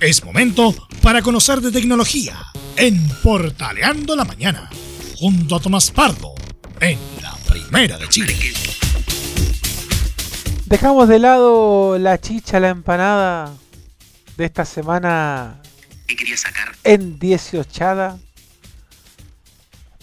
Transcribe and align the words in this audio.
Es 0.00 0.24
momento 0.24 0.72
para 1.02 1.22
conocer 1.22 1.60
de 1.60 1.72
tecnología 1.72 2.36
en 2.76 3.08
Portaleando 3.20 4.14
la 4.14 4.24
Mañana, 4.24 4.70
junto 5.16 5.56
a 5.56 5.60
Tomás 5.60 5.90
Pardo, 5.90 6.34
en 6.78 7.00
la 7.20 7.34
Primera 7.48 7.98
de 7.98 8.08
Chile. 8.08 8.36
Dejamos 10.66 11.08
de 11.08 11.18
lado 11.18 11.98
la 11.98 12.16
chicha, 12.20 12.60
la 12.60 12.68
empanada 12.68 13.52
de 14.36 14.44
esta 14.44 14.64
semana 14.64 15.60
¿Qué 16.06 16.14
quería 16.14 16.36
sacar? 16.36 16.68
en 16.84 17.18
18 17.18 18.20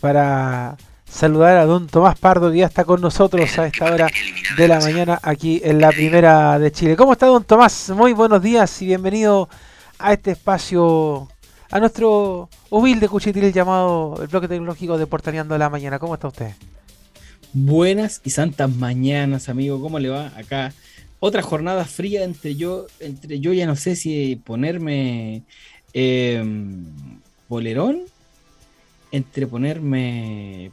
para 0.01 0.75
saludar 1.09 1.55
a 1.55 1.65
don 1.65 1.87
Tomás 1.87 2.19
Pardo 2.19 2.51
que 2.51 2.57
ya 2.57 2.65
está 2.65 2.83
con 2.83 2.99
nosotros 2.99 3.57
a 3.57 3.67
esta 3.67 3.85
hora 3.85 4.09
de 4.57 4.67
la 4.67 4.81
mañana 4.81 5.19
aquí 5.23 5.61
en 5.63 5.79
la 5.79 5.89
primera 5.91 6.59
de 6.59 6.69
Chile. 6.73 6.97
¿Cómo 6.97 7.13
está 7.13 7.27
don 7.27 7.45
Tomás? 7.45 7.91
Muy 7.91 8.11
buenos 8.11 8.41
días 8.41 8.81
y 8.81 8.87
bienvenido 8.87 9.43
a 9.43 9.74
este 10.13 10.31
espacio, 10.31 11.27
a 11.71 11.79
nuestro 11.79 12.49
humilde 12.69 13.07
cuchitril 13.07 13.51
llamado 13.51 14.17
el 14.21 14.27
bloque 14.27 14.47
tecnológico 14.47 14.97
de 14.97 15.07
Portaneando 15.07 15.57
la 15.57 15.69
Mañana. 15.69 15.99
¿Cómo 15.99 16.13
está 16.13 16.27
usted? 16.27 16.51
Buenas 17.53 18.21
y 18.23 18.29
santas 18.29 18.69
mañanas, 18.69 19.49
amigo. 19.49 19.81
¿Cómo 19.81 19.99
le 19.99 20.09
va? 20.09 20.31
Acá 20.35 20.73
otra 21.19 21.41
jornada 21.41 21.85
fría 21.85 22.23
entre 22.23 22.55
yo, 22.55 22.87
entre 22.99 23.39
yo 23.39 23.53
ya 23.53 23.65
no 23.65 23.75
sé 23.75 23.95
si 23.95 24.35
ponerme 24.35 25.43
eh, 25.93 26.43
bolerón, 27.47 28.01
entre 29.11 29.47
ponerme 29.47 30.71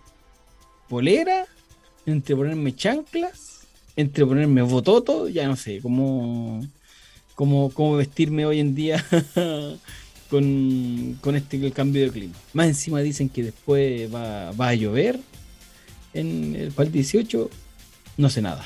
polera, 0.89 1.47
entre 2.05 2.37
ponerme 2.37 2.75
chanclas, 2.75 3.67
entre 3.97 4.27
ponerme 4.27 4.63
bototo, 4.63 5.29
ya 5.29 5.47
no 5.47 5.57
sé 5.57 5.81
cómo, 5.81 6.61
cómo, 7.43 7.71
cómo 7.71 7.97
vestirme 7.97 8.47
hoy 8.47 8.61
en 8.61 8.73
día 8.77 9.05
con, 10.31 11.19
con 11.21 11.35
este 11.35 11.73
cambio 11.73 12.05
de 12.05 12.11
clima. 12.13 12.35
Más 12.53 12.69
encima 12.69 13.01
dicen 13.01 13.29
que 13.29 13.43
después 13.43 14.15
va, 14.15 14.53
va 14.53 14.69
a 14.69 14.75
llover 14.75 15.19
en 16.15 16.55
el 16.55 16.71
PAL 16.71 16.93
18, 16.93 17.51
no 18.19 18.31
sé 18.31 18.43
nada. 18.43 18.65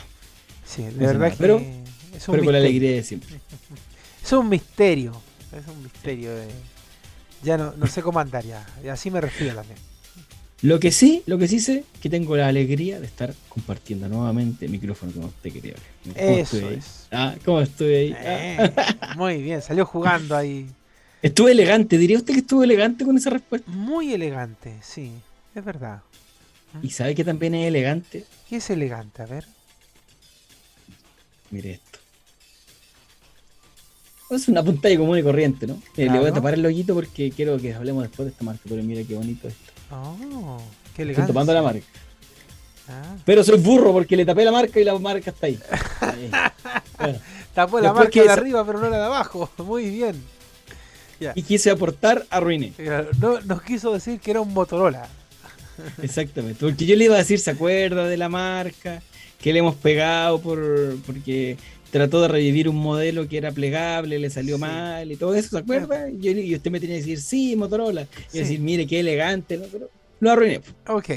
Sí, 0.67 0.83
de 0.83 0.91
verdad 0.91 1.15
nada, 1.15 1.31
que 1.31 1.37
pero- 1.39 1.57
es 1.57 2.29
un 2.29 2.33
Pero 2.33 2.45
con 2.45 2.53
la 2.53 2.59
alegría 2.59 2.91
de 2.93 3.03
siempre. 3.03 3.41
Es 4.23 4.33
un 4.33 4.49
misterio. 4.51 5.13
Es 5.59 5.67
un 5.75 5.83
misterio. 5.83 6.35
de- 6.35 6.49
Ya 7.45 7.57
no, 7.57 7.73
no 7.79 7.87
sé 7.87 8.03
cómo 8.03 8.19
andar 8.21 8.45
ya. 8.45 8.67
Así 8.93 9.11
me 9.11 9.23
refiero 9.23 9.55
también. 9.55 9.79
Lo 10.63 10.81
que 10.81 10.91
sí, 10.91 11.23
lo 11.27 11.37
que 11.37 11.49
sí 11.49 11.61
sé, 11.61 11.85
que 12.01 12.09
tengo 12.09 12.35
la 12.37 12.49
alegría 12.49 12.99
de 12.99 13.07
estar 13.07 13.35
compartiendo 13.49 14.09
nuevamente 14.09 14.69
micrófono 14.69 15.13
con 15.13 15.25
usted. 15.25 15.53
¿Cómo 15.53 16.15
Eso 16.17 16.57
ahí? 16.57 16.75
es. 16.79 17.07
Ah, 17.11 17.35
¿cómo 17.45 17.61
estoy 17.61 17.95
ahí? 17.95 18.13
Ah. 18.13 18.65
Eh, 18.65 18.75
muy 19.17 19.43
bien, 19.43 19.61
salió 19.61 19.85
jugando 19.85 20.35
ahí. 20.35 20.67
Estuve 21.21 21.53
elegante, 21.53 21.99
diría 21.99 22.17
usted 22.17 22.33
que 22.35 22.41
estuve 22.41 22.65
elegante 22.65 23.05
con 23.05 23.17
esa 23.17 23.31
respuesta. 23.31 23.71
Muy 23.71 24.15
elegante, 24.15 24.79
sí, 24.83 25.13
es 25.55 25.65
verdad. 25.65 26.01
¿Y 26.83 26.91
sabe 26.91 27.15
que 27.15 27.25
también 27.25 27.55
es 27.55 27.69
elegante? 27.69 28.25
¿Qué 28.49 28.57
es 28.57 28.71
elegante? 28.71 29.23
A 29.23 29.27
ver. 29.27 29.45
Mire 31.51 31.73
esto. 31.73 31.99
Es 34.31 34.49
una 34.49 34.63
pantalla 34.63 34.99
común 34.99 35.19
y 35.19 35.23
corriente, 35.23 35.67
¿no? 35.67 35.81
Le 35.97 36.09
voy 36.19 36.29
a 36.29 36.33
tapar 36.33 36.55
el 36.55 36.67
ojito 36.67 36.95
porque 36.95 37.31
quiero 37.31 37.59
que 37.59 37.75
hablemos 37.75 38.03
después 38.03 38.27
de 38.27 38.33
esta 38.33 38.45
marca, 38.45 38.63
pero 38.69 38.83
mira 38.83 39.03
qué 39.05 39.15
bonito 39.15 39.49
esto. 39.49 39.73
Oh, 39.91 40.59
qué 40.95 41.03
Estoy 41.03 41.03
elegante. 41.05 41.27
tomando 41.33 41.53
la 41.55 41.63
marca. 41.63 41.87
Ah, 42.89 43.17
Pero 43.25 43.43
soy 43.43 43.59
burro 43.59 43.93
porque 43.93 44.17
le 44.17 44.25
tapé 44.25 44.45
la 44.45 44.53
marca 44.53 44.79
y 44.81 44.85
la 44.85 44.99
marca 44.99 45.31
está 45.31 45.47
ahí. 45.47 45.59
Bueno, 46.99 47.19
tapó 47.55 47.79
la 47.81 47.93
marca 47.93 48.21
de 48.21 48.25
esa- 48.27 48.33
arriba, 48.33 48.65
pero 48.65 48.81
no 48.81 48.89
la 48.89 48.97
de 48.99 49.05
abajo. 49.05 49.51
Muy 49.59 49.91
bien. 49.91 50.23
Y 51.35 51.43
quise 51.43 51.71
aportar, 51.71 52.25
arruiné. 52.31 52.73
No, 53.21 53.41
nos 53.43 53.63
quiso 53.63 53.93
decir 53.93 54.19
que 54.21 54.31
era 54.31 54.41
un 54.41 54.53
Motorola. 54.55 55.07
Exactamente, 56.03 56.59
porque 56.65 56.87
yo 56.87 56.97
le 56.97 57.05
iba 57.05 57.15
a 57.17 57.19
decir, 57.19 57.39
¿se 57.39 57.51
acuerda 57.51 58.07
de 58.07 58.17
la 58.17 58.29
marca? 58.31 59.03
Que 59.39 59.53
le 59.53 59.59
hemos 59.59 59.75
pegado 59.75 60.41
por 60.41 60.59
porque 61.07 61.59
trató 61.97 62.21
de 62.23 62.29
revivir 62.29 62.69
un 62.69 62.77
modelo 62.77 63.27
que 63.29 63.39
era 63.39 63.51
plegable, 63.53 64.19
le 64.19 64.31
salió 64.31 64.57
Sí. 64.57 64.61
mal 64.63 65.11
y 65.11 65.17
todo 65.17 65.35
eso, 65.35 65.51
¿se 65.51 65.59
acuerda? 65.59 66.09
Y, 66.11 66.19
yo- 66.19 66.31
y 66.33 66.55
usted 66.55 66.71
me 66.71 66.79
tenía 66.81 66.97
que 66.97 67.01
decir, 67.03 67.21
sí, 67.21 67.57
Motorola. 67.57 68.03
Y 68.03 68.07
Sí. 68.33 68.39
decir, 68.39 68.61
mire, 68.61 68.87
qué 68.87 69.01
elegante, 69.01 69.57
¿no? 69.57 69.65
Pero 69.71 69.89
lo 70.21 70.31
arruiné, 70.31 70.61
Ok. 70.89 71.09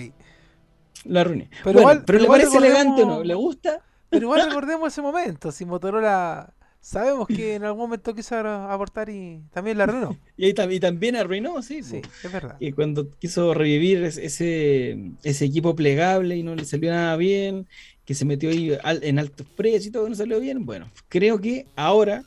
lo 1.06 1.20
arruiné. 1.20 1.50
Pero 1.64 1.64
Bueno, 1.64 1.80
igual- 1.82 1.98
pero, 2.06 2.06
pero 2.06 2.20
¿le 2.20 2.28
parece 2.28 2.58
elegante 2.58 3.04
o 3.04 3.06
no? 3.06 3.24
¿Le 3.24 3.34
gusta? 3.36 3.82
Pero 4.10 4.24
igual 4.26 4.42
recordemos 4.62 4.92
ese 4.92 5.02
momento. 5.02 5.52
Si 5.52 5.66
Motorola. 5.66 6.54
Sabemos 6.82 7.28
que 7.28 7.56
en 7.56 7.66
algún 7.66 7.82
momento 7.82 8.16
quiso 8.16 8.38
aportar 8.38 9.10
y 9.10 9.42
también 9.52 9.78
la 9.78 9.84
arruinó. 9.84 10.18
Y, 10.38 10.46
ahí 10.46 10.54
y 10.76 10.80
también 10.80 11.18
arruinó, 11.18 11.62
sí. 11.62 11.84
Sí, 11.84 12.00
es 12.24 12.32
verdad. 12.32 12.56
Y 12.62 12.72
cuando 12.72 13.12
quiso 13.20 13.54
revivir 13.54 14.02
es- 14.06 14.18
ese, 14.18 14.98
ese 15.24 15.44
equipo 15.44 15.76
plegable 15.76 16.38
y 16.38 16.44
no 16.44 16.56
le 16.56 16.64
salió 16.64 16.90
nada 16.90 17.18
bien, 17.18 17.68
que 18.10 18.16
se 18.16 18.26
metió 18.26 18.50
ahí 18.50 18.76
al- 18.84 19.04
en 19.04 19.20
altos 19.20 19.46
precios 19.56 19.86
y 19.86 19.92
todo 19.92 20.10
no 20.10 20.16
salió 20.16 20.40
bien, 20.40 20.66
bueno, 20.66 20.90
creo 21.10 21.40
que 21.40 21.68
ahora 21.76 22.24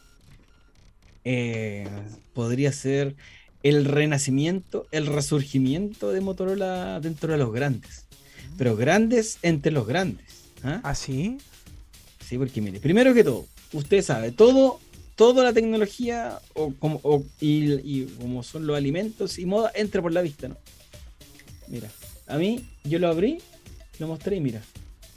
eh, 1.24 1.88
podría 2.34 2.70
ser 2.72 3.16
el 3.64 3.84
renacimiento, 3.84 4.86
el 4.92 5.08
resurgimiento 5.08 6.12
de 6.12 6.20
Motorola 6.20 7.00
dentro 7.00 7.32
de 7.32 7.38
los 7.38 7.52
grandes, 7.52 8.04
pero 8.56 8.76
grandes 8.76 9.38
entre 9.42 9.72
los 9.72 9.84
grandes. 9.84 10.24
¿ah? 10.62 10.80
¿Ah, 10.84 10.94
sí? 10.94 11.38
Sí, 12.24 12.38
porque 12.38 12.60
mire, 12.60 12.78
primero 12.78 13.12
que 13.12 13.24
todo, 13.24 13.44
usted 13.72 14.02
sabe, 14.02 14.30
todo, 14.30 14.78
toda 15.16 15.42
la 15.42 15.52
tecnología 15.52 16.38
o 16.54 16.72
como, 16.74 17.00
o- 17.02 17.24
y, 17.40 17.72
y 17.72 18.06
como 18.20 18.44
son 18.44 18.68
los 18.68 18.76
alimentos 18.76 19.36
y 19.40 19.46
moda 19.46 19.72
entra 19.74 20.00
por 20.00 20.12
la 20.12 20.22
vista, 20.22 20.46
¿no? 20.46 20.56
Mira, 21.66 21.88
a 22.28 22.36
mí 22.38 22.64
yo 22.84 23.00
lo 23.00 23.08
abrí, 23.08 23.38
lo 23.98 24.06
mostré 24.06 24.36
y 24.36 24.40
mira, 24.40 24.62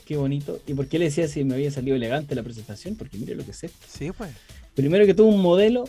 qué 0.06 0.18
bonito. 0.18 0.60
¿Y 0.68 0.74
por 0.74 0.88
qué 0.88 1.00
le 1.00 1.06
decía 1.06 1.28
si 1.28 1.44
me 1.44 1.56
había 1.56 1.72
salido 1.72 1.96
elegante 1.96 2.36
la 2.36 2.44
presentación? 2.44 2.96
Porque 2.96 3.18
mire 3.18 3.36
lo 3.36 3.44
que 3.44 3.52
es 3.52 3.64
esto. 3.64 3.86
Sí, 3.88 4.12
pues. 4.12 4.32
Primero 4.76 5.06
que 5.06 5.14
tuvo 5.14 5.30
un 5.30 5.42
modelo 5.42 5.86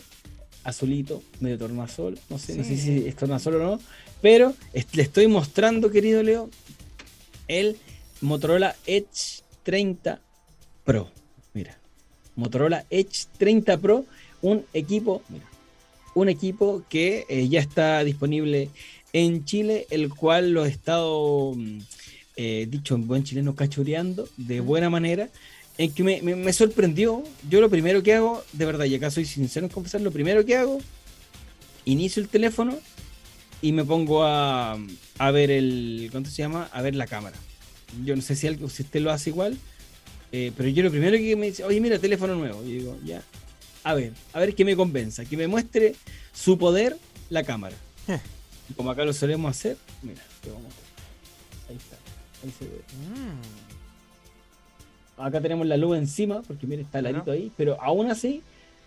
azulito, 0.63 1.23
medio 1.39 1.57
tornasol, 1.57 2.19
no 2.29 2.37
sé, 2.37 2.55
no 2.55 2.63
sé 2.63 2.77
si 2.77 3.07
es 3.07 3.15
tornasol 3.15 3.55
o 3.55 3.59
no, 3.59 3.79
pero 4.21 4.53
le 4.93 5.01
estoy 5.01 5.27
mostrando, 5.27 5.89
querido 5.91 6.23
Leo, 6.23 6.49
el 7.47 7.77
Motorola 8.19 8.75
Edge 8.85 9.43
30 9.63 10.19
Pro. 10.83 11.09
Mira, 11.53 11.77
Motorola 12.35 12.85
Edge 12.89 13.27
30 13.37 13.77
Pro, 13.77 14.05
un 14.41 14.65
equipo, 14.73 15.21
mira, 15.29 15.45
un 16.15 16.29
equipo 16.29 16.83
que 16.89 17.25
eh, 17.29 17.47
ya 17.47 17.59
está 17.59 18.03
disponible 18.03 18.69
en 19.13 19.45
Chile, 19.45 19.87
el 19.89 20.09
cual 20.09 20.51
lo 20.51 20.65
he 20.65 20.69
estado, 20.69 21.53
mm, 21.55 21.79
eh, 22.37 22.65
dicho 22.69 22.95
en 22.95 23.07
buen 23.07 23.23
chileno, 23.23 23.55
cachureando 23.55 24.29
de 24.37 24.61
buena 24.61 24.89
manera, 24.89 25.29
en 25.77 25.91
que 25.93 26.03
me, 26.03 26.21
me- 26.21 26.35
me 26.35 26.53
sorprendió. 26.53 27.23
Yo 27.49 27.59
lo 27.61 27.69
primero 27.69 28.01
que 28.03 28.13
hago, 28.13 28.43
de 28.53 28.65
verdad, 28.65 28.85
y 28.85 28.95
acá 28.95 29.11
soy 29.11 29.25
sincero 29.25 29.65
en 29.65 29.71
confesar, 29.71 29.99
lo 30.01 30.11
primero 30.11 30.45
que 30.45 30.55
hago, 30.55 30.79
inicio 31.85 32.21
el 32.21 32.29
teléfono 32.29 32.77
y 33.61 33.71
me 33.71 33.83
pongo 33.83 34.23
a, 34.23 34.77
a 35.17 35.31
ver 35.31 35.51
el, 35.51 36.09
¿cuánto 36.11 36.29
se 36.29 36.37
llama? 36.37 36.69
A 36.71 36.81
ver 36.81 36.95
la 36.95 37.07
cámara. 37.07 37.37
Yo 38.05 38.15
no 38.15 38.21
sé 38.21 38.35
si, 38.35 38.47
algo, 38.47 38.69
si 38.69 38.83
usted 38.83 39.01
lo 39.01 39.11
hace 39.11 39.29
igual, 39.31 39.57
eh, 40.31 40.51
pero 40.55 40.69
yo 40.69 40.83
lo 40.83 40.91
primero 40.91 41.17
que 41.17 41.35
me 41.35 41.47
dice, 41.47 41.63
oye, 41.63 41.79
mira, 41.81 41.97
teléfono 41.99 42.35
nuevo. 42.35 42.63
Y 42.63 42.73
digo, 42.79 42.97
ya, 43.03 43.23
a 43.83 43.93
ver, 43.93 44.13
a 44.33 44.39
ver 44.39 44.53
que 44.55 44.65
me 44.65 44.75
convenza, 44.75 45.25
que 45.25 45.37
me 45.37 45.47
muestre 45.47 45.95
su 46.33 46.57
poder 46.57 46.97
la 47.29 47.43
cámara. 47.43 47.75
Eh. 48.09 48.19
Como 48.75 48.91
acá 48.91 49.05
lo 49.05 49.13
solemos 49.13 49.49
hacer, 49.49 49.77
mira, 50.03 50.21
te 50.43 50.49
vamos 50.51 50.71
a. 50.73 51.71
Ahí 51.71 51.77
está, 51.77 51.95
ahí 52.43 52.51
se 52.57 52.65
ve. 52.65 52.81
Mm, 55.17 55.21
Acá 55.21 55.41
tenemos 55.41 55.65
la 55.65 55.77
luz 55.77 55.97
encima, 55.97 56.43
porque 56.43 56.67
mira, 56.67 56.83
está 56.83 56.99
el 56.99 57.05
Claro. 57.05 57.17
arito 57.17 57.31
ahí, 57.31 57.51
pero 57.57 57.81
aún 57.81 58.11
así 58.11 58.41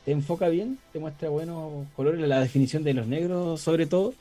te 0.05 0.13
enfoca 0.13 0.49
bien, 0.49 0.79
te 0.93 1.01
muestra 1.01 1.29
buenos 1.29 1.87
colores, 1.97 2.21
la 2.29 2.41
definición 2.41 2.85
de 2.85 2.95
los 2.95 3.07
negros 3.09 3.61
sobre 3.61 3.87
todo. 3.87 4.15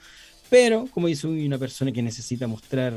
Pero, 0.49 0.87
como 0.91 1.05
dice 1.05 1.27
una 1.27 1.59
persona 1.59 1.91
que 1.91 2.01
necesita 2.01 2.47
mostrar 2.47 2.91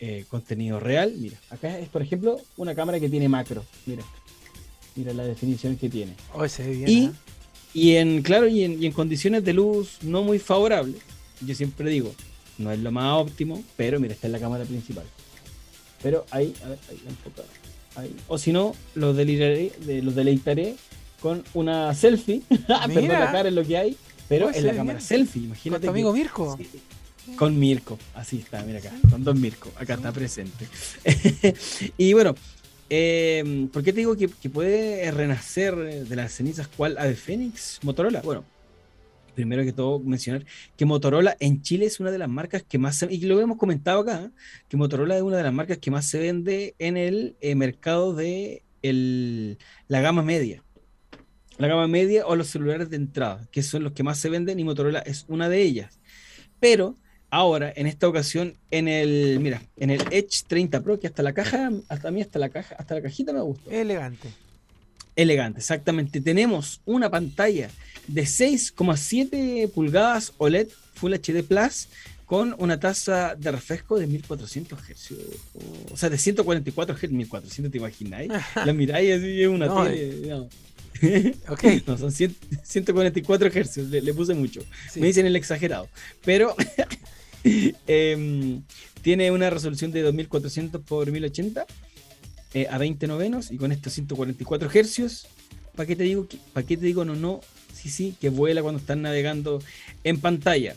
eh, 0.00 0.24
contenido 0.30 0.80
real, 0.80 1.12
mira, 1.18 1.36
acá 1.50 1.78
es, 1.78 1.90
por 1.90 2.00
ejemplo, 2.00 2.40
una 2.56 2.74
cámara 2.74 2.98
que 2.98 3.10
tiene 3.10 3.28
macro. 3.28 3.62
Mira, 3.84 4.02
mira 4.94 5.12
la 5.12 5.24
definición 5.24 5.76
que 5.76 5.90
tiene. 5.90 6.14
Hoy 6.32 6.48
se 6.48 6.62
ve 6.66 6.74
bien. 6.74 6.88
Y, 6.88 7.04
¿eh? 7.04 7.10
y 7.74 7.96
en, 7.96 8.22
claro, 8.22 8.48
y 8.48 8.64
en, 8.64 8.82
y 8.82 8.86
en 8.86 8.92
condiciones 8.92 9.44
de 9.44 9.52
luz 9.52 9.98
no 10.00 10.22
muy 10.22 10.38
favorables, 10.38 10.96
yo 11.42 11.54
siempre 11.54 11.90
digo, 11.90 12.14
no 12.56 12.72
es 12.72 12.78
lo 12.78 12.90
más 12.90 13.12
óptimo, 13.20 13.62
pero 13.76 14.00
mira, 14.00 14.14
esta 14.14 14.28
es 14.28 14.32
la 14.32 14.40
cámara 14.40 14.64
principal. 14.64 15.04
Pero 16.02 16.26
ahí, 16.30 16.54
a 16.64 16.68
ver, 16.68 16.78
ahí. 16.90 17.00
Ahí. 17.96 18.16
O 18.28 18.36
si 18.38 18.52
no, 18.52 18.74
los 18.94 19.16
deleitaré, 19.16 19.72
de, 19.86 20.02
los 20.02 20.14
deleitaré 20.14 20.74
con 21.20 21.42
una 21.54 21.94
selfie. 21.94 22.42
Perdón 22.48 22.94
Mira. 23.02 23.20
la 23.20 23.32
cara 23.32 23.48
es 23.48 23.54
lo 23.54 23.64
que 23.64 23.76
hay, 23.78 23.96
pero 24.28 24.52
se 24.52 24.60
la 24.62 24.74
cámara 24.74 24.98
bien. 24.98 25.06
selfie, 25.08 25.40
Con 25.42 25.46
imagínate. 25.46 25.80
tu 25.80 25.84
que- 25.86 25.90
amigo 25.90 26.12
Mirko. 26.12 26.58
Sí, 26.58 27.34
Con 27.36 27.58
Mirko, 27.58 27.98
así 28.14 28.38
está, 28.38 28.62
mira 28.62 28.78
acá, 28.78 28.92
con 29.10 29.24
Don 29.24 29.40
Mirko, 29.40 29.72
acá 29.76 29.94
está 29.94 30.12
presente. 30.12 30.66
y 31.98 32.12
bueno, 32.12 32.34
eh, 32.90 33.66
¿por 33.72 33.82
qué 33.82 33.92
te 33.92 33.98
digo 34.00 34.16
que, 34.16 34.28
que 34.28 34.48
puede 34.50 35.10
renacer 35.10 35.74
de 36.06 36.16
las 36.16 36.32
cenizas 36.32 36.68
cual 36.68 36.96
Ave 36.98 37.14
Fénix 37.16 37.80
Motorola? 37.82 38.20
Bueno, 38.20 38.44
primero 39.36 39.62
que 39.62 39.72
todo 39.72 40.00
mencionar 40.00 40.44
que 40.76 40.84
Motorola 40.84 41.36
en 41.38 41.62
Chile 41.62 41.86
es 41.86 42.00
una 42.00 42.10
de 42.10 42.18
las 42.18 42.28
marcas 42.28 42.64
que 42.64 42.78
más 42.78 42.96
se, 42.96 43.06
y 43.12 43.20
lo 43.20 43.40
hemos 43.40 43.58
comentado 43.58 44.00
acá, 44.00 44.24
¿eh? 44.24 44.30
que 44.68 44.76
Motorola 44.76 45.16
es 45.16 45.22
una 45.22 45.36
de 45.36 45.44
las 45.44 45.52
marcas 45.52 45.78
que 45.78 45.92
más 45.92 46.06
se 46.06 46.18
vende 46.18 46.74
en 46.80 46.96
el 46.96 47.36
eh, 47.40 47.54
mercado 47.54 48.14
de 48.14 48.64
el, 48.82 49.58
la 49.86 50.00
gama 50.00 50.22
media. 50.22 50.64
La 51.58 51.68
gama 51.68 51.86
media 51.86 52.26
o 52.26 52.34
los 52.34 52.48
celulares 52.48 52.90
de 52.90 52.96
entrada, 52.96 53.46
que 53.52 53.62
son 53.62 53.84
los 53.84 53.92
que 53.92 54.02
más 54.02 54.18
se 54.18 54.28
venden 54.28 54.58
y 54.58 54.64
Motorola 54.64 54.98
es 54.98 55.24
una 55.28 55.48
de 55.48 55.62
ellas. 55.62 56.00
Pero 56.58 56.96
ahora, 57.30 57.72
en 57.76 57.86
esta 57.86 58.08
ocasión, 58.08 58.56
en 58.70 58.88
el, 58.88 59.38
mira, 59.40 59.62
en 59.76 59.90
el 59.90 60.00
Edge 60.10 60.44
30 60.46 60.82
Pro, 60.82 60.98
que 60.98 61.06
hasta 61.06 61.22
la 61.22 61.32
caja, 61.32 61.70
hasta 61.88 62.08
a 62.08 62.10
mí 62.10 62.20
hasta 62.20 62.38
la 62.38 62.48
caja, 62.48 62.74
hasta 62.78 62.94
la 62.94 63.02
cajita 63.02 63.32
me 63.32 63.40
gustó. 63.40 63.70
Elegante. 63.70 64.28
Elegante, 65.16 65.60
exactamente. 65.60 66.20
Tenemos 66.20 66.80
una 66.84 67.10
pantalla 67.10 67.70
de 68.06 68.22
6,7 68.22 69.70
pulgadas 69.70 70.32
OLED 70.38 70.68
Full 70.94 71.14
HD 71.14 71.42
Plus 71.42 71.88
con 72.26 72.54
una 72.58 72.78
tasa 72.80 73.34
de 73.36 73.50
refresco 73.52 73.98
de 73.98 74.06
1400 74.06 74.78
Hz. 74.78 75.12
O 75.92 75.96
sea, 75.96 76.10
de 76.10 76.18
144 76.18 76.96
Hz, 76.96 77.10
1400, 77.10 77.72
¿te 77.72 77.78
imagináis? 77.78 78.30
La 78.64 78.72
miráis 78.72 79.14
así, 79.18 79.42
es 79.42 79.48
una 79.48 79.66
No, 79.66 79.84
tele. 79.84 80.28
no. 80.28 80.48
Ok. 81.52 81.64
No, 81.86 81.98
son 81.98 82.10
100 82.10 82.34
144 82.62 83.50
Hz, 83.50 83.76
le, 83.90 84.00
le 84.02 84.14
puse 84.14 84.34
mucho. 84.34 84.62
Sí. 84.92 85.00
Me 85.00 85.06
dicen 85.08 85.26
el 85.26 85.36
exagerado. 85.36 85.88
Pero 86.24 86.56
em, 87.86 88.62
tiene 89.02 89.30
una 89.30 89.50
resolución 89.50 89.92
de 89.92 90.02
2400 90.02 90.82
por 90.82 91.10
1080 91.10 91.66
eh, 92.56 92.66
a 92.70 92.78
20 92.78 93.06
novenos 93.06 93.50
y 93.50 93.58
con 93.58 93.70
estos 93.70 93.92
144 93.92 94.70
Hz. 94.70 95.26
¿Para 95.74 95.86
qué 95.86 95.94
te 95.94 96.04
digo? 96.04 96.26
¿Para 96.54 96.66
qué 96.66 96.78
te 96.78 96.86
digo 96.86 97.04
no, 97.04 97.14
no? 97.14 97.42
Sí, 97.74 97.90
sí, 97.90 98.16
que 98.18 98.30
vuela 98.30 98.62
cuando 98.62 98.80
están 98.80 99.02
navegando 99.02 99.62
en 100.04 100.18
pantalla. 100.22 100.74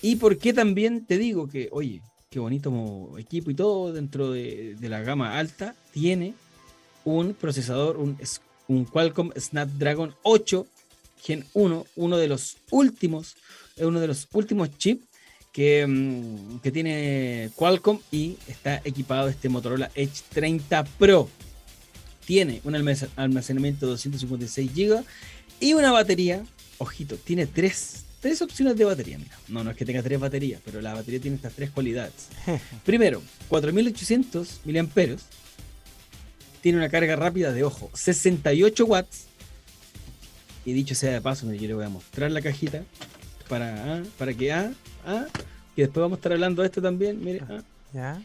¿Y 0.00 0.14
por 0.14 0.38
qué 0.38 0.52
también 0.52 1.06
te 1.06 1.18
digo 1.18 1.48
que, 1.48 1.70
oye, 1.72 2.02
qué 2.30 2.38
bonito 2.38 3.18
equipo 3.18 3.50
y 3.50 3.54
todo 3.54 3.92
dentro 3.92 4.30
de, 4.30 4.76
la 4.80 5.00
gama 5.00 5.40
alta 5.40 5.74
tiene 5.90 6.34
un 7.04 7.34
procesador, 7.34 7.96
un, 7.96 8.16
un 8.68 8.84
Qualcomm 8.84 9.32
Snapdragon 9.36 10.14
8 10.22 10.68
Gen 11.20 11.44
1, 11.52 11.86
uno 11.96 12.16
de 12.16 12.28
los 12.28 12.58
últimos, 12.70 13.34
uno 13.78 13.98
de 13.98 14.06
los 14.06 14.28
últimos 14.34 14.70
chips 14.78 15.07
que, 15.52 15.86
mm, 15.86 16.58
que 16.60 16.70
tiene 16.70 17.50
Qualcomm 17.56 17.98
y 18.10 18.36
está 18.46 18.80
equipado 18.84 19.28
este 19.28 19.48
Motorola 19.48 19.90
Edge 19.94 20.22
30 20.30 20.84
Pro. 20.84 21.28
Tiene 22.26 22.60
un 22.64 22.74
almac- 22.74 23.08
almacenamiento 23.16 23.86
de 23.86 23.92
256 23.92 24.70
GB 24.74 25.02
y 25.60 25.72
una 25.72 25.90
batería, 25.92 26.44
ojito, 26.76 27.16
tiene 27.16 27.46
tres, 27.46 28.04
tres 28.20 28.42
opciones 28.42 28.76
de 28.76 28.84
batería. 28.84 29.18
Mira, 29.18 29.36
no, 29.48 29.64
no 29.64 29.70
es 29.70 29.76
que 29.76 29.84
tenga 29.86 30.02
tres 30.02 30.20
baterías, 30.20 30.60
pero 30.64 30.80
la 30.80 30.94
batería 30.94 31.20
tiene 31.20 31.36
estas 31.36 31.54
tres 31.54 31.70
cualidades. 31.70 32.28
Primero, 32.84 33.22
4800 33.48 34.60
miliamperios. 34.64 35.22
Tiene 36.60 36.78
una 36.78 36.88
carga 36.88 37.16
rápida 37.16 37.52
de 37.52 37.64
ojo, 37.64 37.90
68 37.94 38.84
watts. 38.84 39.24
Y 40.64 40.72
dicho 40.74 40.94
sea 40.94 41.12
de 41.12 41.20
paso, 41.22 41.50
yo 41.52 41.66
le 41.66 41.72
voy 41.74 41.84
a 41.84 41.88
mostrar 41.88 42.30
la 42.30 42.42
cajita 42.42 42.82
para, 43.48 44.02
para 44.18 44.34
que, 44.34 44.52
ah, 44.52 44.70
ah, 45.06 45.26
que 45.76 45.82
después 45.82 46.02
vamos 46.02 46.16
a 46.16 46.18
estar 46.18 46.32
hablando 46.32 46.62
de 46.62 46.66
esto 46.68 46.82
también. 46.82 47.22
Mire, 47.24 47.42
ah. 47.48 47.62
¿Ya? 47.92 48.22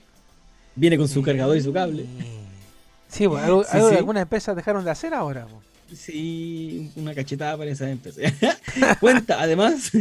viene 0.76 0.98
con 0.98 1.08
su 1.08 1.22
cargador 1.22 1.56
y 1.56 1.62
su 1.62 1.72
cable. 1.72 2.06
Sí, 3.10 3.28
pues, 3.28 3.44
algo, 3.44 3.64
Sí, 3.64 3.70
algo 3.74 3.90
que 3.90 3.94
sí. 3.96 4.00
algunas 4.00 4.22
empresas 4.24 4.56
dejaron 4.56 4.84
de 4.84 4.92
hacer 4.92 5.14
ahora. 5.14 5.46
pues. 5.46 6.00
Sí, 6.00 6.92
una 6.96 7.14
cachetada 7.14 7.56
para 7.58 7.70
esa 7.72 7.90
empresa. 7.90 8.22
Cuenta 9.00 9.40
además 9.42 9.92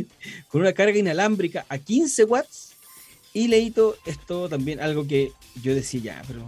con 0.49 0.63
una 0.63 0.73
carga 0.73 0.97
inalámbrica 0.97 1.67
a 1.69 1.79
15 1.79 2.25
watts. 2.25 2.71
Y 3.35 3.49
leíto 3.49 3.97
esto 4.05 4.49
también, 4.49 4.81
algo 4.81 5.07
que 5.07 5.33
yo 5.63 5.75
decía 5.75 6.01
ya, 6.03 6.23
pero 6.27 6.41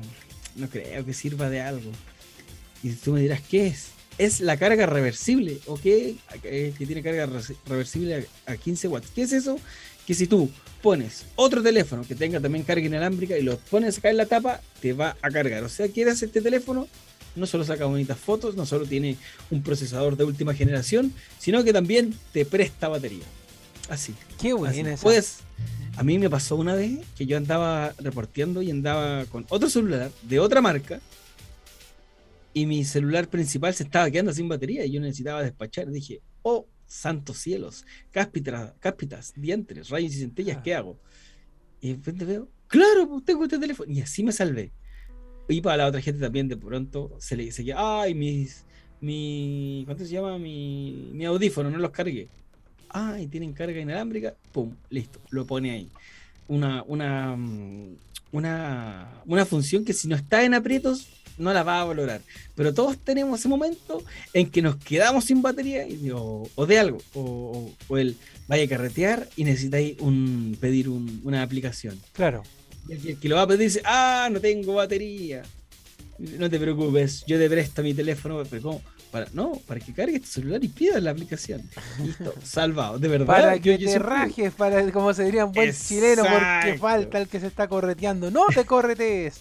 no 0.56 0.69
creo 0.69 1.05
que 1.05 1.15
sirva 1.15 1.49
de 1.49 1.62
algo. 1.62 1.91
Y 2.82 2.91
tú 2.93 3.12
me 3.12 3.21
dirás, 3.21 3.41
¿qué 3.41 3.69
es? 3.69 3.88
Es 4.19 4.41
la 4.41 4.56
carga 4.59 4.85
reversible, 4.87 5.59
¿o 5.67 5.76
qué? 5.79 6.17
Eh, 6.43 6.75
Que 6.76 6.87
tiene 6.87 7.03
carga 7.03 7.25
re- 7.26 7.56
reversible 7.67 8.26
a, 8.47 8.53
a 8.53 8.56
15 8.59 8.88
watts. 8.88 9.09
¿Qué 9.15 9.23
es 9.23 9.32
eso? 9.32 9.59
Que 10.06 10.14
si 10.14 10.26
tú 10.26 10.50
pones 10.82 11.24
otro 11.36 11.62
teléfono 11.62 12.02
que 12.06 12.14
tenga 12.14 12.40
también 12.40 12.64
carga 12.64 12.84
inalámbrica 12.84 13.38
y 13.38 13.42
lo 13.42 13.56
pones 13.56 13.98
acá 13.98 14.10
en 14.10 14.18
la 14.18 14.26
tapa, 14.26 14.60
te 14.80 14.92
va 14.92 15.16
a 15.22 15.30
cargar. 15.30 15.64
O 15.64 15.68
sea, 15.68 15.88
quieres 15.88 16.22
este 16.22 16.42
teléfono, 16.42 16.88
no 17.36 17.46
solo 17.46 17.64
saca 17.64 17.86
bonitas 17.86 18.18
fotos, 18.18 18.54
no 18.54 18.66
solo 18.66 18.84
tiene 18.84 19.16
un 19.50 19.62
procesador 19.62 20.16
de 20.16 20.24
última 20.24 20.52
generación, 20.54 21.12
sino 21.38 21.64
que 21.64 21.72
también 21.72 22.14
te 22.32 22.44
presta 22.44 22.88
batería. 22.88 23.24
Así. 23.88 24.14
Qué 24.40 24.48
así. 24.48 24.52
buena 24.52 24.92
esa. 24.92 25.02
Pues, 25.02 25.38
a 25.96 26.02
mí 26.02 26.18
me 26.18 26.28
pasó 26.28 26.56
una 26.56 26.74
vez 26.74 26.98
que 27.16 27.24
yo 27.24 27.36
andaba 27.36 27.94
reporteando 27.98 28.62
y 28.62 28.70
andaba 28.70 29.24
con 29.26 29.46
otro 29.48 29.70
celular 29.70 30.10
de 30.22 30.38
otra 30.38 30.60
marca 30.60 31.00
y 32.52 32.66
mi 32.66 32.84
celular 32.84 33.28
principal 33.28 33.74
se 33.74 33.82
estaba 33.82 34.10
quedando 34.10 34.32
sin 34.32 34.48
batería 34.48 34.84
y 34.84 34.92
yo 34.92 35.00
necesitaba 35.00 35.42
despachar. 35.42 35.90
Dije, 35.90 36.20
oh, 36.42 36.66
santos 36.94 37.38
cielos, 37.38 37.85
cáspitas, 38.12 38.73
cáspitas, 38.79 39.32
dientes, 39.37 39.88
rayos 39.88 40.14
y 40.14 40.20
centellas, 40.20 40.58
¿qué 40.62 40.75
hago? 40.75 40.96
Y 41.81 41.88
de 41.88 41.94
repente 41.96 42.25
veo, 42.25 42.49
claro, 42.69 43.08
pues 43.08 43.25
tengo 43.25 43.44
este 43.44 43.58
teléfono. 43.58 43.93
Y 43.93 44.00
así 44.00 44.23
me 44.23 44.31
salvé. 44.31 44.70
Y 45.49 45.61
para 45.61 45.79
la 45.79 45.87
otra 45.88 46.00
gente 46.00 46.20
también 46.20 46.49
de 46.49 46.56
pronto 46.56 47.17
se 47.19 47.37
le 47.37 47.44
dice 47.44 47.64
ay, 47.76 48.14
mis, 48.14 48.64
mi, 49.00 49.82
¿cuánto 49.85 50.05
se 50.05 50.12
llama? 50.12 50.38
Mi, 50.38 51.11
mi 51.12 51.25
audífono, 51.25 51.69
no 51.69 51.79
los 51.79 51.91
cargué. 51.91 52.29
Ay, 52.88 53.26
tienen 53.26 53.52
carga 53.52 53.81
inalámbrica, 53.81 54.37
pum, 54.52 54.73
listo, 54.88 55.20
lo 55.31 55.44
pone 55.44 55.73
ahí. 55.73 55.90
Una, 56.47 56.85
una, 56.85 57.35
mm, 57.37 57.97
una, 58.31 59.23
una 59.26 59.44
función 59.44 59.85
que 59.85 59.93
si 59.93 60.06
no 60.06 60.14
está 60.14 60.44
en 60.44 60.55
aprietos, 60.55 61.08
no 61.38 61.52
la 61.52 61.62
va 61.62 61.81
a 61.81 61.84
valorar. 61.84 62.20
Pero 62.54 62.72
todos 62.75 62.98
tenemos 62.98 63.40
ese 63.40 63.48
momento 63.48 64.02
en 64.32 64.50
que 64.50 64.62
nos 64.62 64.76
quedamos 64.76 65.25
sin 65.25 65.42
batería 65.42 65.86
y, 65.86 66.10
o, 66.10 66.48
o 66.54 66.66
de 66.66 66.78
algo, 66.78 66.98
o, 67.14 67.70
o- 67.88 67.98
el 67.98 68.16
vaya 68.48 68.64
a 68.64 68.69
carretear 68.69 69.28
y 69.36 69.44
necesitáis 69.44 69.98
un, 70.00 70.56
pedir 70.60 70.88
un- 70.88 71.20
una 71.25 71.42
aplicación. 71.42 71.98
Claro. 72.12 72.42
Y 72.88 72.92
el, 72.92 73.00
que- 73.02 73.10
el 73.12 73.19
que 73.19 73.28
lo 73.28 73.36
va 73.36 73.42
a 73.42 73.46
pedir 73.46 73.60
dice, 73.60 73.82
ah, 73.84 74.28
no 74.31 74.40
tengo 74.40 74.75
batería. 74.75 75.42
No 76.19 76.48
te 76.48 76.60
preocupes, 76.60 77.25
yo 77.26 77.38
te 77.38 77.48
presto 77.50 77.82
mi 77.82 77.92
teléfono. 77.94 78.42
Pero 78.48 78.62
¿cómo? 78.62 78.82
Para, 79.10 79.26
no, 79.32 79.52
para 79.66 79.78
que 79.80 79.92
cargues 79.92 80.22
tu 80.22 80.26
celular 80.28 80.62
y 80.62 80.69
pidas 80.69 81.02
la 81.02 81.10
aplicación. 81.12 81.62
Listo, 82.04 82.34
salvado, 82.44 82.98
de 82.98 83.08
verdad. 83.08 83.26
Para 83.26 83.58
que 83.58 83.78
yo 83.78 83.88
te 83.88 83.98
rajes, 83.98 84.52
para, 84.54 84.90
como 84.92 85.14
se 85.14 85.25
diría 85.25 85.44
un 85.44 85.52
buen 85.52 85.73
chileno, 85.73 86.23
porque 86.25 86.78
falta 86.78 87.18
el 87.20 87.28
que 87.28 87.40
se 87.40 87.47
está 87.49 87.66
correteando. 87.68 88.30
No 88.30 88.47
te 88.54 88.64
corretees. 88.64 89.40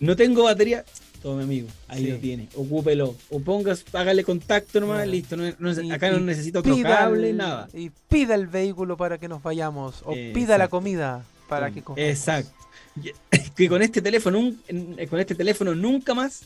No 0.00 0.16
tengo 0.16 0.44
batería. 0.44 0.84
Tome, 1.22 1.44
amigo, 1.44 1.68
ahí 1.88 2.04
Sí. 2.04 2.10
lo 2.10 2.16
tiene. 2.18 2.48
Ocúpelo. 2.56 3.14
O 3.30 3.40
pongas, 3.40 3.84
hágale 3.92 4.24
contacto 4.24 4.80
nomás, 4.80 5.06
listo. 5.06 5.36
no- 5.36 5.52
no- 5.58 5.80
Y- 5.82 5.90
acá 5.92 6.10
no 6.10 6.18
necesito 6.18 6.58
otro 6.58 6.76
cable, 6.82 7.30
el- 7.30 7.36
nada. 7.36 7.68
Y 7.72 7.90
pida 8.08 8.34
el 8.34 8.48
vehículo 8.48 8.96
para 8.96 9.18
que 9.18 9.28
nos 9.28 9.42
vayamos. 9.42 10.02
O 10.04 10.12
pida 10.34 10.58
la 10.58 10.66
comida 10.68 11.24
para 11.48 11.70
que 11.70 11.82
comamos. 11.82 12.04
Exacto. 12.08 12.50
Que 13.56 13.68
con 13.68 13.80
este 13.82 14.02
teléfono, 14.02 14.38
un- 14.38 14.60
en- 14.68 15.06
con 15.08 15.20
este 15.20 15.34
teléfono 15.34 15.74
nunca 15.74 16.12
más 16.14 16.42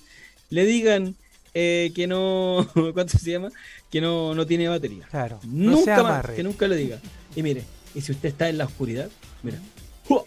le 0.50 0.64
digan 0.64 1.14
eh, 1.54 1.90
que 1.95 2.06
no, 2.06 2.68
¿cuánto 2.95 3.16
se 3.18 3.30
llama? 3.33 3.49
Que 3.90 4.00
no, 4.02 4.35
no 4.35 4.47
tiene 4.47 4.68
batería. 4.68 5.06
Claro. 5.11 5.40
Nunca 5.45 6.02
más, 6.02 6.26
que 6.30 6.42
nunca 6.42 6.68
lo 6.68 6.75
diga. 6.75 6.99
Y 7.35 7.42
mire, 7.42 7.64
y 7.95 8.02
si 8.02 8.12
usted 8.12 8.28
está 8.28 8.49
en 8.50 8.59
la 8.59 8.66
oscuridad, 8.66 9.09
mira. 9.42 9.59
¡Jua! 10.06 10.25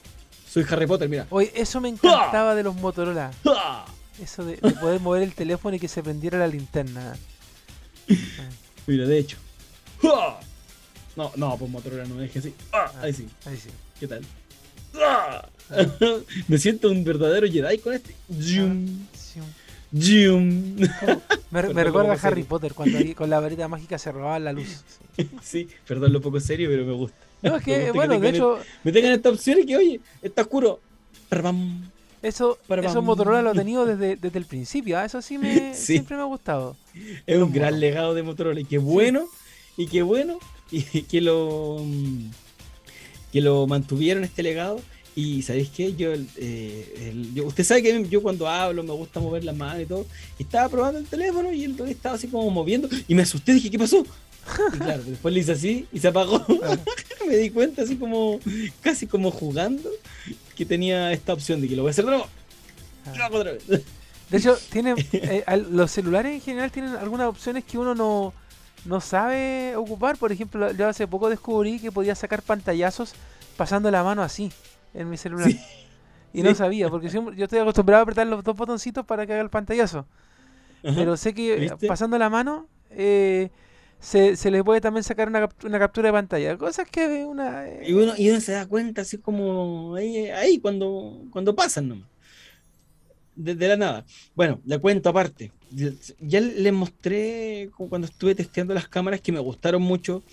Soy 0.50 0.66
Harry 0.68 0.88
Potter, 0.88 1.08
mira. 1.08 1.28
Oye, 1.30 1.52
eso 1.56 1.80
me 1.80 1.90
encantaba 1.90 2.56
de 2.56 2.64
los 2.64 2.76
Motorola. 2.76 3.32
¡Jua! 3.44 3.86
Eso 4.22 4.44
de, 4.46 4.58
de 4.58 4.72
poder 4.72 5.00
mover 5.00 5.24
el 5.24 5.34
teléfono 5.34 5.76
y 5.76 5.80
que 5.80 5.88
se 5.88 6.04
prendiera 6.04 6.38
la 6.38 6.48
linterna. 6.48 7.16
Mira, 8.88 9.06
de 9.06 9.20
hecho. 9.20 9.38
No, 11.16 11.32
no, 11.36 11.58
pues 11.58 11.70
Motorola 11.70 12.06
no 12.06 12.22
es 12.22 12.32
que 12.32 12.40
así. 12.40 12.54
¡Ah! 12.72 12.92
Ahí 13.02 13.14
sí. 13.14 13.28
Ahí 13.46 13.58
sí. 13.58 13.70
¿Qué 14.00 14.08
tal? 14.08 14.22
¡Ah! 14.96 15.48
Me 16.48 16.58
siento 16.58 16.90
un 16.90 17.04
verdadero 17.04 17.46
Jedi 17.48 17.78
con 17.80 17.94
este. 17.94 18.16
Zoom, 18.42 19.06
Sí. 19.14 19.40
zoom. 20.02 20.76
Me, 20.80 20.88
Perdón, 21.52 21.76
me 21.76 21.84
recuerda 21.84 22.10
a 22.12 22.14
Harry 22.14 22.22
serio. 22.22 22.46
Potter 22.48 22.74
cuando 22.74 22.98
ahí 22.98 23.14
con 23.14 23.30
la 23.30 23.40
varita 23.40 23.68
mágica 23.68 23.98
se 23.98 24.12
robaba 24.12 24.40
la 24.40 24.54
luz. 24.54 24.84
Sí. 25.18 25.30
Sí, 25.44 25.70
perdón 25.88 26.14
lo 26.14 26.22
poco 26.22 26.40
serio, 26.40 26.70
pero 26.70 26.86
me 26.86 26.94
gusta. 26.94 27.18
No, 27.42 27.56
es 27.58 27.64
que, 27.64 27.86
que 27.86 27.92
bueno, 27.92 28.14
de 28.14 28.20
tengan 28.20 28.36
hecho, 28.36 28.60
Me 28.84 28.92
tengan 28.92 29.12
esta 29.14 29.30
opción 29.30 29.60
y 29.60 29.66
que, 29.66 29.78
oye, 29.78 30.00
está 30.22 30.44
oscuro. 30.44 30.80
Parbam. 31.28 31.90
Eso, 32.22 32.58
Para 32.68 32.82
eso 32.82 32.96
pam. 32.96 33.06
Motorola 33.06 33.42
lo 33.42 33.52
he 33.52 33.56
tenido 33.56 33.86
desde, 33.86 34.16
desde 34.16 34.40
el 34.40 34.46
principio. 34.46 34.98
¿ah? 34.98 35.06
Eso 35.06 35.22
sí, 35.22 35.38
me, 35.38 35.74
Sí. 35.74 35.94
siempre 35.94 36.16
me 36.16 36.22
ha 36.24 36.26
gustado. 36.26 36.76
Es 37.26 37.38
un 37.42 37.52
gran 37.52 37.80
legado 37.80 38.14
de 38.14 38.24
Motorola 38.24 38.60
y 38.60 38.66
qué 38.66 38.78
bueno, 38.78 39.26
y 39.78 39.88
qué 39.88 40.02
bueno, 40.02 40.40
y 40.72 40.82
que 41.04 41.22
lo 41.22 41.84
que 43.32 43.42
lo 43.42 43.68
mantuvieron 43.68 44.24
este 44.24 44.44
legado. 44.44 44.80
Y 45.16 45.42
sabéis 45.42 45.70
qué, 45.70 45.96
yo, 45.96 46.14
eh, 46.14 47.10
el- 47.12 47.34
yo- 47.34 47.46
usted 47.46 47.64
sabe 47.64 47.82
que 47.84 48.06
yo 48.10 48.22
cuando 48.22 48.48
hablo 48.48 48.84
me 48.84 48.94
gusta 48.94 49.20
mover 49.20 49.44
las 49.44 49.56
manos 49.56 49.82
y 49.84 49.86
todo. 49.86 50.06
Estaba 50.38 50.70
probando 50.70 51.00
el 51.00 51.06
teléfono 51.06 51.52
y 51.52 51.64
el 51.66 51.78
estaba 51.90 52.16
así 52.16 52.28
como 52.28 52.50
moviendo 52.52 52.88
y 53.08 53.16
me 53.16 53.24
asusté, 53.24 53.54
dije, 53.54 53.70
¿qué 53.70 53.78
pasó? 53.80 54.06
Y 54.74 54.78
claro, 54.78 55.04
después 55.04 55.34
le 55.34 55.40
hice 55.42 55.52
así 55.54 55.88
y 55.92 56.00
se 56.00 56.08
apagó. 56.08 56.46
Me 57.28 57.36
di 57.38 57.50
cuenta 57.50 57.84
así 57.84 57.96
como, 57.98 58.40
casi 58.82 59.06
como 59.08 59.32
jugando, 59.32 59.90
que 60.56 60.66
tenía 60.66 61.12
esta 61.12 61.34
opción 61.34 61.62
de 61.62 61.68
que 61.68 61.76
lo 61.76 61.84
voy 61.84 61.90
a 61.90 61.92
hacer 61.92 62.06
de 62.06 62.12
nuevo. 62.12 62.28
Otra 63.32 63.52
vez. 63.52 63.68
De 63.68 64.38
hecho, 64.38 64.58
tienen, 64.72 64.96
eh, 65.14 65.44
los 65.70 65.92
celulares 65.92 66.34
en 66.34 66.42
general 66.42 66.72
tienen 66.72 66.96
algunas 66.96 67.28
opciones 67.28 67.64
que 67.64 67.78
uno 67.78 67.96
no, 67.96 68.34
no 68.86 69.02
sabe 69.02 69.76
ocupar. 69.76 70.18
Por 70.18 70.32
ejemplo, 70.32 70.72
yo 70.72 70.88
hace 70.88 71.08
poco 71.08 71.30
descubrí 71.30 71.80
que 71.80 71.92
podía 71.92 72.16
sacar 72.16 72.42
pantallazos 72.42 73.14
pasando 73.58 73.92
la 73.92 74.04
mano 74.04 74.22
así 74.24 74.52
en 74.94 75.10
mi 75.10 75.18
celular. 75.18 75.50
Sí. 75.52 75.60
Y 76.34 76.44
no 76.44 76.54
sabía, 76.54 76.90
porque 76.90 77.10
siempre- 77.10 77.36
yo 77.36 77.46
estoy 77.46 77.60
acostumbrado 77.60 78.02
a 78.02 78.04
apretar 78.04 78.28
los 78.28 78.44
dos 78.44 78.56
botoncitos 78.56 79.06
para 79.06 79.26
que 79.26 79.34
haga 79.34 79.42
el 79.42 79.50
pantallazo. 79.50 80.06
Ajá. 80.84 80.96
Pero 80.96 81.18
sé 81.18 81.34
que 81.34 81.56
¿Viste? 81.56 81.88
pasando 81.88 82.18
la 82.18 82.30
mano 82.30 82.68
eh, 82.92 83.50
se, 84.00 84.36
se 84.36 84.52
le 84.52 84.64
puede 84.64 84.82
también 84.82 85.04
sacar 85.04 85.28
una, 85.28 85.50
una 85.64 85.80
captura 85.80 86.08
de 86.10 86.14
pantalla. 86.14 86.58
Cosas 86.58 86.88
que 86.90 87.26
una... 87.26 87.68
eh, 87.68 87.90
Y 87.90 87.94
uno, 87.94 88.14
y 88.18 88.30
uno 88.30 88.40
se 88.42 88.54
da 88.54 88.68
cuenta 88.68 89.02
así 89.02 89.18
como 89.18 89.96
ahí, 89.96 90.28
ahí 90.30 90.60
cuando, 90.60 91.26
cuando 91.32 91.56
pasan 91.56 91.90
nomás. 91.90 92.08
De, 93.36 93.56
de 93.56 93.68
la 93.70 93.78
nada. 93.78 94.06
Bueno, 94.36 94.62
le 94.66 94.80
cuento 94.80 95.10
aparte. 95.10 95.52
Ya 96.20 96.42
les 96.42 96.74
mostré 96.74 97.70
cu- 97.76 97.88
cuando 97.88 98.08
estuve 98.08 98.36
testeando 98.36 98.74
las 98.74 98.88
cámaras 98.90 99.22
que 99.22 99.32
me 99.32 99.40
gustaron 99.40 99.82
mucho. 99.82 100.24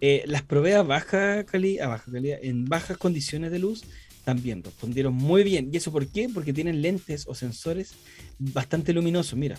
Eh, 0.00 0.22
las 0.26 0.42
probé 0.42 0.74
a 0.74 0.82
baja 0.82 1.44
calidad, 1.44 1.86
a 1.86 1.88
baja 1.90 2.10
calidad, 2.10 2.38
en 2.42 2.64
bajas 2.66 2.96
condiciones 2.98 3.50
de 3.50 3.58
luz, 3.58 3.82
también 4.24 4.62
respondieron 4.62 5.12
muy 5.14 5.42
bien. 5.42 5.70
¿Y 5.72 5.76
eso 5.76 5.90
por 5.90 6.06
qué? 6.06 6.28
Porque 6.32 6.52
tienen 6.52 6.82
lentes 6.82 7.26
o 7.26 7.34
sensores 7.34 7.94
bastante 8.38 8.92
luminosos. 8.92 9.36
Mira, 9.38 9.58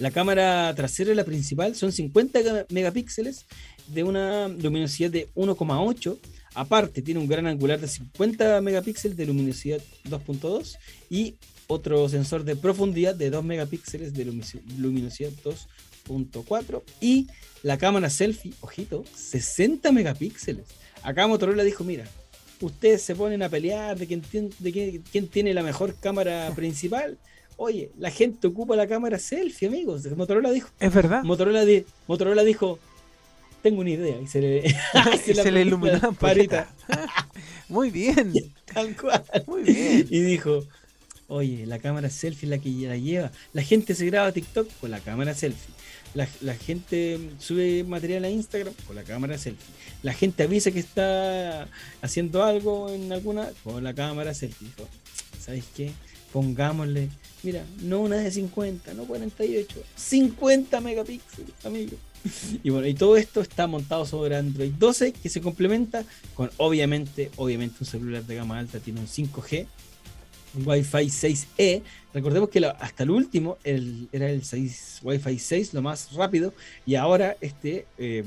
la 0.00 0.10
cámara 0.10 0.74
trasera, 0.74 1.14
la 1.14 1.24
principal, 1.24 1.76
son 1.76 1.92
50 1.92 2.40
ga- 2.40 2.66
megapíxeles 2.70 3.44
de 3.86 4.02
una 4.02 4.48
luminosidad 4.48 5.10
de 5.10 5.28
1,8. 5.36 6.18
Aparte, 6.54 7.00
tiene 7.02 7.20
un 7.20 7.28
gran 7.28 7.46
angular 7.46 7.78
de 7.80 7.86
50 7.86 8.60
megapíxeles 8.60 9.16
de 9.16 9.26
luminosidad 9.26 9.80
2.2 10.08 10.76
y 11.08 11.36
otro 11.68 12.08
sensor 12.08 12.42
de 12.42 12.56
profundidad 12.56 13.14
de 13.14 13.30
2 13.30 13.44
megapíxeles 13.44 14.12
de 14.12 14.26
luminosi- 14.26 14.60
luminosidad 14.76 15.30
2.4 16.08 16.82
y 17.00 17.28
la 17.62 17.76
cámara 17.78 18.10
selfie, 18.10 18.52
ojito, 18.60 19.04
60 19.14 19.92
megapíxeles. 19.92 20.64
Acá 21.02 21.26
Motorola 21.26 21.62
dijo, 21.62 21.84
mira, 21.84 22.06
ustedes 22.60 23.02
se 23.02 23.14
ponen 23.14 23.42
a 23.42 23.48
pelear 23.48 23.98
de 23.98 24.06
quién, 24.06 24.22
tien- 24.22 24.52
de 24.58 24.72
quién, 24.72 25.02
quién 25.12 25.28
tiene 25.28 25.54
la 25.54 25.62
mejor 25.62 25.94
cámara 26.00 26.50
principal. 26.56 27.18
Oye, 27.62 27.90
la 27.98 28.10
gente 28.10 28.46
ocupa 28.46 28.74
la 28.74 28.86
cámara 28.86 29.18
selfie, 29.18 29.68
amigos. 29.68 30.06
Motorola 30.16 30.50
dijo, 30.50 30.70
Es 30.80 30.94
verdad. 30.94 31.22
Motorola, 31.24 31.66
di- 31.66 31.84
Motorola 32.06 32.42
dijo, 32.42 32.78
tengo 33.62 33.82
una 33.82 33.90
idea. 33.90 34.18
Y 34.18 34.26
se 34.28 34.40
le, 34.40 34.74
se 35.34 35.50
le 35.52 35.60
iluminó 35.60 35.98
la 35.98 36.12
parita. 36.12 36.72
Muy 37.68 37.90
bien. 37.90 38.32
Tal 38.72 38.96
cual. 38.96 39.22
Muy 39.46 39.62
bien. 39.62 40.06
Y 40.08 40.20
dijo, 40.20 40.64
oye, 41.28 41.66
la 41.66 41.78
cámara 41.78 42.08
selfie 42.08 42.46
es 42.46 42.50
la 42.50 42.56
que 42.58 42.70
la 42.70 42.96
lleva. 42.96 43.30
La 43.52 43.62
gente 43.62 43.94
se 43.94 44.06
graba 44.06 44.32
TikTok 44.32 44.66
con 44.80 44.90
la 44.90 45.00
cámara 45.00 45.34
selfie. 45.34 45.74
La, 46.14 46.26
la 46.40 46.54
gente 46.54 47.20
sube 47.40 47.84
material 47.84 48.24
a 48.24 48.30
Instagram 48.30 48.72
con 48.86 48.96
la 48.96 49.04
cámara 49.04 49.36
selfie. 49.36 49.66
La 50.02 50.14
gente 50.14 50.44
avisa 50.44 50.70
que 50.70 50.80
está 50.80 51.68
haciendo 52.00 52.42
algo 52.42 52.88
en 52.88 53.12
alguna 53.12 53.50
con 53.64 53.84
la 53.84 53.92
cámara 53.92 54.32
selfie. 54.32 54.68
¿sabes 55.38 55.64
qué? 55.76 55.90
Pongámosle, 56.32 57.10
mira, 57.42 57.64
no 57.82 58.00
una 58.00 58.16
de 58.16 58.30
50, 58.30 58.94
no 58.94 59.04
48, 59.04 59.82
50 59.96 60.80
megapíxeles, 60.80 61.54
amigo. 61.64 61.96
Y 62.62 62.68
bueno, 62.68 62.86
y 62.86 62.94
todo 62.94 63.16
esto 63.16 63.40
está 63.40 63.66
montado 63.66 64.04
sobre 64.04 64.36
Android 64.36 64.72
12 64.78 65.12
que 65.12 65.28
se 65.30 65.40
complementa 65.40 66.04
con 66.34 66.50
obviamente, 66.58 67.30
obviamente 67.36 67.76
un 67.80 67.86
celular 67.86 68.24
de 68.24 68.34
gama 68.34 68.58
alta 68.58 68.78
tiene 68.78 69.00
un 69.00 69.06
5G, 69.06 69.66
un 70.54 70.68
Wi-Fi 70.68 71.06
6E. 71.06 71.82
Recordemos 72.12 72.50
que 72.50 72.64
hasta 72.66 73.04
el 73.04 73.10
último 73.10 73.56
era 73.64 74.30
el 74.30 74.44
6, 74.44 75.00
Wi-Fi 75.02 75.38
6, 75.38 75.74
lo 75.74 75.82
más 75.82 76.12
rápido, 76.12 76.52
y 76.84 76.96
ahora 76.96 77.36
este 77.40 77.86
eh, 77.98 78.24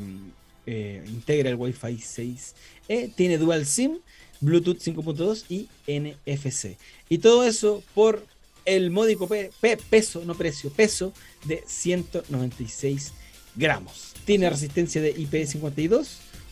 eh, 0.66 1.04
integra 1.08 1.50
el 1.50 1.56
Wi-Fi 1.56 1.98
6E, 1.98 3.14
tiene 3.16 3.38
Dual 3.38 3.66
SIM, 3.66 4.00
Bluetooth 4.40 4.78
5.2 4.78 5.46
y 5.50 5.68
NFC. 5.88 6.78
Y 7.10 7.20
todo 7.20 7.44
eso 7.44 7.84
por 7.94 8.26
el 8.66 8.92
módico 8.92 9.28
pe- 9.28 9.52
pe- 9.60 9.78
peso, 9.78 10.24
no 10.26 10.36
precio, 10.36 10.70
peso 10.72 11.14
de 11.46 11.64
196 11.68 13.14
gramos. 13.56 14.14
Tiene 14.26 14.50
resistencia 14.50 15.02
de 15.02 15.16
IP52, 15.16 16.08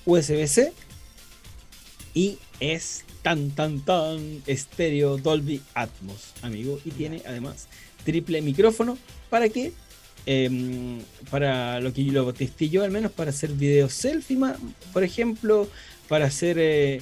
USB-C 0.05 0.73
y 2.13 2.37
es 2.59 3.03
tan 3.21 3.51
tan 3.51 3.79
tan 3.85 4.41
estéreo 4.47 5.17
Dolby 5.17 5.61
Atmos, 5.73 6.33
amigo. 6.41 6.79
Y 6.83 6.91
tiene 6.91 7.21
además 7.25 7.67
triple 8.03 8.41
micrófono 8.41 8.97
para 9.29 9.47
que 9.49 9.71
em, 10.25 10.99
para 11.29 11.79
lo 11.79 11.93
que 11.93 12.03
yo 12.03 12.11
lo 12.13 12.33
testé 12.33 12.69
yo 12.69 12.83
al 12.83 12.91
menos 12.91 13.11
para 13.11 13.29
hacer 13.29 13.51
videos 13.53 13.93
selfie, 13.93 14.37
por 14.91 15.03
ejemplo, 15.03 15.67
para 16.07 16.25
hacer 16.25 16.57
eh, 16.59 17.01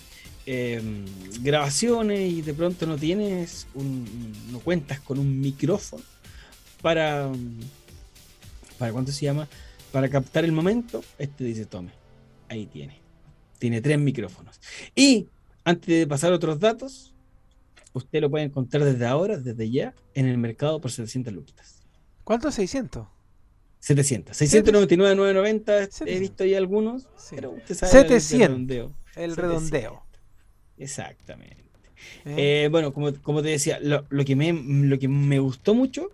em, 0.51 1.05
grabaciones 1.41 2.31
y 2.31 2.41
de 2.41 2.53
pronto 2.55 2.87
no 2.87 2.97
tienes 2.97 3.67
un, 3.75 4.33
no 4.51 4.59
cuentas 4.59 4.99
con 4.99 5.19
un 5.19 5.39
micrófono 5.39 6.03
para 6.81 7.29
para 8.79 8.91
cuánto 8.91 9.11
se 9.11 9.25
llama 9.25 9.47
para 9.91 10.09
captar 10.09 10.45
el 10.45 10.51
momento 10.51 11.03
este 11.19 11.43
dice 11.43 11.65
tome 11.65 11.91
ahí 12.47 12.65
tiene 12.65 12.99
tiene 13.59 13.79
tres 13.81 13.99
micrófonos 13.99 14.59
y 14.95 15.27
antes 15.65 15.87
de 15.99 16.07
pasar 16.07 16.31
a 16.31 16.35
otros 16.37 16.59
datos 16.59 17.13
usted 17.93 18.21
lo 18.21 18.29
puede 18.31 18.45
encontrar 18.45 18.83
desde 18.85 19.05
ahora 19.05 19.37
desde 19.37 19.69
ya 19.69 19.93
en 20.15 20.25
el 20.27 20.37
mercado 20.39 20.81
por 20.81 20.89
700 20.91 21.31
luquitas 21.33 21.75
¿Cuánto? 22.23 22.51
600. 22.51 23.07
700 23.79 24.37
699 24.37 25.15
990 25.15 25.77
he 25.77 25.85
700. 25.91 26.19
visto 26.19 26.43
ahí 26.43 26.53
algunos 26.55 27.03
Sí. 27.17 27.35
pero 27.35 27.51
usted 27.51 27.75
sabe 27.75 27.99
el 28.01 28.07
700. 28.21 28.47
redondeo. 28.47 28.85
El 29.15 29.31
700. 29.35 29.37
redondeo. 29.37 30.03
Exactamente 30.79 31.69
¿eh? 32.25 32.63
Eh, 32.65 32.67
bueno, 32.69 32.93
como, 32.93 33.13
como 33.21 33.41
te 33.41 33.49
decía, 33.49 33.79
lo, 33.81 34.05
lo 34.09 34.25
que 34.25 34.35
me, 34.35 34.53
lo 34.53 34.97
que 34.99 35.07
me 35.07 35.39
gustó 35.39 35.73
mucho 35.73 36.09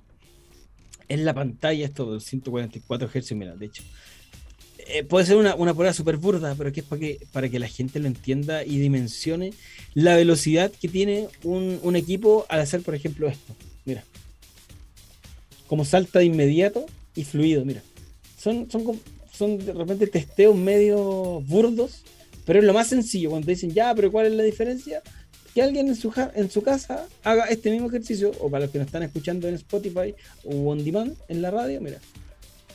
es 1.08 1.20
la 1.20 1.34
pantalla, 1.34 1.86
esto 1.86 2.14
de 2.14 2.20
144 2.20 3.08
Hz, 3.08 3.32
mira, 3.34 3.56
de 3.56 3.68
hecho. 3.68 3.84
Eh, 4.88 5.04
puede 5.04 5.26
ser 5.26 5.38
una, 5.38 5.56
una 5.56 5.74
prueba 5.74 5.94
súper 5.94 6.18
burda, 6.18 6.54
pero 6.56 6.72
que 6.72 6.82
es 6.82 6.86
para 6.86 7.00
que, 7.00 7.20
para 7.32 7.50
que 7.50 7.60
la 7.60 7.68
gente 7.68 8.00
lo 8.00 8.08
entienda 8.08 8.64
y 8.64 8.78
dimensione 8.78 9.54
la 9.94 10.16
velocidad 10.16 10.72
que 10.72 10.88
tiene 10.88 11.28
un, 11.44 11.80
un 11.82 11.96
equipo 11.96 12.46
al 12.50 12.60
hacer, 12.60 12.82
por 12.82 12.94
ejemplo, 12.94 13.28
esto. 13.28 13.56
Mira. 13.86 14.04
Como 15.68 15.86
salta 15.86 16.20
de 16.20 16.26
inmediato 16.26 16.86
y 17.16 17.24
fluido, 17.24 17.66
mira. 17.66 17.82
Son, 18.38 18.70
son, 18.70 19.02
son 19.32 19.58
de 19.58 19.74
repente 19.74 20.06
testeos 20.06 20.56
medio 20.56 21.42
burdos, 21.42 22.04
pero 22.46 22.60
es 22.60 22.66
lo 22.66 22.74
más 22.74 22.88
sencillo. 22.88 23.30
Cuando 23.32 23.48
dicen, 23.48 23.72
ya, 23.74 23.94
pero 23.96 24.12
¿cuál 24.12 24.28
es 24.28 24.34
la 24.34 24.44
diferencia? 24.44 25.02
que 25.54 25.62
alguien 25.64 25.88
en 25.88 25.96
su, 25.96 26.12
en 26.36 26.52
su 26.52 26.62
casa 26.64 27.08
haga 27.24 27.46
este 27.46 27.72
mismo 27.72 27.88
ejercicio, 27.88 28.34
o 28.42 28.50
para 28.52 28.66
los 28.66 28.72
que 28.74 28.78
nos 28.78 28.88
están 28.88 29.04
escuchando 29.04 29.48
en 29.48 29.54
Spotify 29.56 30.14
o 30.44 30.70
on 30.70 30.84
demand 30.84 31.16
en 31.30 31.42
la 31.42 31.50
radio, 31.50 31.80
mira, 31.80 31.98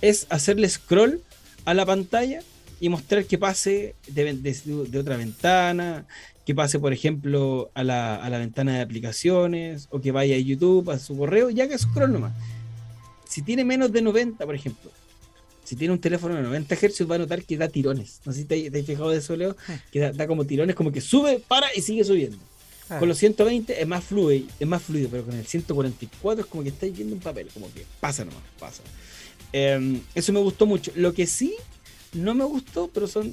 es 0.01 0.27
hacerle 0.31 0.67
scroll 0.67 1.21
a 1.67 1.75
la 1.75 1.85
pantalla 1.85 2.41
y 2.81 2.89
mostrar 2.89 3.27
que 3.27 3.37
pase 3.37 3.97
de, 4.09 4.33
de- 4.33 4.87
de 4.89 4.99
otra 4.99 5.19
ventana, 5.19 6.07
que 6.47 6.55
pase, 6.55 6.79
por 6.79 6.95
ejemplo, 6.95 7.71
a 7.75 7.85
la, 7.85 8.17
a 8.17 8.31
la 8.31 8.39
ventana 8.39 8.77
de 8.77 8.81
aplicaciones, 8.81 9.87
o 9.91 10.01
que 10.01 10.11
vaya 10.11 10.37
a 10.37 10.39
YouTube, 10.39 10.89
a 10.89 10.99
su 10.99 11.19
correo, 11.19 11.51
y 11.51 11.61
haga 11.61 11.77
scroll 11.77 12.11
nomás. 12.15 12.33
Si 13.29 13.43
tiene 13.43 13.63
menos 13.63 13.93
de 13.93 14.01
90, 14.01 14.43
por 14.47 14.55
ejemplo, 14.55 14.91
si 15.71 15.77
tiene 15.77 15.95
un 15.95 16.01
teléfono 16.01 16.35
de 16.35 16.43
90 16.43 16.75
Hz, 16.75 17.09
va 17.11 17.15
a 17.15 17.19
notar 17.19 17.43
que 17.45 17.57
da 17.57 17.69
tirones. 17.69 18.21
No 18.25 18.33
sé 18.33 18.41
si 18.41 18.45
te, 18.45 18.71
te 18.71 18.81
has 18.81 18.87
fijado 18.87 19.11
de 19.11 19.19
eso, 19.19 19.37
Leo, 19.37 19.57
que 19.93 20.01
da, 20.01 20.13
da 20.13 20.27
como 20.27 20.45
tirones, 20.45 20.75
como 20.77 20.91
que 20.93 21.01
sube, 21.01 21.39
para 21.47 21.69
y 21.75 21.81
sigue 21.83 22.03
subiendo. 22.05 22.37
Ah, 22.89 22.99
Con 22.99 23.09
los 23.09 23.19
120 23.19 23.81
es 23.81 23.87
más 23.87 24.03
fluido, 24.03 24.47
es 24.59 24.67
más 24.67 24.83
fluido, 24.83 25.09
pero 25.11 25.25
con 25.25 25.35
el 25.37 25.47
144 25.47 26.41
es 26.43 26.47
como 26.51 26.63
que 26.65 26.71
estáis 26.71 26.93
viendo 26.95 27.15
un 27.15 27.21
papel, 27.21 27.47
como 27.55 27.73
que 27.73 27.87
pasa 28.01 28.25
nomás, 28.25 28.43
pasa. 28.59 28.83
Eh, 29.53 30.01
eso 30.15 30.33
me 30.33 30.41
gustó 30.41 30.67
mucho. 30.67 30.91
Lo 30.97 31.15
que 31.15 31.27
sí 31.27 31.55
no 32.15 32.35
me 32.35 32.45
gustó, 32.45 32.91
pero 32.93 33.07
son 33.07 33.33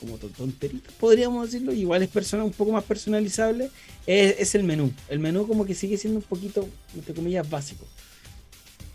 como 0.00 0.18
ton- 0.18 0.32
tonteritas, 0.32 0.92
podríamos 0.94 1.46
decirlo, 1.50 1.72
igual 1.72 2.02
es 2.02 2.08
persona, 2.10 2.42
un 2.44 2.52
poco 2.52 2.72
más 2.72 2.82
personalizable, 2.84 3.70
es, 4.06 4.34
es 4.40 4.54
el 4.56 4.64
menú. 4.64 4.92
El 5.08 5.20
menú 5.20 5.46
como 5.46 5.64
que 5.64 5.74
sigue 5.74 5.96
siendo 5.96 6.18
un 6.18 6.24
poquito, 6.24 6.68
entre 6.94 7.14
comillas, 7.14 7.48
básico. 7.48 7.86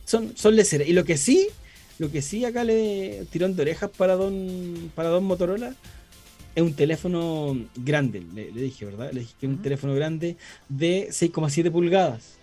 Son, 0.06 0.34
son 0.36 0.56
leceras. 0.56 0.88
Y 0.88 0.94
lo 0.94 1.06
que 1.06 1.18
sí, 1.18 1.48
lo 2.02 2.10
que 2.10 2.24
sí 2.24 2.44
acá 2.46 2.64
le 2.64 3.28
tirón 3.30 3.56
de 3.56 3.62
orejas 3.62 3.92
para 3.96 4.16
don, 4.16 4.92
para 4.96 5.10
don 5.10 5.24
Motorola 5.24 5.76
es 6.56 6.64
un 6.64 6.74
teléfono 6.74 7.56
grande, 7.76 8.24
le, 8.34 8.52
le 8.52 8.62
dije, 8.64 8.86
¿verdad? 8.86 9.12
Le 9.14 9.20
dije 9.20 9.34
que 9.40 9.46
es 9.46 9.52
un 9.52 9.62
teléfono 9.62 9.94
grande 9.94 10.36
de 10.68 11.10
6,7 11.12 11.72
pulgadas. 11.72 12.38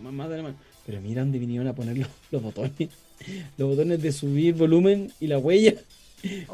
Más 0.00 0.30
de 0.30 0.36
la 0.36 0.42
mano. 0.44 0.56
Pero 0.86 1.00
mira 1.00 1.22
dónde 1.22 1.40
vinieron 1.40 1.66
a 1.66 1.74
poner 1.74 1.98
los, 1.98 2.06
los 2.30 2.42
botones. 2.44 2.72
los 3.58 3.68
botones 3.70 4.00
de 4.00 4.12
subir 4.12 4.54
volumen 4.54 5.12
y 5.18 5.26
la 5.26 5.38
huella. 5.38 5.74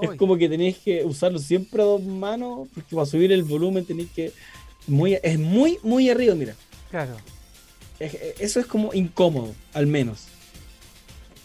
Es 0.00 0.16
como 0.16 0.38
que 0.38 0.48
tenéis 0.48 0.78
que 0.78 1.04
usarlo 1.04 1.38
siempre 1.38 1.82
a 1.82 1.84
dos 1.84 2.02
manos, 2.02 2.66
porque 2.72 2.94
para 2.94 3.04
subir 3.04 3.30
el 3.30 3.42
volumen 3.42 3.84
tenéis 3.84 4.08
que. 4.12 4.32
Muy, 4.86 5.18
es 5.22 5.38
muy, 5.38 5.78
muy 5.82 6.08
arriba, 6.08 6.34
mira. 6.34 6.54
Claro. 6.88 7.16
eso 7.98 8.60
es 8.60 8.66
como 8.66 8.94
incómodo, 8.94 9.52
al 9.74 9.86
menos. 9.86 10.28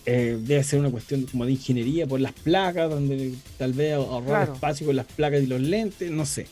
Eh, 0.06 0.40
debe 0.42 0.64
ser 0.64 0.80
una 0.80 0.90
cuestión 0.90 1.24
como 1.26 1.46
de 1.46 1.52
ingeniería 1.52 2.08
por 2.08 2.20
las 2.20 2.34
placas, 2.34 2.90
donde 2.90 3.34
tal 3.58 3.74
vez 3.74 3.94
ahorrar 3.94 4.50
espacio 4.50 4.88
con 4.88 4.96
las 4.96 5.06
placas 5.06 5.44
y 5.44 5.46
los 5.46 5.62
lentes, 5.62 6.10
no 6.10 6.26
sé. 6.26 6.48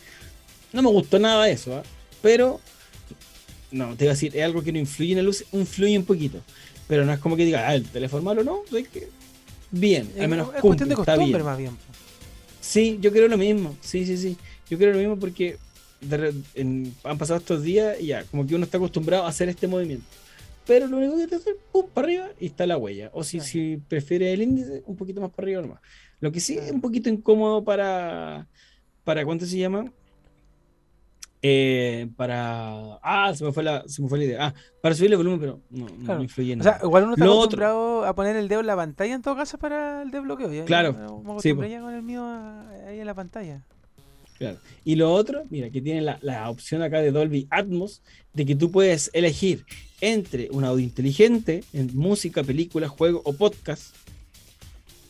No 0.72 0.84
me 0.84 0.90
gustó 0.90 1.18
nada 1.18 1.50
eso, 1.50 1.76
¿ah? 1.76 1.84
pero 2.22 2.60
no, 3.72 3.96
te 3.96 4.06
iba 4.06 4.12
a 4.12 4.16
decir, 4.16 4.36
es 4.36 4.44
algo 4.44 4.62
que 4.62 4.72
no 4.72 4.78
influye 4.78 5.14
en 5.14 5.18
la 5.18 5.24
luz, 5.24 5.44
influye 5.52 5.98
un 5.98 6.06
poquito, 6.06 6.42
pero 6.88 7.06
no 7.06 7.12
es 7.12 7.20
como 7.20 7.36
que 7.36 7.46
diga, 7.46 7.68
ah, 7.68 7.74
el 7.74 7.86
teléfono 7.86 8.22
malo 8.22 8.44
no, 8.44 8.62
es 8.72 8.88
que 8.88 9.08
bien, 9.72 10.12
al 10.20 10.28
menos 10.28 10.54
es 10.54 10.62
cuestión 10.62 10.90
de 10.90 10.96
costumbre 10.96 11.44
más 11.44 11.58
bien. 11.58 11.72
Sí, 12.62 13.00
yo 13.02 13.12
creo 13.12 13.28
lo 13.28 13.38
mismo, 13.38 13.76
sí, 13.82 14.06
sí, 14.06 14.16
sí, 14.18 14.38
yo 14.70 14.78
creo 14.78 14.92
lo 14.92 15.00
mismo 15.00 15.18
porque 15.18 15.58
han 17.04 17.18
pasado 17.18 17.40
estos 17.40 17.64
días 17.64 17.98
y 18.00 18.08
ya, 18.08 18.26
como 18.26 18.46
que 18.46 18.54
uno 18.54 18.66
está 18.66 18.78
acostumbrado 18.78 19.26
a 19.26 19.30
hacer 19.30 19.50
este 19.50 19.68
movimiento 19.68 20.06
pero 20.66 20.88
lo 20.88 20.98
único 20.98 21.18
que 21.18 21.28
te 21.28 21.36
hace 21.36 21.56
pum, 21.72 21.86
para 21.94 22.08
arriba 22.08 22.30
y 22.40 22.48
está 22.48 22.68
la 22.68 22.78
huella. 22.78 23.10
O 23.14 23.24
si, 23.24 23.40
si 23.40 23.78
prefiere 23.78 24.32
el 24.34 24.42
índice, 24.42 24.84
un 24.86 24.96
poquito 24.96 25.22
más 25.22 25.32
para 25.32 25.46
arriba 25.46 25.62
nomás. 25.62 25.82
Lo 26.20 26.32
que 26.32 26.40
sí 26.40 26.58
es 26.58 26.72
un 26.72 26.82
poquito 26.82 27.10
incómodo 27.10 27.64
para, 27.64 28.48
para 29.04 29.26
¿cuánto 29.26 29.46
se 29.46 29.58
llama? 29.58 29.92
Eh, 31.42 32.10
para. 32.18 33.00
Ah, 33.02 33.34
se 33.34 33.46
me, 33.46 33.54
fue 33.54 33.64
la, 33.64 33.84
se 33.88 34.02
me 34.02 34.10
fue 34.10 34.18
la 34.18 34.24
idea. 34.26 34.48
Ah, 34.48 34.54
para 34.82 34.94
subir 34.94 35.12
el 35.12 35.18
volumen, 35.18 35.40
pero 35.40 35.62
no, 35.70 35.88
no 35.98 36.22
influye 36.22 36.56
nada. 36.56 36.72
O 36.72 36.74
sea, 36.74 36.86
igual 36.86 37.04
uno 37.06 37.14
está 37.14 37.26
acostumbrado 37.26 38.06
a 38.06 38.14
poner 38.14 38.36
el 38.36 38.50
dedo 38.50 38.60
en 38.60 38.68
la 38.68 38.76
pantalla 38.76 39.16
en 39.16 39.22
todo 39.22 39.38
caso 39.38 39.58
para 39.58 40.02
el 40.02 40.12
desbloqueo. 40.12 40.66
claro. 40.66 41.24
sí, 41.42 41.56
ya 41.70 41.80
con 41.80 41.94
el 41.94 42.04
mío 42.04 42.26
ahí 42.86 43.00
en 43.00 43.06
la 43.06 43.14
pantalla. 43.14 43.64
Claro. 44.40 44.58
Y 44.86 44.96
lo 44.96 45.14
otro, 45.14 45.44
mira, 45.50 45.70
que 45.70 45.82
tiene 45.82 46.02
la, 46.02 46.18
la, 46.22 46.50
opción 46.50 46.82
acá 46.82 47.02
de 47.02 47.12
Dolby 47.12 47.48
Atmos, 47.52 48.02
de 48.34 48.46
que 48.46 48.56
tú 48.56 48.72
puedes 48.72 49.12
elegir 49.14 49.66
entre 50.02 50.50
un 50.52 50.64
audio 50.64 50.84
inteligente 50.84 51.64
en 51.74 51.96
música, 51.96 52.42
película, 52.44 52.88
juego 52.88 53.22
o 53.26 53.34
podcast, 53.34 53.94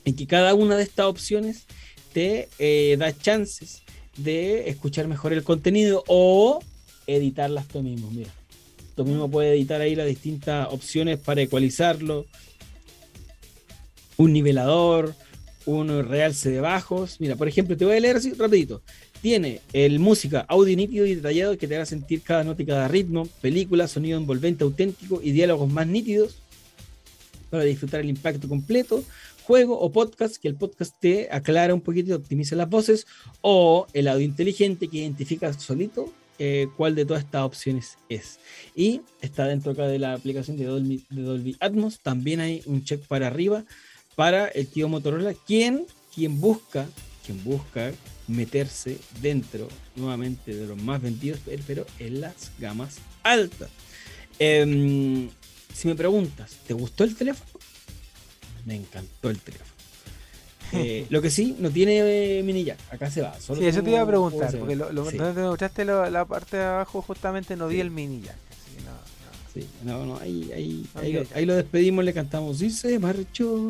en 0.04 0.16
que 0.16 0.26
cada 0.26 0.56
una 0.56 0.76
de 0.76 0.84
estas 0.84 1.06
opciones 1.06 1.68
te 2.12 2.50
eh, 2.58 2.96
da 2.98 3.16
chances 3.16 3.84
de 4.18 4.70
escuchar 4.70 5.08
mejor 5.08 5.32
el 5.32 5.44
contenido 5.44 6.04
o 6.08 6.60
editarlas 7.08 7.68
tú 7.68 7.82
mismo. 7.84 8.10
Mira, 8.12 8.32
tú 8.96 9.06
mismo 9.06 9.30
puedes 9.30 9.56
editar 9.56 9.80
ahí 9.82 9.96
las 9.96 10.08
distintas 10.08 10.68
opciones 10.72 11.20
para 11.20 11.42
ecualizarlo, 11.42 12.26
un 14.18 14.34
nivelador, 14.34 15.16
un 15.78 16.04
realce 16.08 16.50
de 16.50 16.62
bajos. 16.62 17.20
Mira, 17.20 17.36
por 17.36 17.48
ejemplo, 17.48 17.78
te 17.78 17.86
voy 17.86 17.98
a 17.98 18.00
leer 18.00 18.18
así 18.18 18.34
rapidito. 18.34 18.82
Tiene 19.22 19.62
el 19.74 20.00
música, 20.00 20.46
audio 20.48 20.76
nítido 20.76 21.06
y 21.06 21.16
detallado 21.16 21.58
que 21.58 21.68
te 21.68 21.76
hará 21.76 21.86
sentir 21.86 22.22
cada 22.22 22.44
nota 22.44 22.62
y 22.62 22.66
cada 22.66 22.88
ritmo, 22.88 23.28
película, 23.42 23.88
sonido 23.88 24.18
envolvente, 24.18 24.64
auténtico 24.64 25.22
y 25.22 25.32
diálogos 25.32 25.70
más 25.70 25.88
nítidos 25.88 26.38
para 27.50 27.64
disfrutar 27.64 28.02
el 28.02 28.10
impacto 28.10 28.48
completo, 28.48 29.04
juego 29.44 29.80
o 29.80 29.92
podcast, 29.92 30.38
que 30.38 30.48
el 30.48 30.56
podcast 30.56 30.96
te 31.00 31.28
aclara 31.32 31.74
un 31.74 31.82
poquito 31.82 32.12
y 32.12 32.14
optimiza 32.14 32.56
las 32.56 32.70
voces, 32.70 33.08
o 33.42 33.88
el 33.94 34.08
audio 34.08 34.26
inteligente 34.26 34.88
que 34.88 35.00
identifica 35.00 35.52
solito 35.54 36.14
eh, 36.38 36.70
cuál 36.78 36.96
de 36.96 37.06
todas 37.06 37.24
estas 37.24 37.42
opciones 37.42 37.98
es. 38.08 38.40
Y 38.76 39.02
está 39.22 39.46
dentro 39.46 39.74
acá 39.74 39.88
de 39.88 40.00
la 40.00 40.14
aplicación 40.14 40.56
de 40.56 40.66
Dolby, 40.66 41.04
de 41.10 41.22
Dolby 41.24 41.58
Atmos, 41.60 42.00
también 42.00 42.40
hay 42.40 42.62
un 42.66 42.84
check 42.86 43.06
para 43.08 43.28
arriba 43.28 43.66
para 44.20 44.50
el 44.50 44.68
tío 44.68 44.90
Motorola, 44.90 45.34
quien, 45.34 45.86
quien 46.14 46.42
busca, 46.42 46.86
quien 47.26 47.42
busca 47.42 47.94
meterse 48.28 48.98
dentro 49.22 49.70
nuevamente 49.96 50.54
de 50.54 50.68
los 50.68 50.78
más 50.78 51.02
vendidos, 51.02 51.40
pero 51.66 51.86
en 52.00 52.20
las 52.20 52.52
gamas 52.60 52.98
altas. 53.24 53.70
Em, 54.38 55.30
si 55.74 55.88
me 55.88 55.96
preguntas, 55.96 56.58
¿te 56.68 56.74
gustó 56.74 57.06
el 57.06 57.16
teléfono? 57.16 57.50
Me 58.66 58.76
encantó 58.76 59.30
el 59.30 59.40
teléfono. 59.40 59.70
Eh, 60.72 61.08
lo 61.10 61.20
que 61.20 61.32
sí, 61.32 61.56
no 61.58 61.72
tiene 61.72 61.98
eh, 62.38 62.44
mini 62.44 62.64
jack. 62.64 62.78
Acá 62.92 63.10
se 63.10 63.24
va. 63.24 63.34
sí, 63.40 63.66
eso 63.66 63.82
te 63.82 63.90
iba 63.90 64.02
a 64.02 64.06
preguntar. 64.06 64.56
Porque 64.56 64.76
lo, 64.76 64.92
lo, 64.92 65.04
mostraste 65.04 65.84
la 65.84 66.26
parte 66.26 66.58
de 66.58 66.64
abajo, 66.64 67.02
justamente 67.02 67.56
no 67.56 67.70
vi 67.70 67.80
el 67.80 67.90
mini 67.90 68.22
jack. 68.22 68.49
Sí, 69.54 69.68
no, 69.84 70.06
no, 70.06 70.18
ahí, 70.18 70.52
ahí, 70.54 70.86
ahí, 71.34 71.46
lo, 71.46 71.56
despedimos, 71.56 72.06
le 72.06 72.14
cantamos, 72.14 72.62
y 72.62 72.70
se 72.70 73.00
marchó. 73.00 73.68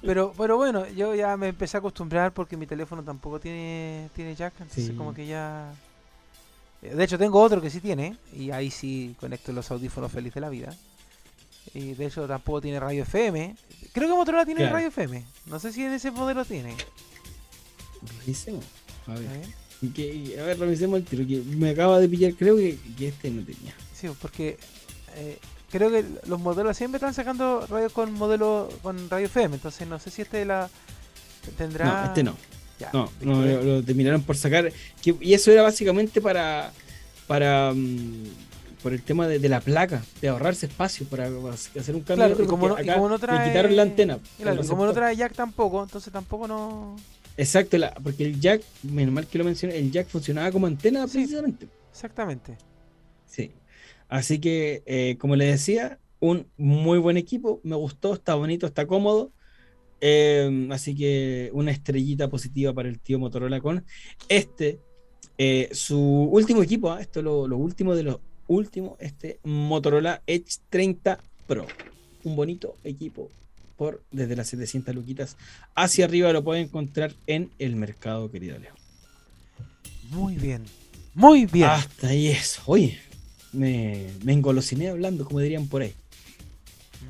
Pero, 0.00 0.32
pero 0.36 0.56
bueno, 0.56 0.88
yo 0.90 1.14
ya 1.14 1.36
me 1.36 1.48
empecé 1.48 1.76
a 1.76 1.80
acostumbrar 1.80 2.32
porque 2.32 2.56
mi 2.56 2.66
teléfono 2.66 3.02
tampoco 3.02 3.38
tiene, 3.38 4.08
tiene 4.14 4.34
jack, 4.34 4.54
entonces 4.60 4.92
como 4.96 5.12
que 5.12 5.26
ya... 5.26 5.74
De 6.80 7.02
hecho 7.02 7.18
tengo 7.18 7.40
otro 7.40 7.60
que 7.60 7.70
sí 7.70 7.80
tiene, 7.80 8.16
y 8.34 8.50
ahí 8.50 8.70
sí 8.70 9.14
conecto 9.20 9.52
los 9.52 9.70
audífonos 9.70 10.10
feliz 10.10 10.32
de 10.34 10.40
la 10.40 10.48
vida. 10.48 10.74
Y 11.72 11.94
de 11.94 12.06
hecho 12.06 12.26
tampoco 12.26 12.60
tiene 12.60 12.78
radio 12.78 13.02
FM. 13.02 13.56
Creo 13.92 14.08
que 14.08 14.14
Motorola 14.14 14.44
tiene 14.44 14.68
radio 14.68 14.88
FM. 14.88 15.24
No 15.46 15.58
sé 15.58 15.72
si 15.72 15.82
en 15.82 15.92
ese 15.92 16.10
modelo 16.10 16.44
tiene. 16.44 16.74
Revisemos. 18.20 18.64
A 19.06 19.14
ver. 19.14 19.28
a 20.38 20.42
ver, 20.44 20.58
revisemos 20.58 20.98
el 20.98 21.04
tiro. 21.04 21.26
Que 21.26 21.42
me 21.56 21.70
acaba 21.70 21.98
de 22.00 22.08
pillar, 22.08 22.34
creo 22.34 22.56
que, 22.56 22.78
que 22.98 23.08
este 23.08 23.30
no 23.30 23.42
tenía. 23.42 23.74
Sí, 23.94 24.08
porque 24.20 24.58
eh, 25.16 25.38
creo 25.70 25.90
que 25.90 26.04
los 26.26 26.40
modelos 26.40 26.76
siempre 26.76 26.96
están 26.96 27.14
sacando 27.14 27.66
radio 27.66 27.90
con 27.90 28.12
modelo 28.12 28.68
con 28.82 29.10
radio 29.10 29.26
FM, 29.26 29.56
entonces 29.56 29.86
no 29.88 29.98
sé 29.98 30.10
si 30.10 30.22
este 30.22 30.44
la 30.44 30.68
tendrá. 31.56 31.84
No, 31.84 32.04
este 32.04 32.22
no. 32.22 32.36
no, 33.22 33.42
lo, 33.44 33.82
terminaron 33.82 34.22
por 34.22 34.36
sacar. 34.36 34.72
y 35.04 35.34
eso 35.34 35.50
era 35.50 35.62
básicamente 35.62 36.20
para. 36.20 36.72
para 37.26 37.72
mm, 37.74 38.24
por 38.84 38.92
el 38.92 39.00
tema 39.00 39.26
de, 39.26 39.48
la 39.48 39.62
placa, 39.62 40.04
de 40.20 40.28
ahorrarse 40.28 40.66
espacio 40.66 41.06
para 41.06 41.24
hacer 41.24 41.94
un 41.94 42.02
cambio. 42.02 42.26
Claro, 42.26 42.44
y 42.44 42.46
como, 42.46 42.68
no, 42.68 43.18
trae, 43.18 43.48
quitaron 43.48 43.74
la 43.74 43.80
antena. 43.80 44.18
Claro, 44.38 44.62
y 44.62 44.66
como 44.66 44.84
no 44.84 44.92
trae 44.92 45.16
jack 45.16 45.32
tampoco, 45.32 45.82
entonces 45.82 46.12
tampoco 46.12 46.46
no. 46.46 46.94
Exacto, 47.38 47.78
porque 48.02 48.26
el 48.26 48.38
jack, 48.38 48.60
menos 48.82 49.14
mal 49.14 49.26
que 49.26 49.38
lo 49.38 49.44
mencioné, 49.44 49.78
el 49.78 49.90
jack 49.90 50.08
funcionaba 50.08 50.52
como 50.52 50.66
antena 50.66 51.06
precisamente. 51.06 51.66
Exactamente. 51.90 52.58
Sí. 53.26 53.52
Así 54.14 54.38
que, 54.38 54.84
eh, 54.86 55.16
como 55.18 55.34
les 55.34 55.50
decía, 55.50 55.98
un 56.20 56.46
muy 56.56 57.00
buen 57.00 57.16
equipo. 57.16 57.60
Me 57.64 57.74
gustó, 57.74 58.14
está 58.14 58.36
bonito, 58.36 58.64
está 58.64 58.86
cómodo. 58.86 59.32
Em, 60.00 60.70
así 60.70 60.94
que 60.94 61.50
una 61.52 61.72
estrellita 61.72 62.28
positiva 62.30 62.72
para 62.72 62.88
el 62.88 63.00
tío 63.00 63.18
Motorola 63.18 63.60
con 63.60 63.84
este, 64.28 64.78
eh, 65.36 65.68
su 65.72 65.98
último 65.98 66.62
equipo. 66.62 66.92
¿ah? 66.92 67.00
Esto 67.00 67.18
es 67.18 67.24
lo, 67.24 67.56
último 67.56 67.96
de 67.96 68.04
lo 68.04 68.20
último, 68.46 68.96
este 69.00 69.40
Motorola 69.42 70.22
Edge 70.28 70.58
30 70.70 71.18
Pro. 71.48 71.66
Un 72.22 72.36
bonito 72.36 72.76
equipo 72.84 73.32
por 73.76 74.04
desde 74.12 74.36
las 74.36 74.46
700 74.46 74.94
luquitas 74.94 75.36
hacia 75.74 76.04
arriba 76.04 76.32
lo 76.32 76.44
pueden 76.44 76.66
encontrar 76.66 77.12
en 77.26 77.50
el 77.58 77.74
mercado, 77.74 78.30
querido 78.30 78.60
Leo. 78.60 78.74
Muy 80.10 80.36
bien, 80.36 80.62
muy 81.14 81.46
bien. 81.46 81.68
Hasta 81.68 82.08
ahí 82.08 82.28
eso. 82.28 82.62
Oye, 82.66 83.00
me, 83.54 84.06
me 84.22 84.32
engolosiné 84.32 84.88
hablando, 84.88 85.24
como 85.24 85.40
dirían 85.40 85.66
por 85.66 85.82
ahí. 85.82 85.94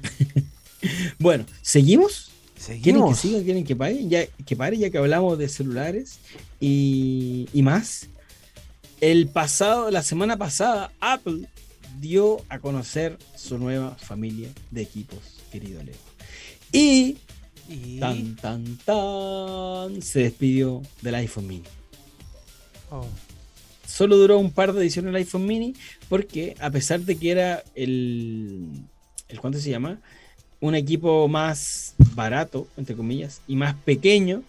bueno, 1.18 1.44
¿seguimos? 1.62 2.30
¿Quieren 2.82 3.06
que 3.08 3.14
siga? 3.14 3.42
¿Quieren 3.42 3.64
que 3.64 3.76
pare? 3.76 4.08
Ya, 4.08 4.26
que 4.26 4.56
pare, 4.56 4.78
ya 4.78 4.90
que 4.90 4.98
hablamos 4.98 5.38
de 5.38 5.48
celulares 5.48 6.18
y, 6.60 7.48
más. 7.54 8.08
El 9.00 9.28
pasado, 9.28 9.90
la 9.90 10.02
semana 10.02 10.36
pasada, 10.38 10.92
Apple 11.00 11.46
dio 12.00 12.38
a 12.48 12.58
conocer 12.58 13.18
su 13.36 13.58
nueva 13.58 13.96
familia 13.96 14.48
de 14.70 14.82
equipos, 14.82 15.18
querido 15.52 15.82
Leo. 15.82 15.94
Y, 16.72 17.18
tan, 18.00 18.36
tan, 18.36 18.78
tan, 18.78 20.00
se 20.00 20.20
despidió 20.20 20.80
del 21.02 21.16
iPhone 21.16 21.46
mini. 21.46 21.64
Oh 22.90 23.06
solo 23.94 24.16
duró 24.16 24.38
un 24.38 24.50
par 24.50 24.72
de 24.72 24.80
ediciones 24.80 25.10
el 25.10 25.16
iPhone 25.16 25.46
mini 25.46 25.74
porque 26.08 26.56
a 26.58 26.68
pesar 26.70 27.00
de 27.00 27.14
que 27.14 27.30
era 27.30 27.62
el, 27.76 28.68
el 29.28 29.40
¿cuánto 29.40 29.60
se 29.60 29.70
llama? 29.70 30.00
Un 30.58 30.74
equipo 30.74 31.28
más 31.28 31.94
barato, 32.14 32.66
entre 32.76 32.96
comillas, 32.96 33.40
y 33.46 33.54
más 33.54 33.76
pequeño, 33.84 34.42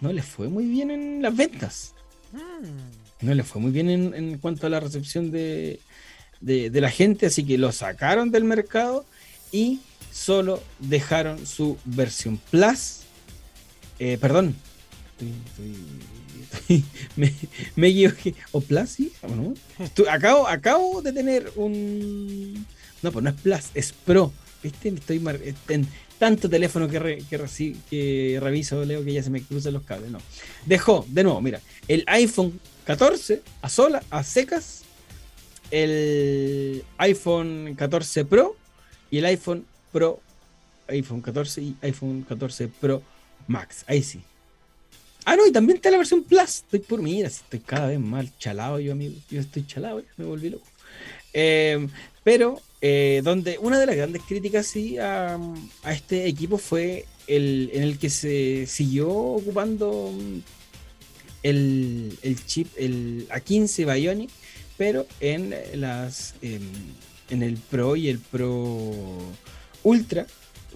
no 0.00 0.12
le 0.12 0.22
fue 0.22 0.48
muy 0.48 0.66
bien 0.66 0.90
en 0.90 1.22
las 1.22 1.34
ventas. 1.34 1.94
Mm. 2.32 3.26
No 3.26 3.34
le 3.34 3.42
fue 3.42 3.62
muy 3.62 3.72
bien 3.72 3.88
en, 3.88 4.36
cuanto 4.36 4.66
a 4.66 4.70
la 4.70 4.80
recepción 4.80 5.30
de, 5.30 5.80
de, 6.42 6.80
la 6.80 6.90
gente, 6.90 7.24
así 7.26 7.42
que 7.42 7.56
lo 7.56 7.72
sacaron 7.72 8.30
del 8.30 8.44
mercado 8.44 9.06
y 9.50 9.80
solo 10.12 10.62
dejaron 10.78 11.46
su 11.46 11.78
versión 11.86 12.38
Plus. 12.50 13.00
Eh, 13.98 14.18
perdón, 14.20 14.54
me, 17.16 17.32
me 17.76 17.88
equivoqué. 17.88 18.34
¿O 18.52 18.60
Plus, 18.60 18.90
sí? 18.90 19.12
acabo, 20.10 20.46
acabo 20.48 21.02
de 21.02 21.12
tener 21.12 21.52
un. 21.56 22.66
No, 23.02 23.12
pues 23.12 23.22
no 23.22 23.30
es 23.30 23.36
Plus, 23.36 23.64
es 23.74 23.92
Pro. 23.92 24.32
¿Viste? 24.62 24.88
Estoy 24.88 25.22
en 25.68 25.86
tanto 26.18 26.48
teléfono 26.48 26.88
que, 26.88 27.22
que, 27.28 28.38
reviso, 28.40 28.84
Leo, 28.84 29.04
que 29.04 29.12
ya 29.12 29.22
se 29.22 29.30
me 29.30 29.42
cruzan 29.42 29.74
los 29.74 29.82
cables. 29.82 30.10
No. 30.10 30.20
Dejó, 30.64 31.04
de 31.08 31.22
nuevo, 31.22 31.40
mira, 31.40 31.60
el 31.86 32.04
iPhone 32.06 32.58
14 32.86 33.42
a 33.60 33.68
sola, 33.68 34.02
a 34.10 34.22
secas, 34.22 34.84
el 35.70 36.84
iPhone 36.98 37.74
14 37.76 38.24
Pro 38.24 38.56
y 39.10 39.18
el 39.18 39.26
iPhone 39.26 39.66
Pro, 39.92 40.20
iPhone 40.88 41.20
14 41.20 41.60
y 41.60 41.76
iPhone 41.82 42.24
14 42.26 42.68
Pro 42.68 43.02
Max. 43.46 43.84
Ahí 43.86 44.02
sí. 44.02 44.22
Ah, 45.24 45.36
no, 45.36 45.46
y 45.46 45.52
también 45.52 45.76
está 45.76 45.90
la 45.90 45.98
versión 45.98 46.22
Plus. 46.22 46.56
Estoy 46.56 46.80
por 46.80 47.00
mira, 47.00 47.28
estoy 47.28 47.60
cada 47.60 47.88
vez 47.88 48.00
más 48.00 48.26
chalado 48.38 48.78
yo, 48.78 48.92
amigo. 48.92 49.14
Yo 49.30 49.40
estoy 49.40 49.66
chalado, 49.66 50.02
me 50.16 50.24
volví 50.24 50.50
loco. 50.50 50.66
Eh, 51.32 51.88
pero 52.22 52.60
eh, 52.80 53.22
donde 53.24 53.58
una 53.58 53.78
de 53.78 53.86
las 53.86 53.96
grandes 53.96 54.22
críticas 54.22 54.66
sí 54.66 54.98
a, 54.98 55.38
este 55.88 56.26
equipo 56.26 56.58
fue 56.58 57.06
el 57.26 57.70
en 57.72 57.82
el 57.82 57.98
que 57.98 58.10
se 58.10 58.66
siguió 58.66 59.10
ocupando 59.10 60.12
el, 61.42 62.16
chip, 62.46 62.68
el 62.76 63.26
A15 63.28 63.94
Bionic, 63.94 64.30
pero 64.76 65.06
en 65.20 65.54
las 65.74 66.34
em, 66.42 66.62
en 67.30 67.42
el 67.42 67.56
Pro 67.56 67.96
y 67.96 68.08
el 68.08 68.18
Pro 68.18 68.92
Ultra. 69.82 70.26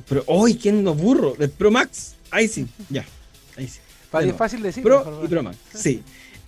Pero 0.09 0.25
hoy, 0.27 0.55
¿quién 0.55 0.85
no 0.85 0.95
burro? 0.95 1.37
El 1.39 1.51
Pro 1.51 1.71
Max. 1.71 2.15
Ahí 2.31 2.49
sí, 2.49 2.67
ya. 2.89 3.05
Ahí 3.57 3.69
sí. 3.69 3.81
Para 4.11 4.33
fácil 4.35 4.63
decir. 4.63 4.83
Pro 4.83 5.23
y 5.25 5.29
Pro 5.29 5.43
Max. 5.43 5.59
Sí. 5.75 6.03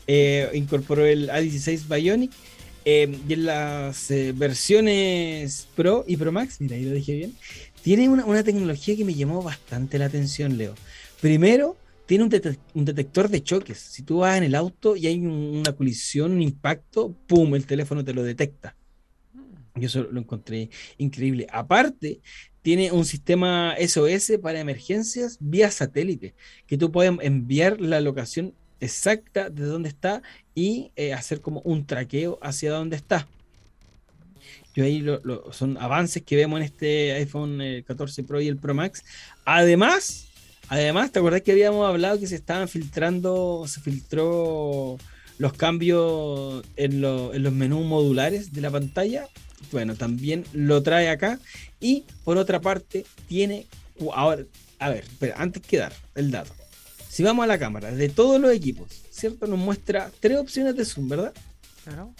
Eh, 0.06 0.50
incorporó 0.54 1.04
el 1.04 1.28
A16 1.28 1.86
Bionic 1.86 2.32
Em, 2.84 3.20
y 3.28 3.34
en 3.34 3.44
las 3.46 4.10
eh, 4.10 4.32
versiones 4.34 5.68
Pro 5.76 6.04
y 6.06 6.16
Pro 6.16 6.32
Max, 6.32 6.60
mira, 6.60 6.76
ahí 6.76 6.84
lo 6.84 6.94
dije 6.94 7.14
bien, 7.14 7.34
tiene 7.82 8.08
una, 8.08 8.42
tecnología 8.42 8.96
que 8.96 9.04
me 9.04 9.14
llamó 9.14 9.42
bastante 9.42 9.98
la 9.98 10.06
atención, 10.06 10.56
Leo. 10.56 10.74
Primero, 11.20 11.76
tiene 12.06 12.24
un, 12.24 12.30
detector 12.84 13.28
de 13.28 13.42
choques. 13.42 13.78
Si 13.78 14.02
tú 14.02 14.18
vas 14.18 14.38
en 14.38 14.44
el 14.44 14.54
auto 14.54 14.96
y 14.96 15.06
hay 15.06 15.18
una 15.18 15.72
colisión, 15.72 16.32
un 16.32 16.42
impacto, 16.42 17.14
¡pum! 17.26 17.54
El 17.54 17.66
teléfono 17.66 18.04
te 18.04 18.14
lo 18.14 18.22
detecta. 18.22 18.74
Yo 19.74 19.86
eso 19.86 20.02
lo 20.10 20.18
encontré 20.18 20.70
increíble. 20.98 21.46
Aparte, 21.52 22.20
tiene 22.62 22.92
un 22.92 23.04
sistema 23.04 23.74
SOS 23.78 24.32
para 24.42 24.60
emergencias 24.60 25.38
vía 25.40 25.70
satélite, 25.70 26.34
que 26.66 26.76
tú 26.76 26.92
puedes 26.92 27.12
enviar 27.22 27.80
la 27.80 28.00
locación 28.00 28.54
exacta 28.80 29.50
de 29.50 29.64
dónde 29.64 29.88
está 29.88 30.22
y 30.54 30.90
eh, 30.96 31.12
hacer 31.12 31.40
como 31.40 31.60
un 31.60 31.86
traqueo 31.86 32.38
hacia 32.42 32.72
dónde 32.72 32.96
está. 32.96 33.28
Yo 34.74 34.84
ahí 34.84 35.00
lo, 35.00 35.52
son 35.52 35.76
avances 35.78 36.22
que 36.22 36.36
vemos 36.36 36.58
en 36.60 36.66
este 36.66 37.12
iPhone 37.12 37.60
14 37.86 38.20
eh, 38.20 38.24
Pro 38.24 38.40
y 38.40 38.48
el 38.48 38.56
Pro 38.56 38.72
Max. 38.72 39.04
Además, 39.44 40.28
además, 40.68 41.10
¿te 41.10 41.18
acordás 41.18 41.42
que 41.42 41.52
habíamos 41.52 41.88
hablado 41.88 42.20
que 42.20 42.26
se 42.26 42.36
estaban 42.36 42.68
filtrando, 42.68 43.64
se 43.66 43.80
filtró 43.80 44.96
los 45.38 45.52
cambios 45.54 46.62
en, 46.76 47.04
en 47.04 47.42
los 47.42 47.52
menús 47.52 47.84
modulares 47.84 48.52
de 48.52 48.60
la 48.60 48.70
pantalla? 48.70 49.28
Bueno, 49.72 49.94
también 49.94 50.44
lo 50.52 50.82
trae 50.82 51.08
acá. 51.08 51.38
Y 51.80 52.04
por 52.24 52.36
otra 52.36 52.60
parte, 52.60 53.04
tiene. 53.26 53.66
Ahora, 54.14 54.44
a 54.78 54.88
ver, 54.90 55.04
pero 55.18 55.34
antes 55.36 55.62
que 55.62 55.78
dar 55.78 55.92
el 56.14 56.30
dato. 56.30 56.52
Si 57.08 57.22
vamos 57.22 57.42
a 57.42 57.46
la 57.48 57.58
cámara 57.58 57.90
de 57.90 58.08
todos 58.08 58.40
los 58.40 58.52
equipos, 58.52 58.88
¿cierto? 59.10 59.46
Nos 59.46 59.58
muestra 59.58 60.10
tres 60.20 60.38
opciones 60.38 60.76
de 60.76 60.84
zoom, 60.84 61.08
¿verdad? 61.08 61.34
Claro. 61.84 62.14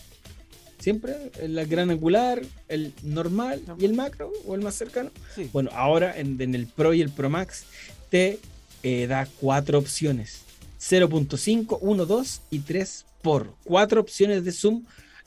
Siempre, 0.81 1.31
el 1.39 1.65
gran 1.67 1.91
angular, 1.91 2.41
el 2.69 2.95
normal 3.03 3.63
y 3.79 3.85
el 3.85 3.93
macro, 3.93 4.33
o 4.47 4.55
el 4.55 4.63
más 4.63 4.75
cercano. 4.75 5.11
Bueno, 5.53 5.71
ahora 5.75 6.19
en, 6.19 6.41
el 6.55 6.67
Pro 6.67 6.95
y 6.95 7.03
el 7.03 7.11
Pro 7.11 7.29
Max 7.29 7.65
te 8.09 8.39
eh, 8.83 9.07
da 9.07 9.29
cuatro 9.41 9.79
opciones. 9.79 10.41
0.5, 10.81 11.79
1, 11.81 12.07
2 12.07 12.41
y 12.51 12.59
3 12.61 13.05
por. 13.21 13.55
Cuatro 13.65 14.01
opciones 14.01 14.45
de 14.45 14.53
zoom 14.53 14.85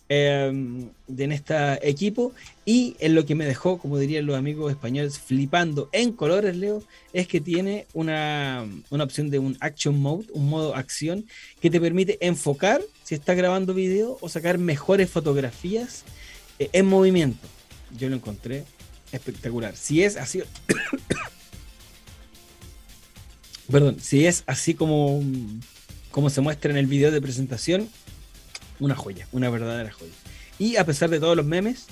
Em, 0.09 0.89
en 1.17 1.31
este 1.31 1.55
equipo. 1.87 2.33
Y 2.65 2.95
en 2.99 3.15
lo 3.15 3.25
que 3.25 3.35
me 3.35 3.45
dejó, 3.45 3.77
como 3.77 3.97
dirían 3.97 4.25
los 4.25 4.37
amigos 4.37 4.71
españoles, 4.71 5.17
flipando 5.17 5.89
en 5.91 6.11
colores, 6.11 6.57
Leo, 6.57 6.83
es 7.13 7.27
que 7.27 7.39
tiene 7.39 7.87
una, 7.93 8.65
opción 8.89 9.29
de 9.29 9.39
un 9.39 9.57
action 9.61 9.99
mode, 9.99 10.27
un 10.33 10.49
modo 10.49 10.75
acción, 10.75 11.25
que 11.61 11.69
te 11.69 11.79
permite 11.79 12.17
enfocar 12.25 12.81
si 13.03 13.15
estás 13.15 13.37
grabando 13.37 13.73
video 13.73 14.17
o 14.21 14.29
sacar 14.29 14.57
mejores 14.57 15.09
fotografías 15.09 16.03
eh, 16.59 16.69
en 16.73 16.85
movimiento. 16.85 17.47
Yo 17.97 18.09
lo 18.09 18.15
encontré 18.15 18.65
espectacular. 19.11 19.75
Si 19.75 20.03
es 20.03 20.17
así. 20.17 20.41
Perdón, 23.71 23.97
si 24.01 24.25
es 24.25 24.43
así 24.47 24.73
como, 24.73 25.23
como 26.11 26.29
se 26.29 26.41
muestra 26.41 26.71
en 26.71 26.77
el 26.77 26.87
video 26.87 27.11
de 27.11 27.21
presentación, 27.21 27.89
una 28.79 28.95
joya, 28.95 29.27
una 29.31 29.49
verdadera 29.49 29.91
joya. 29.91 30.13
Y 30.59 30.75
a 30.75 30.85
pesar 30.85 31.09
de 31.09 31.19
todos 31.19 31.35
los 31.35 31.45
memes, 31.45 31.87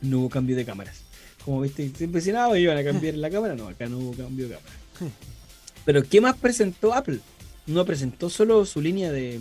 no 0.00 0.20
hubo 0.20 0.30
cambio 0.30 0.56
de 0.56 0.64
cámaras. 0.64 1.02
Como 1.44 1.60
viste, 1.60 1.90
siempre 1.96 2.20
decían, 2.20 2.36
ah, 2.36 2.58
iban 2.58 2.76
a 2.76 2.84
cambiar 2.84 3.14
la 3.14 3.30
cámara. 3.30 3.54
No, 3.54 3.68
acá 3.68 3.86
no 3.86 3.98
hubo 3.98 4.12
cambio 4.14 4.48
de 4.48 4.54
cámara. 4.56 4.74
Pero, 5.84 6.02
¿qué 6.02 6.20
más 6.20 6.36
presentó 6.36 6.92
Apple? 6.92 7.20
No 7.66 7.84
presentó 7.84 8.28
solo 8.28 8.64
su 8.66 8.80
línea 8.80 9.12
de, 9.12 9.40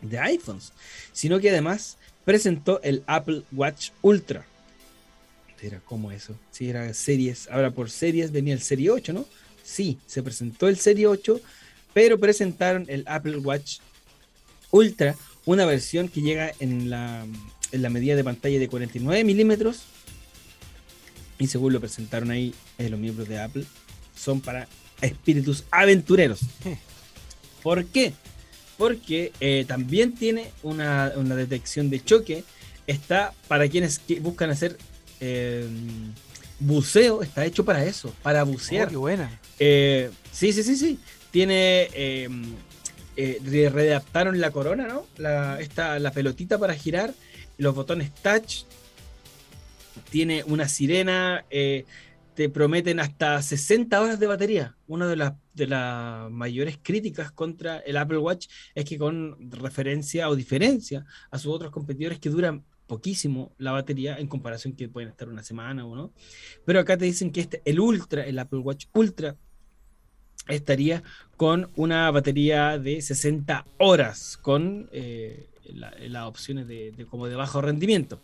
de 0.00 0.18
iPhones, 0.18 0.72
sino 1.12 1.38
que 1.38 1.50
además 1.50 1.96
presentó 2.24 2.80
el 2.82 3.04
Apple 3.06 3.42
Watch 3.52 3.90
Ultra. 4.02 4.44
Era 5.62 5.78
como 5.80 6.10
eso. 6.10 6.34
Si 6.50 6.68
era 6.68 6.92
series, 6.92 7.48
ahora 7.48 7.70
por 7.70 7.88
series 7.88 8.32
venía 8.32 8.52
el 8.52 8.60
Serie 8.60 8.90
8, 8.90 9.12
¿no? 9.12 9.24
Sí, 9.62 9.98
se 10.06 10.22
presentó 10.22 10.68
el 10.68 10.76
Serie 10.76 11.06
8, 11.06 11.40
pero 11.94 12.18
presentaron 12.18 12.84
el 12.88 13.04
Apple 13.06 13.38
Watch 13.38 13.78
Ultra, 14.72 15.14
una 15.44 15.64
versión 15.64 16.08
que 16.08 16.22
llega 16.22 16.52
en 16.60 16.90
la, 16.90 17.26
en 17.72 17.82
la 17.82 17.90
medida 17.90 18.16
de 18.16 18.24
pantalla 18.24 18.58
de 18.58 18.68
49 18.68 19.24
milímetros 19.24 19.82
y 21.42 21.48
según 21.48 21.72
lo 21.72 21.80
presentaron 21.80 22.30
ahí 22.30 22.54
eh, 22.78 22.88
los 22.88 23.00
miembros 23.00 23.28
de 23.28 23.40
Apple, 23.40 23.64
son 24.16 24.40
para 24.40 24.68
espíritus 25.00 25.64
aventureros. 25.72 26.40
¿Por 27.64 27.84
qué? 27.86 28.12
Porque 28.78 29.32
eh, 29.40 29.64
también 29.66 30.14
tiene 30.14 30.52
una, 30.62 31.10
detección 31.10 31.90
de 31.90 32.02
choque. 32.02 32.44
Está 32.86 33.32
para 33.48 33.68
quienes 33.68 34.00
buscan 34.20 34.50
hacer 34.50 34.78
eh, 35.20 35.66
buceo, 36.60 37.22
está 37.22 37.44
hecho 37.44 37.64
para 37.64 37.84
eso, 37.84 38.14
para 38.22 38.44
bucear. 38.44 38.86
Oh, 38.86 38.90
qué 38.90 38.96
buena. 38.96 39.40
sí, 39.58 40.52
sí, 40.52 40.62
sí, 40.62 40.76
sí. 40.76 40.98
Tiene 41.32 42.28
eh, 43.16 43.70
readaptaron 43.72 44.40
la 44.40 44.50
corona, 44.50 44.86
¿no? 44.86 45.06
La, 45.16 45.60
esta, 45.60 45.98
la 45.98 46.12
pelotita 46.12 46.58
para 46.58 46.74
girar, 46.74 47.14
los 47.58 47.74
botones 47.74 48.12
touch, 48.14 48.64
tiene 50.10 50.44
una 50.44 50.68
sirena, 50.68 51.44
eh, 51.50 51.84
te 52.34 52.48
prometen 52.48 53.00
hasta 53.00 53.40
60 53.42 54.00
horas 54.00 54.18
de 54.18 54.26
batería. 54.26 54.76
Una 54.86 55.06
de 55.06 55.16
las, 55.16 55.34
de 55.54 55.66
mayores 56.30 56.78
críticas 56.82 57.30
contra 57.32 57.78
el 57.78 57.96
Apple 57.96 58.18
Watch 58.18 58.48
es 58.74 58.84
que 58.84 58.98
con 58.98 59.50
referencia 59.50 60.28
o 60.28 60.36
diferencia 60.36 61.04
a 61.30 61.38
sus 61.38 61.52
otros 61.52 61.70
competidores 61.70 62.18
que 62.18 62.30
duran 62.30 62.64
poquísimo 62.86 63.54
la 63.58 63.72
batería 63.72 64.16
en 64.18 64.26
comparación 64.26 64.74
que 64.74 64.88
pueden 64.88 65.10
estar 65.10 65.28
una 65.28 65.42
semana 65.42 65.86
o 65.86 65.94
no. 65.94 66.12
Pero 66.64 66.80
acá 66.80 66.96
te 66.96 67.04
dicen 67.04 67.30
que 67.30 67.40
este, 67.40 67.62
el 67.64 67.80
Ultra, 67.80 68.24
el 68.24 68.38
Apple 68.38 68.60
Watch 68.60 68.86
Ultra, 68.92 69.36
estaría 70.48 71.02
con 71.36 71.70
una 71.76 72.10
batería 72.10 72.78
de 72.78 73.02
60 73.02 73.64
horas 73.78 74.38
con 74.40 74.88
eh, 74.92 75.46
las 75.74 76.24
opciones 76.26 76.68
de, 76.68 77.06
como 77.10 77.26
de 77.26 77.34
bajo 77.34 77.60
rendimiento. 77.60 78.20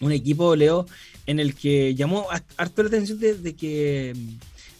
Un 0.00 0.12
equipo, 0.12 0.56
Leo, 0.56 0.86
en 1.26 1.40
el 1.40 1.54
que 1.54 1.94
llamó 1.94 2.26
harto 2.56 2.82
la 2.82 2.88
atención 2.88 3.18
de, 3.18 3.54
que, 3.54 4.14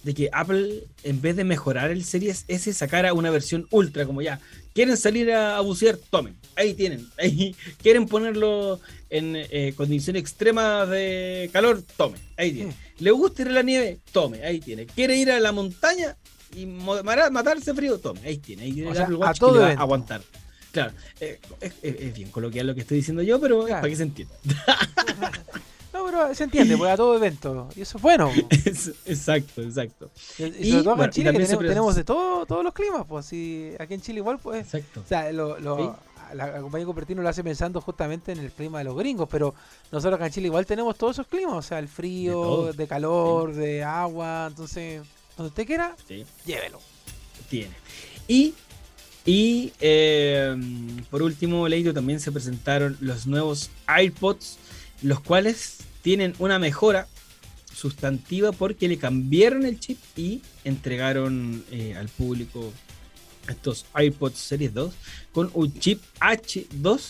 de 0.02 0.14
que 0.14 0.28
Apple, 0.32 0.84
en 1.02 1.20
vez 1.20 1.36
de 1.36 1.44
mejorar 1.44 1.90
el 1.90 2.04
Series 2.04 2.44
S, 2.48 2.72
sacara 2.72 3.14
una 3.14 3.30
versión 3.30 3.66
ultra, 3.70 4.04
como 4.04 4.22
ya, 4.22 4.40
quieren 4.74 4.96
salir 4.96 5.30
a, 5.32 5.60
bucear, 5.60 5.96
tomen, 5.96 6.34
ahí 6.56 6.74
tienen, 6.74 7.08
ahí 7.18 7.54
quieren 7.82 8.06
ponerlo 8.06 8.80
en 9.10 9.36
eh, 9.36 9.74
condiciones 9.76 10.20
extremas 10.20 10.88
de 10.88 11.50
calor, 11.52 11.82
tomen, 11.96 12.20
ahí 12.36 12.52
tienen. 12.52 12.74
¿Le 12.98 13.10
gusta 13.10 13.42
ir 13.42 13.48
a 13.48 13.52
la 13.52 13.62
nieve? 13.62 13.98
Tome, 14.12 14.44
ahí 14.44 14.60
tiene. 14.60 14.86
¿Quiere 14.86 15.16
ir 15.16 15.30
a 15.30 15.40
la 15.40 15.52
montaña 15.52 16.16
y 16.54 16.66
matarse 16.66 17.74
frío? 17.74 17.98
Tome, 17.98 18.20
ahí 18.24 18.38
tiene. 18.38 18.62
Ahí 18.62 18.72
tiene 18.72 18.90
el 18.90 19.14
Watch 19.14 19.36
a 19.36 19.40
todo 19.40 19.66
que 19.66 19.72
aguantar. 19.72 20.22
Claro, 20.70 20.92
eh, 21.20 21.38
es, 21.60 22.14
bien 22.14 22.30
coloquial 22.30 22.66
lo 22.66 22.74
que 22.74 22.80
estoy 22.80 22.96
diciendo 22.96 23.22
yo, 23.22 23.40
pero 23.40 23.64
para 23.64 23.88
que 23.88 23.94
se 23.94 24.02
entienda. 24.02 24.34
no, 25.92 26.04
pero 26.04 26.34
se 26.34 26.44
entiende, 26.44 26.76
porque 26.76 26.92
a 26.92 26.96
todo 26.96 27.16
evento. 27.16 27.68
Y 27.76 27.82
eso 27.82 27.98
es 27.98 28.02
bueno. 28.02 28.32
exacto, 28.50 29.62
exacto. 29.62 30.10
Y, 30.36 30.72
sobre 30.72 30.82
todo 30.82 31.04
en 31.04 31.10
Chile, 31.10 31.32
que 31.32 31.46
tenemos, 31.46 31.94
de 31.94 32.02
todo, 32.02 32.44
todos 32.44 32.64
los 32.64 32.74
climas, 32.74 33.06
pues. 33.06 33.26
aquí 33.78 33.94
en 33.94 34.00
Chile 34.00 34.18
igual, 34.18 34.38
pues. 34.40 34.64
Exacto. 34.64 35.02
O 35.04 35.08
sea, 35.08 35.30
lo, 35.30 35.96
la, 36.32 36.60
compañía 36.60 36.86
Cupertino 36.86 37.22
lo 37.22 37.28
hace 37.28 37.44
pensando 37.44 37.80
justamente 37.80 38.32
en 38.32 38.38
el 38.38 38.50
clima 38.50 38.78
de 38.78 38.84
los 38.84 38.96
gringos, 38.96 39.28
pero 39.30 39.54
nosotros 39.92 40.14
acá 40.14 40.26
en 40.26 40.32
Chile 40.32 40.46
igual 40.46 40.66
tenemos 40.66 40.96
todos 40.96 41.16
esos 41.16 41.26
climas, 41.26 41.54
o 41.54 41.62
sea, 41.62 41.78
el 41.78 41.88
frío, 41.88 42.72
de, 42.72 42.86
calor, 42.86 43.54
de 43.54 43.82
agua, 43.82 44.46
entonces, 44.48 45.02
donde 45.36 45.48
usted 45.48 45.66
quiera, 45.66 45.96
llévelo. 46.46 46.80
Tiene. 47.50 47.74
Y, 48.26 48.54
y 49.26 49.72
eh, 49.80 50.56
por 51.10 51.22
último, 51.22 51.68
Leito, 51.68 51.92
también 51.92 52.20
se 52.20 52.32
presentaron 52.32 52.96
los 53.00 53.26
nuevos 53.26 53.70
iPods, 53.88 54.58
los 55.02 55.20
cuales 55.20 55.78
tienen 56.02 56.34
una 56.38 56.58
mejora 56.58 57.08
sustantiva 57.74 58.52
porque 58.52 58.88
le 58.88 58.98
cambiaron 58.98 59.64
el 59.64 59.80
chip 59.80 59.98
y 60.16 60.42
entregaron 60.64 61.64
eh, 61.70 61.94
al 61.96 62.08
público 62.08 62.72
estos 63.48 63.86
iPods 63.96 64.38
Series 64.38 64.74
2 64.74 64.94
con 65.32 65.50
un 65.54 65.72
chip 65.78 66.02
H2 66.20 67.00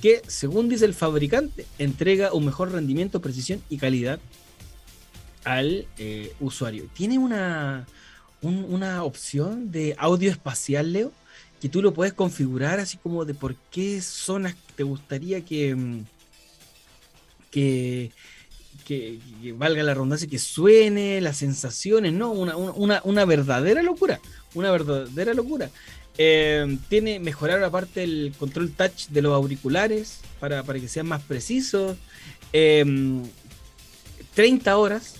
que, 0.00 0.22
según 0.26 0.68
dice 0.68 0.84
el 0.84 0.94
fabricante, 0.94 1.66
entrega 1.78 2.32
un 2.32 2.44
mejor 2.44 2.72
rendimiento, 2.72 3.20
precisión 3.20 3.62
y 3.68 3.78
calidad 3.78 4.20
al 5.44 5.86
eh, 5.98 6.32
usuario. 6.40 6.88
Tiene 6.94 7.18
una, 7.18 7.86
una 8.42 9.02
opción 9.02 9.70
de 9.72 9.94
audio 9.98 10.30
espacial, 10.30 10.92
Leo, 10.92 11.12
que 11.60 11.68
tú 11.68 11.82
lo 11.82 11.92
puedes 11.92 12.12
configurar 12.12 12.78
así 12.78 12.98
como 12.98 13.24
de 13.24 13.34
por 13.34 13.56
qué 13.70 14.00
zonas 14.00 14.54
te 14.76 14.84
gustaría 14.84 15.44
que, 15.44 15.74
mm, 15.74 16.04
que 18.88 19.18
valga 19.54 19.82
la 19.82 19.92
redundancia, 19.92 20.26
que 20.26 20.38
suene, 20.38 21.20
las 21.20 21.36
sensaciones, 21.36 22.14
¿no? 22.14 22.32
Una, 22.32 23.24
verdadera 23.26 23.82
locura, 23.82 24.18
una 24.54 24.70
verdadera 24.70 25.34
locura. 25.34 25.68
Eh, 26.16 26.78
tiene 26.88 27.20
mejorar 27.20 27.62
aparte 27.62 28.02
el 28.02 28.32
control 28.38 28.72
touch 28.72 29.08
de 29.08 29.20
los 29.20 29.34
auriculares 29.34 30.20
para, 30.40 30.64
que 30.64 30.88
sean 30.88 31.06
más 31.06 31.20
precisos. 31.22 31.98
30 32.50 33.10
eh, 34.70 34.74
horas 34.74 35.16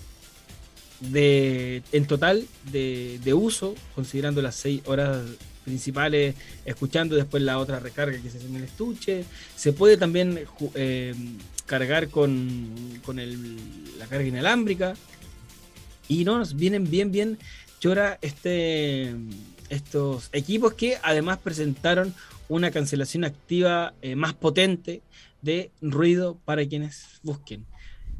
de, 1.01 1.83
en 1.93 2.07
total 2.07 2.47
de, 2.73 3.21
de, 3.23 3.35
uso, 3.35 3.75
considerando 3.95 4.41
las 4.41 4.55
6 4.57 4.81
horas 4.87 5.27
principales, 5.69 6.35
escuchando 6.65 7.15
después 7.15 7.43
la 7.43 7.59
otra 7.59 7.79
recarga 7.79 8.21
que 8.21 8.31
se 8.31 8.39
hace 8.39 8.47
en 8.47 8.57
el 8.57 8.65
estuche. 8.65 9.25
Se 9.55 9.73
puede 9.73 9.97
también 9.97 10.41
eh, 10.75 11.15
cargar 11.67 12.09
con, 12.09 13.01
con 13.05 13.17
la 13.99 14.07
carga 14.07 14.27
inalámbrica. 14.27 14.95
Y 16.09 16.25
no, 16.25 16.39
nos 16.39 16.57
vienen 16.57 16.91
bien, 16.91 17.13
bien 17.13 17.39
chora 17.81 18.19
este, 18.23 19.15
estos 19.69 20.31
equipos 20.33 20.75
que 20.75 20.99
además 21.03 21.39
presentaron 21.39 22.15
una 22.49 22.71
cancelación 22.71 23.25
activa 23.25 23.95
eh, 24.03 24.17
más 24.17 24.35
potente 24.35 25.03
de 25.43 25.71
ruido 25.81 26.39
para 26.45 26.67
quienes 26.67 27.21
busquen 27.23 27.67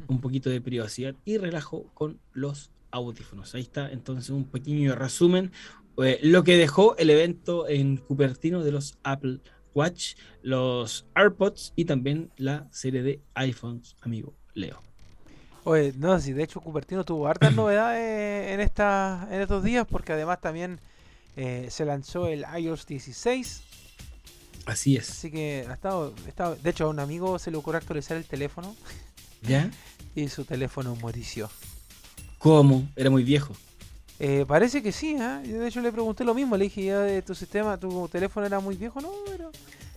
un 0.07 0.21
poquito 0.21 0.49
de 0.49 0.61
privacidad 0.61 1.15
y 1.25 1.37
relajo 1.37 1.85
con 1.93 2.19
los 2.33 2.71
audífonos. 2.91 3.53
Ahí 3.55 3.61
está 3.61 3.91
entonces 3.91 4.29
un 4.29 4.45
pequeño 4.45 4.95
resumen, 4.95 5.51
eh, 6.03 6.19
lo 6.21 6.43
que 6.43 6.57
dejó 6.57 6.95
el 6.97 7.09
evento 7.09 7.67
en 7.67 7.97
Cupertino 7.97 8.63
de 8.63 8.71
los 8.71 8.97
Apple 9.03 9.39
Watch, 9.73 10.15
los 10.41 11.05
AirPods 11.15 11.73
y 11.75 11.85
también 11.85 12.31
la 12.37 12.67
serie 12.71 13.01
de 13.01 13.21
iPhones, 13.35 13.95
amigo 14.01 14.33
Leo. 14.53 14.81
Oye, 15.63 15.93
no, 15.97 16.19
si 16.19 16.33
de 16.33 16.43
hecho 16.43 16.61
Cupertino 16.61 17.03
tuvo 17.03 17.27
hartas 17.27 17.53
novedades 17.55 18.51
en, 18.53 18.59
esta, 18.59 19.27
en 19.31 19.41
estos 19.41 19.63
días, 19.63 19.85
porque 19.89 20.13
además 20.13 20.41
también 20.41 20.79
eh, 21.35 21.67
se 21.69 21.85
lanzó 21.85 22.27
el 22.27 22.45
iOS 22.57 22.85
16. 22.85 23.63
Así 24.65 24.95
es. 24.95 25.09
Así 25.09 25.31
que 25.31 25.65
ha 25.67 25.73
estado, 25.73 26.13
de 26.61 26.69
hecho 26.69 26.85
a 26.85 26.89
un 26.89 26.99
amigo 26.99 27.39
se 27.39 27.51
le 27.51 27.57
ocurrió 27.57 27.77
actualizar 27.77 28.17
el 28.17 28.25
teléfono. 28.25 28.75
¿Ya? 29.41 29.71
y 30.15 30.27
su 30.27 30.43
teléfono 30.43 30.95
morició. 30.95 31.49
¿Cómo? 32.37 32.87
Era 32.95 33.09
muy 33.09 33.23
viejo. 33.23 33.55
Eh, 34.19 34.43
parece 34.45 34.83
que 34.83 34.91
sí, 34.91 35.15
¿eh? 35.17 35.47
de 35.47 35.67
hecho 35.67 35.79
le 35.79 35.93
pregunté 35.93 36.25
lo 36.25 36.33
mismo, 36.33 36.57
le 36.57 36.65
dije, 36.65 36.83
ya 36.83 36.99
de 36.99 37.21
tu 37.21 37.33
sistema, 37.33 37.77
tu 37.77 38.09
teléfono 38.09 38.45
era 38.45 38.59
muy 38.59 38.75
viejo, 38.75 38.99
no, 38.99 39.09
pero 39.25 39.49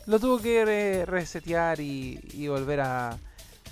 lo 0.06 0.20
tuvo 0.20 0.38
que 0.38 1.04
resetear 1.04 1.80
y, 1.80 2.46
volver 2.46 2.80
a, 2.80 3.18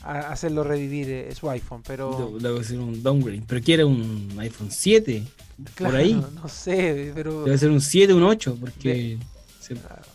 hacerlo 0.03 0.65
revivir 0.65 1.09
eh, 1.09 1.35
su 1.37 1.49
iPhone, 1.51 1.83
pero... 1.87 2.37
Debe 2.41 2.65
ser 2.65 2.81
un 2.81 3.01
downgrade, 3.01 3.43
pero 3.47 3.63
quiere 3.63 3.85
un 3.85 4.35
iPhone 4.39 4.73
7, 4.73 5.23
por 5.79 5.95
ahí. 5.95 6.15
No, 6.15 6.49
sé, 6.49 7.13
pero... 7.15 7.45
Debe 7.45 7.57
ser 7.57 7.71
un 7.71 7.81
7, 7.81 8.13
un 8.13 8.25
8, 8.25 8.57
porque... 8.59 9.19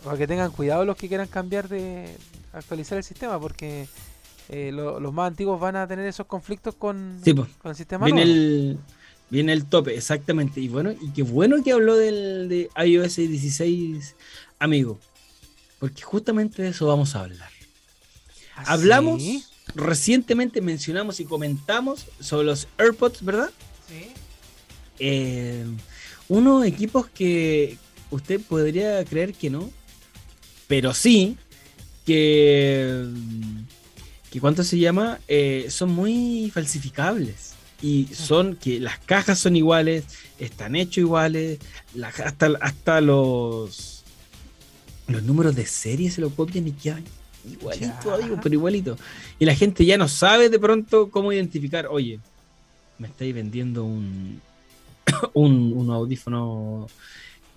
Para 0.03 0.17
que 0.17 0.27
tengan 0.27 0.51
cuidado 0.51 0.83
los 0.83 0.97
que 0.97 1.07
quieran 1.07 1.29
cambiar 1.29 1.69
de 1.69 2.13
actualizar 2.51 2.97
el 2.97 3.05
sistema, 3.05 3.39
porque 3.39 3.87
eh, 4.49 4.71
los 4.73 5.13
más 5.13 5.27
antiguos 5.27 5.61
van 5.61 5.77
a 5.77 5.87
tener 5.87 6.05
esos 6.05 6.25
conflictos 6.25 6.75
con, 6.75 7.21
con 7.61 7.69
el 7.69 7.75
sistema 7.75 8.05
Viene 8.05 8.23
el 8.23 8.79
Viene 9.29 9.53
el 9.53 9.65
tope, 9.65 9.95
exactamente. 9.95 10.61
Y 10.61 10.67
bueno, 10.67 10.91
y 10.91 11.09
qué 11.11 11.23
bueno 11.23 11.63
que 11.63 11.71
habló 11.71 11.95
del 11.95 12.47
de 12.47 12.69
iOS 12.85 13.15
16, 13.15 14.15
amigo. 14.59 14.99
Porque 15.79 16.03
justamente 16.03 16.61
de 16.61 16.69
eso 16.69 16.87
vamos 16.87 17.15
a 17.15 17.21
hablar. 17.21 17.49
¿Ah, 18.55 18.63
Hablamos, 18.67 19.21
recientemente 19.73 20.61
mencionamos 20.61 21.19
y 21.19 21.25
comentamos 21.25 22.05
sobre 22.19 22.45
los 22.45 22.67
AirPods, 22.77 23.25
¿verdad? 23.25 23.49
Sí. 23.87 24.11
Eh, 24.99 25.65
unos 26.29 26.65
equipos 26.65 27.07
que 27.07 27.77
usted 28.11 28.39
podría 28.41 29.03
creer 29.03 29.33
que 29.33 29.49
no, 29.49 29.69
pero 30.67 30.93
sí, 30.93 31.35
que, 32.05 33.05
que 34.31 34.39
¿cuánto 34.39 34.63
se 34.63 34.77
llama? 34.77 35.19
Eh, 35.27 35.65
son 35.69 35.91
muy 35.91 36.49
falsificables 36.53 37.54
y 37.81 38.07
son 38.13 38.55
que 38.55 38.79
las 38.79 38.99
cajas 38.99 39.39
son 39.39 39.55
iguales, 39.55 40.05
están 40.39 40.75
hechos 40.75 40.97
iguales, 40.99 41.59
hasta, 42.01 42.51
hasta 42.61 43.01
los 43.01 43.95
los 45.07 45.23
números 45.23 45.55
de 45.55 45.65
serie 45.65 46.09
se 46.09 46.21
lo 46.21 46.29
copian 46.29 46.67
y 46.67 46.71
quedan 46.71 47.03
igualito, 47.49 48.39
pero 48.41 48.55
igualito. 48.55 48.97
Y 49.37 49.45
la 49.45 49.55
gente 49.55 49.85
ya 49.85 49.97
no 49.97 50.07
sabe 50.07 50.49
de 50.49 50.59
pronto 50.59 51.09
cómo 51.11 51.31
identificar, 51.31 51.87
oye, 51.87 52.19
me 52.97 53.07
estáis 53.07 53.33
vendiendo 53.33 53.83
un, 53.83 54.41
un, 55.33 55.89
audífono 55.91 56.87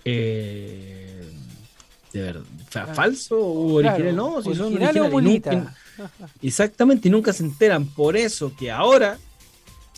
eh, 0.04 1.30
de 2.12 2.20
verdad, 2.20 2.94
falso 2.94 3.38
o 3.38 3.74
original, 3.74 4.16
no, 4.16 4.42
si 4.42 4.54
son 4.54 4.74
originales. 4.74 5.68
exactamente, 6.42 7.08
y 7.08 7.10
nunca 7.10 7.32
se 7.32 7.44
enteran. 7.44 7.86
Por 7.86 8.16
eso 8.16 8.52
que 8.56 8.70
ahora 8.70 9.18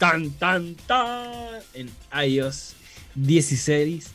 tan, 0.01 0.31
tan, 0.31 0.75
tan 0.87 1.31
en 1.75 1.91
iOS 2.27 2.73
16. 3.15 4.07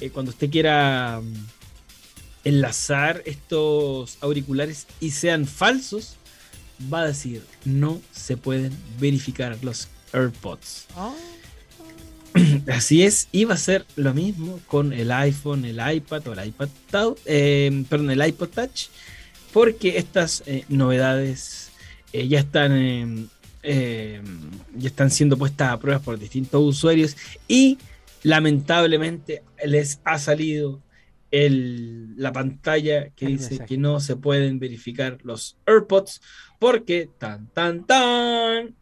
Eh, 0.00 0.10
cuando 0.10 0.30
usted 0.30 0.50
quiera 0.50 1.20
mm, 1.22 1.46
enlazar 2.44 3.22
estos 3.24 4.18
auriculares 4.20 4.88
y 4.98 5.12
sean 5.12 5.46
falsos, 5.46 6.16
va 6.92 7.02
a 7.02 7.06
decir 7.06 7.44
no 7.64 8.02
se 8.12 8.36
pueden 8.36 8.76
verificar 8.98 9.56
los 9.62 9.86
AirPods. 10.12 10.86
Ah. 10.96 11.14
Así 12.72 13.04
es, 13.04 13.28
y 13.30 13.44
va 13.44 13.54
a 13.54 13.58
ser 13.58 13.86
lo 13.94 14.12
mismo 14.14 14.58
con 14.66 14.92
el 14.92 15.12
iPhone, 15.12 15.64
el 15.64 15.78
iPad 15.78 16.26
o 16.26 16.32
el 16.32 16.48
iPad 16.48 16.68
Touch, 16.90 17.18
eh, 17.26 17.84
perdón, 17.88 18.10
el 18.10 18.26
iPod 18.26 18.48
Touch, 18.48 18.88
porque 19.52 19.98
estas 19.98 20.42
eh, 20.46 20.64
novedades 20.68 21.70
ya 22.12 22.40
están 22.40 23.30
eh, 23.62 24.22
y 24.78 24.86
están 24.86 25.10
siendo 25.10 25.36
puestas 25.36 25.72
a 25.72 25.78
pruebas 25.78 26.02
por 26.02 26.18
distintos 26.18 26.62
usuarios 26.62 27.16
y 27.46 27.78
lamentablemente 28.22 29.42
les 29.64 30.00
ha 30.04 30.18
salido 30.18 30.80
la 31.30 32.32
pantalla 32.32 33.10
que 33.10 33.26
dice 33.26 33.64
que 33.66 33.76
no 33.76 34.00
se 34.00 34.16
pueden 34.16 34.58
verificar 34.58 35.18
los 35.24 35.58
AirPods 35.66 36.22
porque 36.58 37.10
tan 37.18 37.48
tan 37.48 37.84
tan 37.84 38.74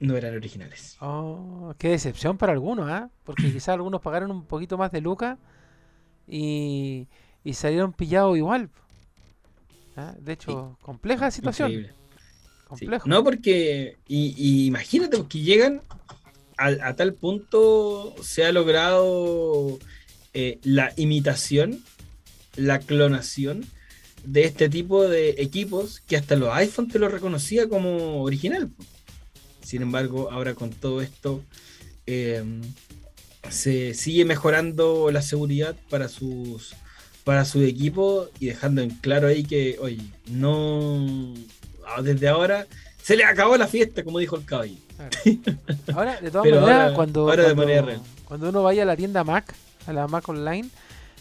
no 0.00 0.16
eran 0.16 0.34
originales. 0.34 0.96
Oh, 1.00 1.74
qué 1.78 1.90
decepción 1.90 2.38
para 2.38 2.52
algunos, 2.52 2.88
¿ah? 2.88 3.10
Porque 3.24 3.42
quizás 3.52 3.70
algunos 3.70 4.00
pagaron 4.00 4.30
un 4.30 4.44
poquito 4.44 4.78
más 4.78 4.92
de 4.92 5.00
lucas 5.00 5.38
y, 6.26 7.06
salieron 7.52 7.92
pillados 7.92 8.36
igual. 8.36 8.70
¿ah? 9.96 10.14
De 10.18 10.32
hecho, 10.32 10.76
compleja 10.82 11.30
situación. 11.30 11.88
No, 13.04 13.24
porque 13.24 13.96
y, 14.06 14.66
imagínate, 14.66 15.16
porque 15.16 15.40
llegan 15.40 15.82
a, 16.56 16.94
tal 16.94 17.14
punto, 17.14 18.14
se 18.22 18.44
ha 18.44 18.52
logrado 18.52 19.78
eh, 20.34 20.58
la 20.62 20.92
imitación, 20.96 21.82
la 22.56 22.80
clonación 22.80 23.64
de 24.24 24.44
este 24.44 24.68
tipo 24.68 25.08
de 25.08 25.30
equipos 25.38 26.00
que 26.00 26.16
hasta 26.16 26.36
los 26.36 26.52
iPhone 26.54 26.88
te 26.88 26.98
lo 26.98 27.08
reconocía 27.08 27.68
como 27.68 28.22
original. 28.22 28.70
Sin 29.62 29.82
embargo, 29.82 30.30
ahora 30.32 30.54
con 30.54 30.70
todo 30.70 31.00
esto 31.00 31.42
eh, 32.06 32.42
se 33.50 33.94
sigue 33.94 34.24
mejorando 34.24 35.10
la 35.10 35.22
seguridad 35.22 35.76
para 35.88 36.08
sus 36.08 36.74
para 37.28 37.44
su 37.44 37.62
equipo 37.62 38.30
y 38.40 38.46
dejando 38.46 38.80
en 38.80 38.88
claro 38.88 39.28
ahí 39.28 39.44
que, 39.44 39.76
oye, 39.80 40.00
no. 40.30 41.34
Ah, 41.96 42.02
Desde 42.02 42.28
ahora 42.28 42.66
se 43.02 43.16
le 43.16 43.24
acabó 43.24 43.56
la 43.56 43.66
fiesta, 43.66 44.02
como 44.04 44.18
dijo 44.18 44.36
el 44.36 44.44
caballo. 44.44 44.74
Ahora, 45.94 46.20
de 46.20 46.30
todas 46.30 46.44
Pero 46.44 46.60
maneras, 46.60 46.82
ahora- 46.82 46.94
cuando, 46.94 47.20
ahora 47.22 47.36
de 47.36 47.42
cuando, 47.54 47.62
manera 47.62 47.82
real. 47.82 48.00
cuando 48.24 48.48
uno 48.48 48.62
vaya 48.62 48.82
a 48.82 48.86
la 48.86 48.96
tienda 48.96 49.24
Mac, 49.24 49.54
a 49.86 49.92
la 49.92 50.06
Mac 50.08 50.28
Online, 50.28 50.68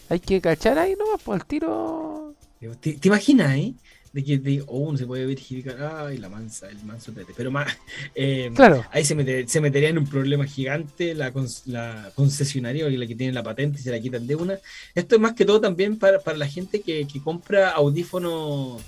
hay 0.10 0.20
que 0.20 0.42
cachar 0.42 0.80
ahí 0.80 0.96
nomás 0.98 1.22
por 1.22 1.36
el 1.36 1.46
tiro. 1.46 2.34
¿Te, 2.82 2.94
te 2.94 3.08
imaginas, 3.08 3.56
eh? 3.56 3.74
De 4.14 4.24
que 4.24 4.40
te, 4.40 4.64
oh, 4.66 4.98
se 4.98 5.06
puede 5.06 5.26
verificar, 5.28 5.76
ay, 6.08 6.18
la 6.18 6.28
mansa, 6.28 6.68
el 6.70 6.84
manso 6.86 7.12
tete. 7.12 7.34
Pero 7.38 7.52
más, 7.52 7.68
eh, 8.16 8.50
Claro, 8.56 8.84
ahí 8.92 9.06
se, 9.06 9.14
mete- 9.16 9.48
se 9.48 9.62
metería 9.62 9.90
en 9.90 10.00
un 10.00 10.08
problema 10.08 10.46
gigante 10.46 11.14
la, 11.14 11.32
cons- 11.32 11.64
la 11.66 12.12
concesionaria, 12.16 12.90
la 12.90 13.06
que 13.06 13.16
tiene 13.16 13.34
la 13.34 13.44
patente 13.44 13.80
y 13.80 13.84
se 13.84 13.92
la 13.92 14.00
quitan 14.00 14.26
de 14.26 14.36
una. 14.36 14.58
Esto 14.96 15.16
es 15.16 15.22
más 15.22 15.34
que 15.34 15.46
todo 15.46 15.62
también 15.62 16.00
para, 16.00 16.20
para 16.20 16.38
la 16.38 16.48
gente 16.48 16.82
que, 16.82 17.06
que 17.06 17.22
compra 17.22 17.70
audífonos 17.72 18.82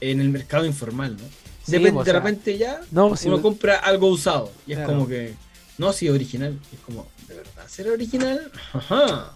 en 0.00 0.20
el 0.20 0.28
mercado 0.30 0.64
informal, 0.66 1.16
¿no? 1.16 1.24
Sí, 1.64 1.72
de, 1.78 1.90
o 1.90 1.98
de 1.98 2.04
sea, 2.10 2.20
repente 2.20 2.56
ya 2.56 2.80
no, 2.92 3.16
si 3.16 3.26
uno 3.28 3.42
compra 3.42 3.76
algo 3.78 4.08
usado 4.08 4.52
y 4.66 4.72
es 4.72 4.78
Claro. 4.78 4.92
como 4.92 5.08
que, 5.08 5.34
no, 5.78 5.92
si 5.92 6.06
es 6.06 6.12
original, 6.12 6.58
es 6.72 6.78
como, 6.80 7.08
¿de 7.28 7.34
verdad 7.34 7.64
será 7.68 7.92
original? 7.92 8.50
Ajá. 8.72 9.32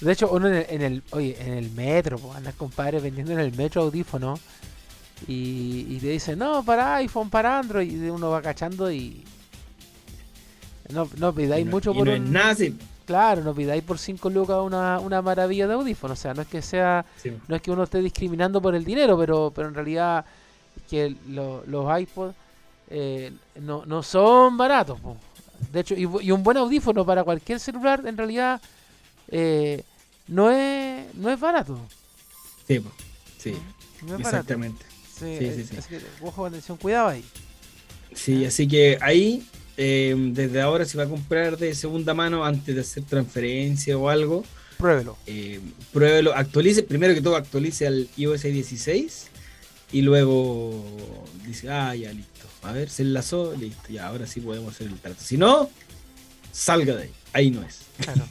De 0.00 0.12
hecho, 0.12 0.30
uno 0.30 0.48
en 0.48 0.54
el, 0.54 0.66
en 0.68 0.82
el- 0.82 1.02
oye, 1.10 1.36
en 1.40 1.54
el 1.54 1.70
metro, 1.72 2.18
pues, 2.18 2.36
andas 2.36 2.54
compadre 2.54 3.00
vendiendo 3.00 3.32
en 3.32 3.40
el 3.40 3.52
metro 3.56 3.82
audífono 3.82 4.38
y, 5.26 5.86
y 5.88 5.98
te 6.00 6.08
dicen, 6.08 6.38
no, 6.38 6.64
para 6.64 6.96
iPhone, 6.96 7.30
para 7.30 7.58
Android, 7.58 7.90
y 7.90 8.08
uno 8.10 8.30
va 8.30 8.42
cachando 8.42 8.90
y 8.92 9.24
no, 10.90 11.08
no 11.16 11.34
pidáis 11.34 11.62
Y 11.62 11.64
no- 11.64 11.70
mucho 11.70 11.92
y 11.92 11.94
por 11.94 12.06
no 12.06 12.12
es 12.12 12.20
un- 12.20 12.36
así. 12.36 12.76
Claro, 13.06 13.42
no 13.42 13.54
pidáis 13.54 13.82
por 13.82 13.98
5 13.98 14.30
lucas 14.30 14.58
una, 14.62 14.98
una 15.00 15.20
maravilla 15.22 15.66
de 15.66 15.74
audífono, 15.74 16.14
o 16.14 16.16
sea, 16.16 16.34
no 16.34 16.42
es 16.42 16.48
que 16.48 16.62
sea, 16.62 17.04
Sí. 17.22 17.32
no 17.48 17.56
es 17.56 17.62
que 17.62 17.70
uno 17.70 17.82
esté 17.84 18.00
discriminando 18.00 18.60
por 18.62 18.74
el 18.74 18.84
dinero, 18.84 19.18
pero, 19.18 19.52
pero 19.54 19.68
en 19.68 19.74
realidad 19.74 20.24
es 20.76 20.82
que 20.90 21.16
lo- 21.28 21.64
los 21.66 22.00
iPods 22.00 22.34
eh, 22.90 23.32
no, 23.60 23.84
no 23.86 24.02
son 24.02 24.56
baratos, 24.56 25.00
po. 25.00 25.16
de 25.72 25.80
hecho, 25.80 25.94
y, 25.94 26.04
un 26.30 26.42
buen 26.42 26.56
audífono 26.58 27.04
para 27.06 27.24
cualquier 27.24 27.58
celular 27.58 28.02
en 28.06 28.16
realidad 28.16 28.60
eh, 29.28 29.82
no 30.28 30.50
es 30.50 31.14
no 31.14 31.30
es 31.30 31.40
barato. 31.40 31.78
Sí, 32.68 32.80
po. 32.80 32.90
sí, 33.38 33.52
No 34.02 34.16
es 34.16 34.22
barato. 34.22 34.28
exactamente. 34.28 34.84
Sí, 35.18 35.36
Sí, 35.38 35.52
sí, 35.54 35.64
sí. 35.64 35.76
así 35.78 35.88
que, 35.88 36.00
ojo, 36.22 36.44
atención, 36.46 36.76
cuidado 36.76 37.08
ahí. 37.08 37.24
Sí, 38.14 38.44
así 38.44 38.66
que 38.68 38.98
ahí, 39.00 39.46
eh, 39.76 40.14
desde 40.16 40.60
ahora, 40.60 40.84
si 40.84 40.96
va 40.96 41.04
a 41.04 41.08
comprar 41.08 41.56
de 41.58 41.74
segunda 41.74 42.14
mano 42.14 42.44
antes 42.44 42.74
de 42.74 42.80
hacer 42.80 43.02
transferencia 43.04 43.96
o 43.98 44.08
algo, 44.08 44.44
Pruébelo. 44.78 45.16
eh, 45.26 45.60
pruébelo, 45.92 46.34
actualice, 46.34 46.82
primero 46.82 47.14
que 47.14 47.20
todo 47.22 47.36
actualice 47.36 47.86
al 47.86 48.08
iOS 48.16 48.42
16 48.42 49.26
y 49.92 50.02
luego 50.02 50.84
dice, 51.46 51.70
ah, 51.70 51.94
ya 51.94 52.12
listo. 52.12 52.46
A 52.62 52.72
ver, 52.72 52.88
se 52.88 53.02
enlazó, 53.02 53.54
listo, 53.56 53.88
ya 53.90 54.06
ahora 54.08 54.26
sí 54.26 54.40
podemos 54.40 54.74
hacer 54.74 54.86
el 54.88 54.98
trato. 54.98 55.20
Si 55.22 55.36
no, 55.36 55.68
salga 56.52 56.94
de 56.96 57.02
ahí, 57.04 57.10
ahí 57.32 57.50
no 57.50 57.62
es. 57.62 57.80
Claro. 57.98 58.22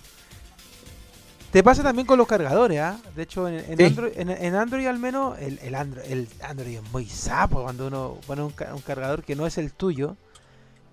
Te 1.51 1.61
pasa 1.61 1.83
también 1.83 2.07
con 2.07 2.17
los 2.17 2.27
cargadores, 2.27 2.79
¿ah? 2.79 2.99
De 3.15 3.23
hecho, 3.23 3.47
en, 3.47 3.55
en 3.55 3.77
Sí. 3.77 3.83
Android, 3.83 4.11
en, 4.15 4.29
en 4.31 4.55
Android 4.55 4.87
al 4.87 4.97
menos, 4.97 5.37
el, 5.39 5.59
el, 5.61 5.75
Android, 5.75 6.05
el 6.11 6.27
Android 6.41 6.77
es 6.77 6.91
muy 6.91 7.05
sapo 7.05 7.61
cuando 7.61 7.85
uno 7.87 8.17
pone 8.25 8.41
un 8.41 8.51
cargador 8.83 9.23
que 9.23 9.35
no 9.35 9.45
es 9.45 9.59
el 9.59 9.71
tuyo 9.71 10.17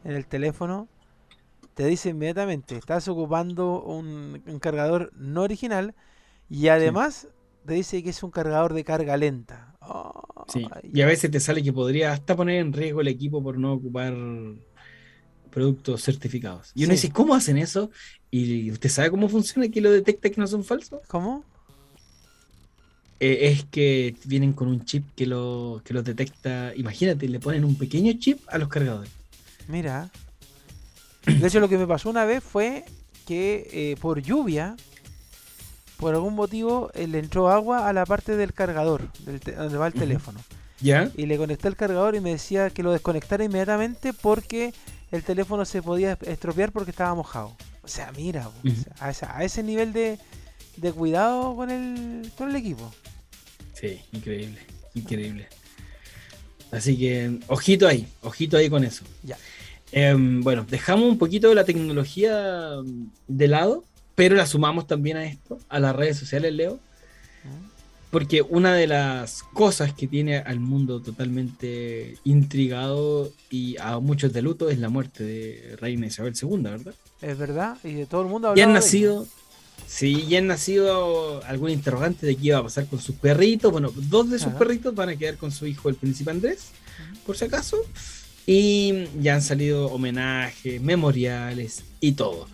en 0.04 0.12
el 0.12 0.26
teléfono. 0.26 0.88
Te 1.74 1.86
dice 1.86 2.10
inmediatamente, 2.10 2.76
estás 2.76 3.08
ocupando 3.08 3.82
un, 3.82 4.42
un 4.46 4.58
cargador 4.60 5.12
no 5.16 5.42
original 5.42 5.94
y 6.48 6.68
además 6.68 7.28
te 7.66 7.74
dice 7.74 8.02
que 8.02 8.10
es 8.10 8.22
un 8.22 8.30
cargador 8.32 8.74
de 8.74 8.84
carga 8.84 9.16
lenta. 9.16 9.78
Sí, 10.46 10.68
Ay, 10.70 10.90
y 10.92 11.00
a 11.02 11.06
veces 11.06 11.30
te 11.30 11.40
sale 11.40 11.62
que 11.62 11.72
podría 11.72 12.12
hasta 12.12 12.36
poner 12.36 12.60
en 12.60 12.72
riesgo 12.72 13.00
el 13.02 13.08
equipo 13.08 13.42
por 13.42 13.58
no 13.58 13.74
ocupar 13.74 14.14
productos 15.50 16.02
certificados. 16.04 16.70
Y 16.74 16.84
uno 16.84 16.92
Sí. 16.92 16.94
dice, 16.94 17.12
¿cómo 17.12 17.34
hacen 17.34 17.58
eso? 17.58 17.90
¿Y 18.30 18.70
usted 18.70 18.88
sabe 18.88 19.10
cómo 19.10 19.28
funciona 19.28 19.68
que 19.68 19.80
lo 19.80 19.90
detecta 19.90 20.30
que 20.30 20.40
no 20.40 20.46
son 20.46 20.64
falsos? 20.64 21.00
¿Cómo? 21.08 21.44
Eh, 23.20 23.50
es 23.50 23.64
que 23.66 24.16
vienen 24.24 24.54
con 24.54 24.68
un 24.68 24.84
chip 24.84 25.10
que 25.14 25.26
lo, 25.26 25.82
que 25.84 25.92
los 25.94 26.04
detecta. 26.04 26.74
Imagínate, 26.76 27.28
le 27.28 27.40
ponen 27.40 27.64
un 27.64 27.76
pequeño 27.78 28.12
chip 28.18 28.40
a 28.48 28.58
los 28.58 28.68
cargadores. 28.68 29.19
Mira. 29.70 30.11
De 31.26 31.46
hecho, 31.46 31.61
lo 31.61 31.68
que 31.68 31.78
me 31.78 31.87
pasó 31.87 32.11
una 32.11 32.24
vez 32.24 32.42
fue 32.42 32.85
que 33.26 33.68
eh, 33.72 33.96
por 34.00 34.20
lluvia, 34.22 34.76
por 35.98 36.14
algún 36.14 36.35
motivo, 36.35 36.90
eh, 36.94 37.06
le 37.06 37.18
entró 37.18 37.50
agua 37.50 37.88
a 37.88 37.92
la 37.92 38.06
parte 38.06 38.37
del 38.37 38.52
cargador, 38.54 39.12
del 39.20 39.38
donde 39.40 39.78
va 39.78 39.87
el 39.87 39.92
teléfono. 39.92 40.40
¿Ya? 40.80 41.11
Y 41.14 41.26
le 41.26 41.37
conecté 41.37 41.68
el 41.68 41.76
cargador 41.76 42.14
y 42.14 42.20
me 42.20 42.30
decía 42.30 42.70
que 42.70 42.83
lo 42.83 42.90
desconectara 42.92 43.44
inmediatamente 43.44 44.14
porque 44.14 44.72
el 45.11 45.22
teléfono 45.22 45.64
se 45.66 45.83
podía 45.83 46.16
estropear 46.22 46.72
porque 46.72 46.90
estaba 46.90 47.14
mojado. 47.14 47.54
O 47.83 47.88
sea, 47.88 48.11
mira, 48.16 48.48
o 48.48 48.52
sea, 48.68 48.94
a, 48.98 49.11
esa- 49.11 49.37
a 49.37 49.44
ese 49.44 49.62
nivel 49.62 49.92
de, 49.92 50.18
de 50.78 50.92
cuidado 50.92 51.54
con 51.54 51.70
el, 51.70 52.33
con 52.37 52.48
el 52.48 52.56
equipo. 52.56 52.90
Sí, 53.74 54.00
increíble, 54.12 54.59
increíble. 54.94 55.48
Así 56.72 56.96
que, 56.96 57.40
ojito 57.48 57.87
ahí, 57.87 58.06
ojito 58.22 58.56
ahí 58.56 58.70
con 58.70 58.85
eso. 58.85 59.04
Ya. 59.22 59.37
Em, 59.92 60.40
bueno, 60.42 60.64
dejamos 60.68 61.09
un 61.09 61.18
poquito 61.18 61.53
la 61.55 61.64
tecnología 61.64 62.76
mm, 62.85 63.05
de 63.29 63.48
lado, 63.48 63.85
pero 64.14 64.37
la 64.37 64.46
sumamos 64.46 64.87
también 64.87 65.16
a 65.16 65.24
esto, 65.26 65.59
a 65.68 65.81
las 65.81 65.94
redes 65.96 66.18
sociales, 66.18 66.53
Leo. 66.53 66.79
Porque 68.11 68.42
una 68.42 68.74
de 68.74 68.88
las 68.88 69.44
cosas 69.55 69.94
que 69.94 70.09
tiene 70.09 70.38
al 70.38 70.59
mundo 70.59 71.00
totalmente 71.00 72.16
intrigado 72.24 73.31
y 73.50 73.76
a 73.79 74.00
muchos 74.00 74.33
de 74.33 74.42
luto 74.42 74.68
es 74.68 74.81
la 74.81 74.88
muerte 74.88 75.22
de 75.22 75.76
Reina 75.81 76.09
Isabel 76.09 76.35
II, 76.40 76.59
¿verdad? 76.61 76.94
Es 77.22 77.38
verdad, 77.38 77.76
y 77.85 77.92
de 77.92 78.07
todo 78.07 78.22
el 78.22 78.26
mundo 78.29 78.53
Y 78.57 78.62
han 78.62 78.72
nacido, 78.72 79.29
sí, 79.87 80.24
y 80.29 80.35
han 80.35 80.48
nacido 80.48 81.40
algún 81.44 81.70
interrogante 81.70 82.26
de 82.26 82.35
qué 82.35 82.48
iba 82.48 82.59
a 82.59 82.64
pasar 82.64 82.87
con 82.87 82.98
sus 83.00 83.14
perritos. 83.14 83.70
Bueno, 83.70 83.92
dos 83.94 84.29
de 84.29 84.38
sus 84.40 84.48
Ajá. 84.48 84.59
perritos 84.59 84.92
van 84.92 85.11
a 85.11 85.16
quedar 85.16 85.37
con 85.37 85.53
su 85.53 85.68
hijo, 85.68 85.88
el 85.88 85.94
príncipe 85.94 86.33
Andrés, 86.33 86.70
por 87.24 87.37
si 87.37 87.44
acaso. 87.44 87.76
Y 88.46 89.05
ya 89.20 89.35
han 89.35 89.42
salido 89.42 89.87
homenajes, 89.87 90.81
memoriales 90.81 91.85
y 92.00 92.12
todo. 92.12 92.48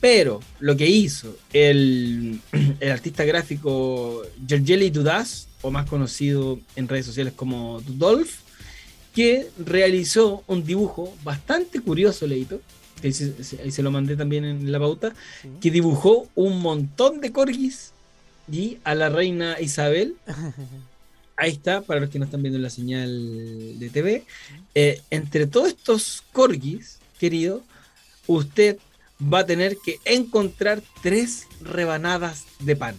Pero 0.00 0.40
lo 0.60 0.76
que 0.76 0.86
hizo 0.88 1.36
el, 1.52 2.40
el 2.80 2.90
artista 2.90 3.24
gráfico 3.24 4.22
Georgeli 4.46 4.90
Dudas, 4.90 5.48
o 5.62 5.70
más 5.70 5.86
conocido 5.86 6.58
en 6.76 6.88
redes 6.88 7.06
sociales 7.06 7.32
como 7.36 7.80
Dudolf, 7.82 8.38
que 9.14 9.48
realizó 9.58 10.42
un 10.46 10.64
dibujo 10.64 11.14
bastante 11.24 11.80
curioso, 11.80 12.26
Leito, 12.26 12.60
que 13.00 13.08
ahí 13.08 13.12
se, 13.12 13.42
se- 13.44 13.60
ahí 13.60 13.70
se 13.70 13.82
lo 13.82 13.90
mandé 13.90 14.16
también 14.16 14.44
en 14.44 14.70
la 14.70 14.78
pauta, 14.78 15.12
Sí. 15.42 15.48
que 15.60 15.70
dibujó 15.70 16.28
un 16.34 16.60
montón 16.62 17.20
de 17.20 17.32
corgis 17.32 17.92
y 18.50 18.78
a 18.84 18.94
la 18.94 19.08
reina 19.08 19.60
Isabel. 19.60 20.14
Ahí 21.40 21.52
está, 21.52 21.80
para 21.80 22.00
los 22.00 22.10
que 22.10 22.18
no 22.18 22.26
están 22.26 22.42
viendo 22.42 22.58
la 22.58 22.68
señal 22.68 23.78
de 23.78 23.88
TV. 23.88 24.24
Eh, 24.74 25.00
entre 25.10 25.46
todos 25.46 25.68
estos 25.68 26.22
corgis, 26.32 26.98
querido, 27.18 27.62
usted 28.26 28.76
va 29.22 29.38
a 29.40 29.46
tener 29.46 29.78
que 29.82 29.96
encontrar 30.04 30.82
tres 31.02 31.46
rebanadas 31.62 32.44
de 32.58 32.76
pan. 32.76 32.94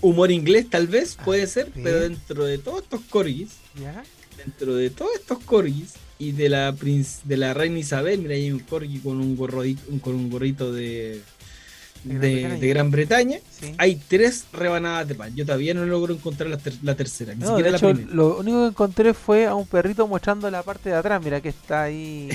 Humor 0.00 0.30
inglés 0.30 0.68
tal 0.70 0.86
vez 0.86 1.16
Ah, 1.18 1.24
puede 1.24 1.46
ser, 1.46 1.70
pero 1.82 2.00
dentro 2.00 2.44
de 2.44 2.58
todos 2.58 2.82
estos 2.82 3.00
corgis, 3.08 3.52
dentro 4.36 4.74
de 4.76 4.90
todos 4.90 5.10
estos 5.16 5.38
corgis 5.40 5.94
y 6.18 6.32
de 6.32 6.48
la 6.50 6.72
princ- 6.74 7.22
de 7.24 7.36
la 7.38 7.54
reina 7.54 7.78
Isabel, 7.78 8.20
mira, 8.20 8.34
hay 8.34 8.52
un 8.52 8.60
corgi 8.60 8.98
con 8.98 9.18
un 9.20 9.34
gorrito, 9.34 9.82
con 10.00 10.14
un 10.14 10.30
gorrito 10.30 10.72
de, 10.72 11.20
De 12.08 12.18
Gran 12.18 12.20
de- 12.20 12.30
Bretaña. 12.40 12.58
de 12.60 12.68
Gran 12.68 12.90
Bretaña. 12.90 13.38
Sí. 13.50 13.74
Hay 13.78 13.96
tres 14.08 14.46
rebanadas 14.52 15.06
de 15.08 15.14
pan. 15.14 15.34
Yo 15.36 15.44
todavía 15.44 15.74
no 15.74 15.84
logro 15.84 16.14
encontrar 16.14 16.48
la, 16.50 16.58
ter- 16.58 16.78
la 16.82 16.94
tercera, 16.94 17.34
ni 17.34 17.40
No, 17.40 17.50
de 17.56 17.64
siquiera 17.64 17.70
la 17.70 17.78
primera. 17.94 18.14
lo 18.14 18.38
único 18.38 18.60
que 18.62 18.68
encontré 18.68 19.14
fue 19.14 19.46
a 19.46 19.54
un 19.54 19.66
perrito 19.66 20.06
mostrando 20.08 20.50
la 20.50 20.62
parte 20.62 20.88
de 20.90 20.96
atrás. 20.96 21.22
Mira 21.22 21.40
que 21.40 21.50
está 21.50 21.82
ahí. 21.84 22.28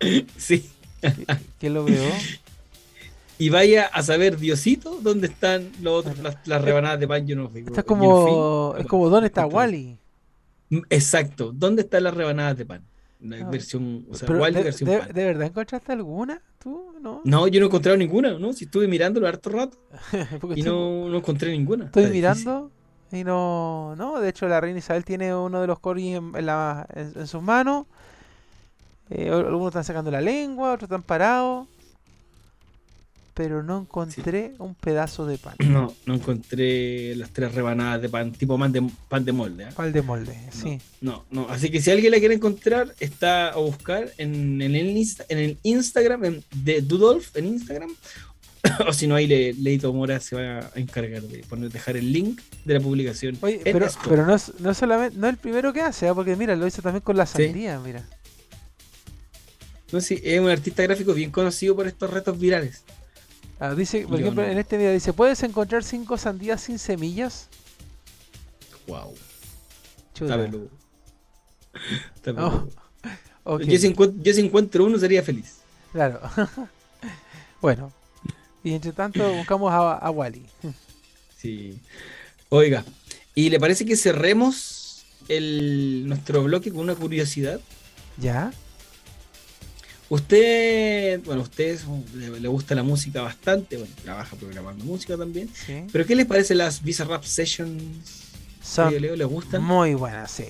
Sí. 0.36 0.68
que, 1.00 1.26
que 1.60 1.70
lo 1.70 1.84
veo. 1.84 2.02
Y 3.38 3.50
vaya 3.50 3.84
a 3.92 4.02
saber, 4.02 4.38
Diosito, 4.38 4.98
dónde 5.02 5.26
están 5.26 5.70
los 5.82 5.92
otros, 6.06 6.18
las, 6.20 6.36
las 6.46 6.62
rebanadas 6.62 6.98
de 6.98 7.06
pan. 7.06 7.26
Yo 7.26 7.36
no 7.36 7.50
fijo. 7.50 7.68
Esto 7.68 7.80
es 7.82 7.86
yo 7.86 7.94
no 7.94 8.00
como. 8.00 8.74
Es 8.78 8.86
como 8.86 9.10
¿dónde 9.10 9.26
está. 9.26 9.44
Wally? 9.44 9.98
Exacto. 10.88 11.52
¿Dónde 11.54 11.82
están 11.82 12.04
las 12.04 12.14
rebanadas 12.14 12.56
de 12.56 12.64
pan? 12.64 12.82
La 13.20 13.36
Ah, 13.46 13.50
versión, 13.50 14.06
o 14.10 14.14
sea, 14.14 14.26
Pero 14.28 14.44
de, 14.44 14.62
versión 14.62 14.90
de- 14.90 14.98
pan. 14.98 15.08
¿de 15.12 15.24
verdad 15.24 15.46
encontraste 15.46 15.92
alguna? 15.92 16.42
¿Tú? 16.58 16.92
¿No? 17.00 17.22
No, 17.24 17.48
yo 17.48 17.60
no 17.60 17.66
he 17.66 17.68
encontrado 17.68 17.96
ninguna, 17.96 18.38
¿no? 18.38 18.52
Si 18.52 18.64
estuve 18.66 18.86
mirándolo 18.88 19.26
harto 19.26 19.48
rato 19.50 19.78
y 20.54 20.62
no, 20.62 21.08
no 21.08 21.16
encontré 21.16 21.50
ninguna. 21.52 21.86
estoy 21.86 22.04
Está 22.04 22.12
difícil. 22.12 22.44
mirando 22.46 22.70
y 23.12 23.24
no. 23.24 23.94
No, 23.96 24.20
de 24.20 24.28
hecho, 24.28 24.46
la 24.48 24.60
reina 24.60 24.78
Isabel 24.80 25.04
tiene 25.04 25.34
uno 25.34 25.60
de 25.60 25.66
los 25.66 25.78
corgis 25.78 26.16
en, 26.16 26.32
en 26.36 26.46
la- 26.46 26.86
en- 26.94 27.12
en 27.16 27.26
sus 27.26 27.40
manos. 27.42 27.86
Eh, 29.08 29.30
algunos 29.30 29.68
están 29.68 29.84
sacando 29.84 30.10
la 30.10 30.20
lengua, 30.20 30.72
otros 30.74 30.88
están 30.88 31.02
parados. 31.02 31.68
Pero 33.36 33.62
no 33.62 33.80
encontré 33.82 34.54
un 34.58 34.74
pedazo 34.74 35.26
de 35.26 35.36
pan. 35.36 35.56
No, 35.58 35.94
no 36.06 36.14
encontré 36.14 37.14
las 37.16 37.28
tres 37.30 37.54
rebanadas 37.54 38.00
de 38.00 38.08
pan, 38.08 38.32
tipo 38.32 38.58
pan 38.58 38.72
de, 38.72 38.82
pan 39.10 39.26
de 39.26 39.32
molde. 39.32 39.64
¿ah? 39.66 39.72
Pan 39.76 39.92
de 39.92 40.00
molde, 40.00 40.34
No, 40.46 40.52
sí. 40.62 40.78
No, 41.02 41.26
no. 41.30 41.46
Así 41.50 41.70
que 41.70 41.82
si 41.82 41.90
alguien 41.90 42.12
la 42.12 42.18
quiere 42.18 42.34
encontrar, 42.34 42.94
está 42.98 43.50
a 43.50 43.56
buscar 43.58 44.10
en, 44.16 44.62
en 44.62 44.74
el, 44.74 44.96
Insta- 44.96 45.26
en 45.28 45.36
el 45.38 45.58
Instagram 45.64 46.24
en- 46.24 46.44
de 46.54 46.80
Dudolf 46.80 47.36
en 47.36 47.44
Instagram. 47.48 47.90
o 48.88 48.92
si 48.94 49.06
no, 49.06 49.14
ahí 49.16 49.26
le, 49.26 49.52
Leito 49.52 49.92
Mora 49.92 50.18
se 50.18 50.34
va 50.34 50.70
a 50.74 50.80
encargar 50.80 51.20
de 51.20 51.40
poner, 51.40 51.70
dejar 51.70 51.98
el 51.98 52.10
link 52.10 52.40
de 52.64 52.72
la 52.74 52.80
publicación. 52.80 53.36
Oye, 53.42 53.60
pero, 53.64 53.86
pero 54.08 54.24
no, 54.26 54.36
no 54.60 54.72
solamente, 54.74 55.18
no 55.18 55.26
es 55.26 55.34
el 55.34 55.38
primero 55.38 55.74
que 55.74 55.82
hace, 55.82 56.08
¿ah? 56.08 56.14
porque 56.14 56.36
mira, 56.36 56.56
lo 56.56 56.66
hizo 56.66 56.80
también 56.80 57.02
con 57.02 57.18
la 57.18 57.26
Sí. 57.26 57.44
sandía, 57.44 57.78
mira. 57.80 58.02
No, 59.92 60.00
sí, 60.00 60.20
es 60.24 60.40
un 60.40 60.48
artista 60.48 60.82
gráfico 60.82 61.14
bien 61.14 61.30
conocido 61.30 61.76
por 61.76 61.86
estos 61.86 62.10
retos 62.10 62.38
virales. 62.40 62.82
Ah, 63.58 63.74
dice, 63.74 64.02
por 64.02 64.18
Yo 64.18 64.24
ejemplo, 64.24 64.42
no. 64.42 64.48
en 64.48 64.58
este 64.58 64.76
video 64.76 64.92
dice, 64.92 65.12
¿puedes 65.12 65.42
encontrar 65.42 65.82
cinco 65.82 66.18
sandías 66.18 66.60
sin 66.60 66.78
semillas? 66.78 67.48
Wow. 68.86 69.14
Chuta. 70.14 70.34
Está 70.34 70.44
peludo. 70.44 70.68
Está 72.14 72.32
Oh, 73.48 73.60
yo, 73.60 73.78
si 73.78 73.94
yo 73.94 74.34
si 74.34 74.40
encuentro 74.40 74.84
uno 74.84 74.98
sería 74.98 75.22
feliz. 75.22 75.58
Claro. 75.92 76.20
bueno. 77.60 77.92
Y 78.64 78.74
entre 78.74 78.92
tanto 78.92 79.32
buscamos 79.36 79.72
a, 79.72 79.94
a 79.94 80.10
Wally. 80.10 80.44
Sí. 81.38 81.80
Oiga, 82.48 82.84
¿y 83.34 83.50
le 83.50 83.60
parece 83.60 83.86
que 83.86 83.96
cerremos 83.96 85.04
el, 85.28 86.04
nuestro 86.08 86.42
bloque 86.42 86.70
con 86.70 86.80
una 86.80 86.94
curiosidad? 86.96 87.60
¿Ya? 88.18 88.52
Usted, 90.08 91.20
bueno, 91.24 91.42
usted 91.42 91.70
es 91.74 91.84
un- 91.84 92.04
le, 92.14 92.38
le 92.40 92.48
gusta 92.48 92.74
la 92.76 92.84
música 92.84 93.22
bastante, 93.22 93.76
bueno, 93.76 93.92
trabaja 94.04 94.36
programando 94.36 94.84
música 94.84 95.16
también. 95.16 95.48
Sí. 95.52 95.82
Pero 95.92 96.06
¿qué 96.06 96.14
les 96.14 96.26
parece 96.26 96.54
las 96.54 96.82
Visa 96.82 97.04
Rap 97.04 97.24
Sessions? 97.24 97.82
Son 98.62 98.90
Leo, 98.90 99.00
Leo, 99.00 99.16
¿Les 99.16 99.26
gustan? 99.26 99.62
muy 99.64 99.94
buenas, 99.94 100.30
sí. 100.30 100.44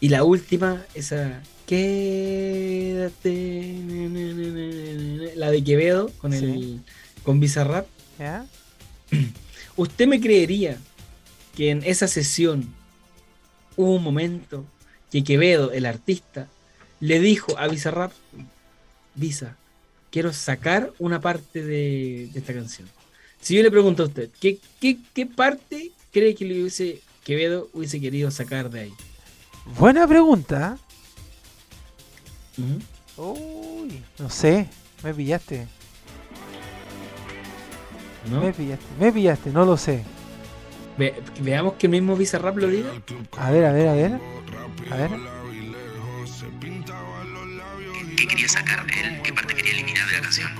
Y 0.00 0.08
la 0.10 0.22
última, 0.24 0.84
esa 0.94 1.42
Quédate, 1.66 3.74
la 5.36 5.50
de 5.50 5.64
Quevedo 5.64 6.10
con 6.18 6.32
el 6.32 6.40
Sí. 6.40 6.80
con 7.24 7.40
Visa 7.40 7.64
Rap. 7.64 7.86
¿Ya? 8.18 8.46
¿Usted 9.76 10.06
me 10.06 10.20
creería 10.20 10.78
que 11.56 11.70
en 11.70 11.82
esa 11.84 12.06
sesión 12.08 12.72
hubo 13.76 13.94
un 13.96 14.02
momento 14.02 14.64
que 15.10 15.24
Quevedo, 15.24 15.72
el 15.72 15.86
artista, 15.86 16.48
le 17.00 17.20
dijo 17.20 17.56
a 17.58 17.68
Bizarrap, 17.68 18.12
Visa, 19.14 19.56
quiero 20.10 20.32
sacar 20.32 20.92
una 20.98 21.20
parte 21.20 21.62
de, 21.62 22.28
de 22.32 22.38
esta 22.38 22.52
canción? 22.54 22.88
Si 23.40 23.54
yo 23.56 23.62
le 23.62 23.70
pregunto 23.70 24.02
a 24.02 24.06
usted, 24.06 24.30
¿qué, 24.40 24.58
qué, 24.80 24.98
qué 25.14 25.26
parte 25.26 25.92
cree 26.12 26.34
que 26.34 26.44
le 26.44 26.60
hubiese, 26.60 27.00
Quevedo 27.24 27.68
hubiese 27.72 28.00
querido 28.00 28.30
sacar 28.30 28.70
de 28.70 28.80
ahí? 28.80 28.92
Buena 29.78 30.06
pregunta. 30.08 30.78
Ujú. 33.16 33.82
Uy, 33.84 34.02
no 34.18 34.30
sé. 34.30 34.68
Me 35.04 35.12
pillaste. 35.14 35.66
¿No? 38.30 38.40
Me 38.40 38.52
pillaste. 38.52 38.84
Me 38.98 39.12
pillaste, 39.12 39.50
no 39.50 39.64
lo 39.64 39.76
sé. 39.76 40.02
Ve- 40.96 41.14
veamos 41.40 41.74
que 41.74 41.86
el 41.86 41.92
mismo 41.92 42.16
Bizarrap 42.16 42.56
lo 42.56 42.68
diga. 42.68 42.90
A 43.36 43.50
ver, 43.50 43.64
a 43.64 43.72
ver, 43.72 43.88
a 43.88 43.92
ver. 43.94 44.12
A 44.90 44.96
ver. 44.96 45.10
¿Qué 48.18 48.26
quería 48.26 48.48
sacar 48.48 48.84
él? 48.90 49.22
¿Qué 49.22 49.32
parte 49.32 49.54
quería 49.54 49.72
eliminar 49.74 50.04
de 50.08 50.16
la 50.16 50.22
canción? 50.22 50.50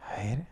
A 0.00 0.16
ver. 0.22 0.46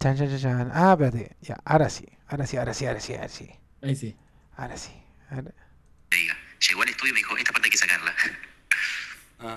Chan, 0.00 0.16
chan, 0.16 0.28
chan, 0.30 0.38
chan. 0.40 0.70
Ah, 0.72 0.92
espérate. 0.92 1.36
Ya, 1.42 1.56
ahora 1.66 1.90
sí. 1.90 2.06
Ahora 2.28 2.46
sí, 2.46 2.56
ahora 2.56 2.72
sí, 2.72 2.86
ahora 2.86 3.00
sí, 3.00 3.12
ahora 3.14 3.28
sí. 3.28 3.50
Ahí 3.82 3.94
sí. 3.94 4.16
Ahora 4.56 4.76
sí. 4.78 4.92
Ahora- 5.30 5.52
Te 6.08 6.16
diga. 6.16 6.34
Llegó 6.66 6.82
al 6.82 6.88
estudio 6.88 7.10
y 7.10 7.14
me 7.14 7.18
dijo, 7.20 7.36
esta 7.36 7.52
parte 7.52 7.66
hay 7.66 7.70
que 7.70 7.76
sacarla. 7.78 8.14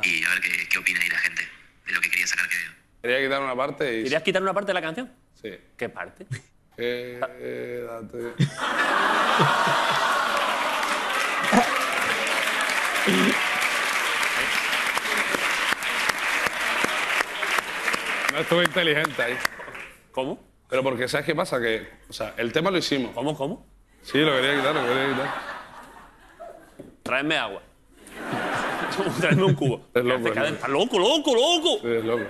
Y 0.04 0.24
a 0.24 0.30
ver 0.30 0.42
qué, 0.42 0.68
qué 0.68 0.78
opina 0.80 1.00
ahí 1.00 1.10
la 1.10 1.20
gente 1.20 1.44
de 1.86 1.94
lo 1.94 2.02
que 2.02 2.10
quería 2.10 2.26
sacar 2.26 2.50
que 2.50 2.56
Quería 3.04 3.22
quitar 3.24 3.40
una 3.44 3.56
parte 3.56 4.00
y. 4.00 4.04
¿Querías 4.04 4.24
quitar 4.24 4.42
una 4.42 4.52
parte 4.54 4.70
de 4.70 4.74
la 4.74 4.82
canción? 4.82 5.14
Sí. 5.40 5.52
¿Qué 5.78 5.90
parte? 5.90 6.26
Quédate. 6.76 8.34
No 18.34 18.40
estuve 18.40 18.64
inteligente 18.66 19.22
ahí. 19.22 19.36
¿Cómo? 20.12 20.40
Pero 20.70 20.84
porque, 20.84 21.08
¿sabes 21.08 21.26
qué 21.26 21.36
pasa? 21.36 21.60
Que, 21.62 21.88
o 22.10 22.14
sea, 22.14 22.34
el 22.38 22.52
tema 22.52 22.72
lo 22.72 22.78
hicimos. 22.78 23.12
¿Cómo, 23.14 23.36
cómo? 23.38 23.66
Sí, 24.02 24.18
lo 24.20 24.32
quería 24.36 24.56
quitar, 24.58 24.76
lo 24.76 24.82
quería 24.86 25.10
quitar. 25.14 25.34
Tráeme 27.04 27.38
agua. 27.38 27.62
Tráeme 29.20 29.44
un 29.44 29.54
cubo. 29.56 29.86
Es 29.94 30.04
loco, 30.04 30.28
es 30.28 30.36
loco. 30.36 30.48
¡Estás 30.48 30.70
loco, 30.70 31.00
loco, 31.00 31.36
loco! 31.36 31.80
Sí, 31.82 31.88
es 31.88 32.04
loco. 32.04 32.24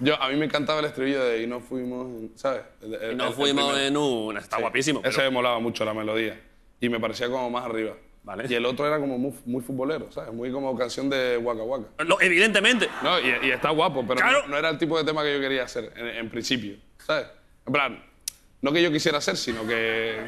Yo, 0.00 0.20
a 0.20 0.28
mí 0.30 0.36
me 0.36 0.46
encantaba 0.46 0.80
el 0.80 0.86
estribillo 0.86 1.22
de 1.24 1.42
Y 1.42 1.46
no 1.46 1.60
fuimos, 1.60 2.06
en- 2.06 2.32
¿sabes? 2.36 2.62
El- 2.82 2.94
el- 2.94 3.12
Y 3.12 3.16
nos 3.16 3.28
el 3.28 3.34
fuimos 3.34 3.78
en 3.78 3.96
una. 3.96 4.40
Está 4.40 4.56
Sí. 4.56 4.62
guapísimo. 4.62 5.00
Ese 5.04 5.16
pero- 5.16 5.30
me 5.30 5.34
molaba 5.34 5.58
mucho 5.58 5.84
la 5.84 5.92
melodía. 5.94 6.40
Y 6.80 6.88
me 6.88 6.98
parecía 6.98 7.28
como 7.28 7.50
más 7.50 7.64
arriba. 7.64 7.94
Vale. 8.24 8.44
Y 8.48 8.54
el 8.54 8.64
otro 8.66 8.86
era 8.86 8.98
como 9.00 9.18
muy, 9.18 9.34
muy 9.46 9.62
futbolero, 9.62 10.10
¿sabes? 10.12 10.32
Muy 10.32 10.52
como 10.52 10.76
canción 10.78 11.10
de 11.10 11.36
Waka 11.38 11.62
Waka. 11.64 12.04
Lo- 12.04 12.20
evidentemente. 12.20 12.88
No, 13.02 13.18
y, 13.18 13.46
y 13.46 13.50
está 13.50 13.70
guapo, 13.70 14.04
pero 14.06 14.20
Claro. 14.20 14.42
no, 14.42 14.48
no 14.48 14.56
era 14.58 14.68
el 14.68 14.78
tipo 14.78 14.96
de 14.96 15.04
tema 15.04 15.22
que 15.24 15.34
yo 15.34 15.40
quería 15.40 15.64
hacer 15.64 15.92
en, 15.96 16.06
en 16.06 16.30
principio, 16.30 16.76
¿sabes? 16.98 17.26
En 17.66 17.72
plan, 17.72 18.04
no 18.60 18.72
que 18.72 18.80
yo 18.82 18.92
quisiera 18.92 19.18
hacer, 19.18 19.36
sino 19.36 19.66
que. 19.66 20.18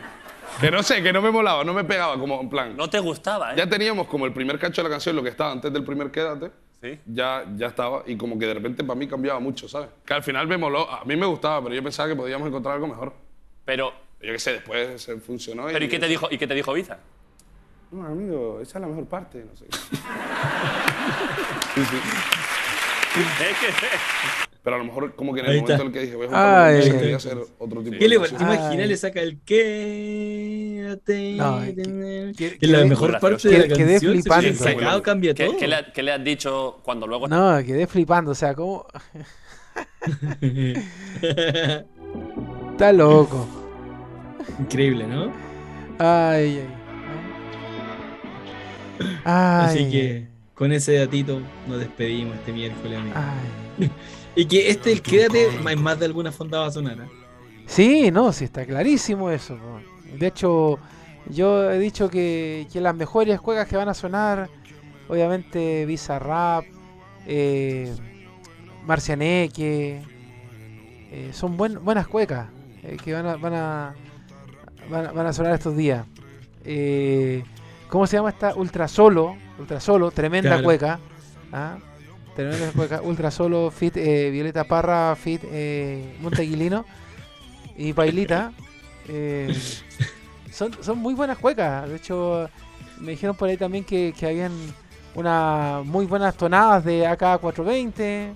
Que 0.60 0.70
no 0.70 0.82
sé, 0.82 1.02
que 1.02 1.12
no 1.12 1.22
me 1.22 1.30
molaba, 1.30 1.64
no 1.64 1.72
me 1.72 1.84
pegaba, 1.84 2.18
como 2.18 2.40
en 2.40 2.50
plan. 2.50 2.76
No 2.76 2.90
te 2.90 2.98
gustaba, 2.98 3.52
¿eh? 3.52 3.56
Ya 3.56 3.68
teníamos 3.68 4.06
como 4.08 4.26
el 4.26 4.32
primer 4.32 4.58
cacho 4.58 4.82
de 4.82 4.88
la 4.88 4.94
canción, 4.94 5.16
lo 5.16 5.22
que 5.22 5.30
estaba 5.30 5.50
antes 5.52 5.72
del 5.72 5.84
primer 5.84 6.10
Quédate. 6.10 6.50
Sí. 6.82 6.98
Ya, 7.06 7.44
ya 7.56 7.68
estaba, 7.68 8.02
y 8.06 8.16
como 8.16 8.38
que 8.38 8.46
de 8.46 8.54
repente 8.54 8.84
para 8.84 8.98
mí 8.98 9.06
cambiaba 9.08 9.40
mucho, 9.40 9.66
¿sabes? 9.68 9.88
Que 10.04 10.12
al 10.14 10.22
final 10.22 10.46
me 10.46 10.58
moló, 10.58 10.90
a 10.90 11.02
mí 11.06 11.16
me 11.16 11.24
gustaba, 11.26 11.62
pero 11.62 11.74
yo 11.74 11.82
pensaba 11.82 12.08
que 12.10 12.14
podíamos 12.16 12.46
encontrar 12.46 12.74
algo 12.74 12.86
mejor. 12.88 13.14
Pero, 13.64 13.92
Yo 14.20 14.32
qué 14.32 14.38
sé, 14.38 14.52
después 14.54 15.00
se 15.02 15.16
funcionó. 15.18 15.64
pero 15.72 15.84
¿y 15.84 15.88
qué 15.88 15.98
te 15.98 16.08
dijo, 16.08 16.28
¿y 16.30 16.36
qué 16.36 16.46
te 16.46 16.54
dijo 16.54 16.72
Biza? 16.74 16.98
No, 17.94 18.06
amigo, 18.06 18.58
esa 18.60 18.78
es 18.78 18.82
la 18.82 18.88
mejor 18.88 19.06
parte, 19.06 19.44
no 19.48 19.54
sé. 19.56 19.66
Es 19.66 19.78
que. 23.60 23.66
Pero 24.62 24.76
a 24.76 24.78
lo 24.78 24.84
mejor 24.86 25.14
como 25.14 25.34
que 25.34 25.40
en 25.40 25.46
Ahí 25.46 25.56
el 25.58 25.62
momento 25.62 25.72
está. 25.74 25.82
en 25.82 25.88
el 25.88 25.92
que 25.92 26.00
dije, 26.00 26.16
voy 26.16 26.26
a 26.26 26.30
Ay. 26.30 26.34
juntar 26.34 26.76
música, 26.78 26.98
quería 27.00 27.16
hacer 27.16 27.38
otro 27.58 27.82
tipo 27.82 27.96
¿Qué 27.98 28.08
le 28.08 28.18
de 28.18 28.22
¿Te 28.24 28.28
canción. 28.30 28.50
imaginas? 28.52 28.78
Ay. 28.82 28.88
Le 28.88 28.96
saca 28.96 29.20
el 29.20 29.40
quédate. 29.42 31.32
No, 31.36 31.60
que, 31.60 32.32
que- 32.34 32.58
es 32.60 32.68
la 32.70 32.84
mejor 32.86 33.20
parte 33.20 33.48
de 33.48 33.58
la 33.58 33.64
Que- 33.68 33.74
quedé 33.74 33.92
canción. 33.92 34.14
si 34.16 34.22
flipando. 34.22 34.48
hubiese 34.48 34.64
sacado 34.64 35.02
cambia 35.02 35.34
¿Qué, 35.34 35.46
todo. 35.46 35.56
qué 35.58 35.68
le, 35.68 35.76
qué 35.94 36.02
le 36.02 36.12
has 36.12 36.24
dicho 36.24 36.80
cuando 36.82 37.06
luego. 37.06 37.28
No, 37.28 37.58
quedé 37.64 37.86
flipando. 37.86 38.30
O 38.30 38.34
sea, 38.34 38.54
¿cómo? 38.54 38.86
Está 42.72 42.92
loco. 42.92 43.46
Increíble, 44.58 45.06
¿no? 45.06 45.26
Ay, 45.98 46.58
ay. 46.62 46.68
Ay. 49.24 49.66
Así 49.66 49.90
que 49.90 50.28
con 50.54 50.72
ese 50.72 50.94
datito 50.94 51.40
nos 51.68 51.78
despedimos 51.80 52.36
este 52.36 52.52
miércoles, 52.52 52.98
amigo. 52.98 53.14
Ay. 53.16 53.90
Y 54.36 54.46
que 54.46 54.68
este, 54.68 54.90
el 54.90 55.00
quédate, 55.00 55.48
más 55.76 56.00
de 56.00 56.06
alguna 56.06 56.32
fonda 56.32 56.58
va 56.58 56.66
a 56.66 56.70
sonar. 56.72 56.98
¿eh? 56.98 57.08
Sí, 57.66 58.10
no, 58.10 58.32
sí, 58.32 58.42
está 58.44 58.66
clarísimo 58.66 59.30
eso. 59.30 59.56
De 60.18 60.26
hecho, 60.26 60.80
yo 61.30 61.70
he 61.70 61.78
dicho 61.78 62.10
que, 62.10 62.66
que 62.72 62.80
las 62.80 62.96
mejores 62.96 63.40
cuecas 63.40 63.68
que 63.68 63.76
van 63.76 63.88
a 63.88 63.94
sonar, 63.94 64.50
obviamente 65.08 65.86
Visa 65.86 66.18
Rap, 66.18 66.64
eh, 67.28 67.94
Marcianeque, 68.84 70.02
eh, 71.12 71.30
son 71.32 71.56
buen- 71.56 71.82
buenas 71.84 72.06
cuecas 72.08 72.48
eh, 72.82 72.96
que 73.02 73.12
van 73.12 73.26
a, 73.26 73.36
van, 73.36 73.54
a, 73.54 73.94
van, 74.90 75.06
a, 75.06 75.12
van 75.12 75.26
a 75.28 75.32
sonar 75.32 75.54
estos 75.54 75.76
días. 75.76 76.04
Eh, 76.64 77.44
¿Cómo 77.94 78.08
se 78.08 78.16
llama 78.16 78.30
esta? 78.30 78.56
Ultra 78.56 78.88
Solo, 78.88 79.36
Ultra 79.56 79.78
Solo, 79.78 80.10
tremenda 80.10 80.50
Claro. 80.50 80.64
cueca. 80.64 80.98
¿ah? 81.52 81.78
Tremenda 82.34 82.72
cueca, 82.74 83.00
Ultra 83.00 83.30
Solo, 83.30 83.70
Fit 83.70 83.96
eh, 83.98 84.30
Violeta 84.32 84.64
Parra, 84.64 85.14
Fit 85.14 85.42
eh, 85.44 86.16
Montequilino 86.20 86.84
y 87.76 87.92
Bailita. 87.92 88.52
eh, 89.06 89.56
son, 90.50 90.72
son 90.82 90.98
muy 90.98 91.14
buenas 91.14 91.38
cuecas. 91.38 91.88
De 91.88 91.94
hecho, 91.94 92.50
me 92.98 93.12
dijeron 93.12 93.36
por 93.36 93.48
ahí 93.48 93.56
también 93.56 93.84
que, 93.84 94.12
que 94.18 94.26
habían 94.26 94.50
una 95.14 95.82
muy 95.84 96.06
buenas 96.06 96.36
tonadas 96.36 96.84
de 96.84 97.06
AK420. 97.06 98.00
eh, 98.00 98.34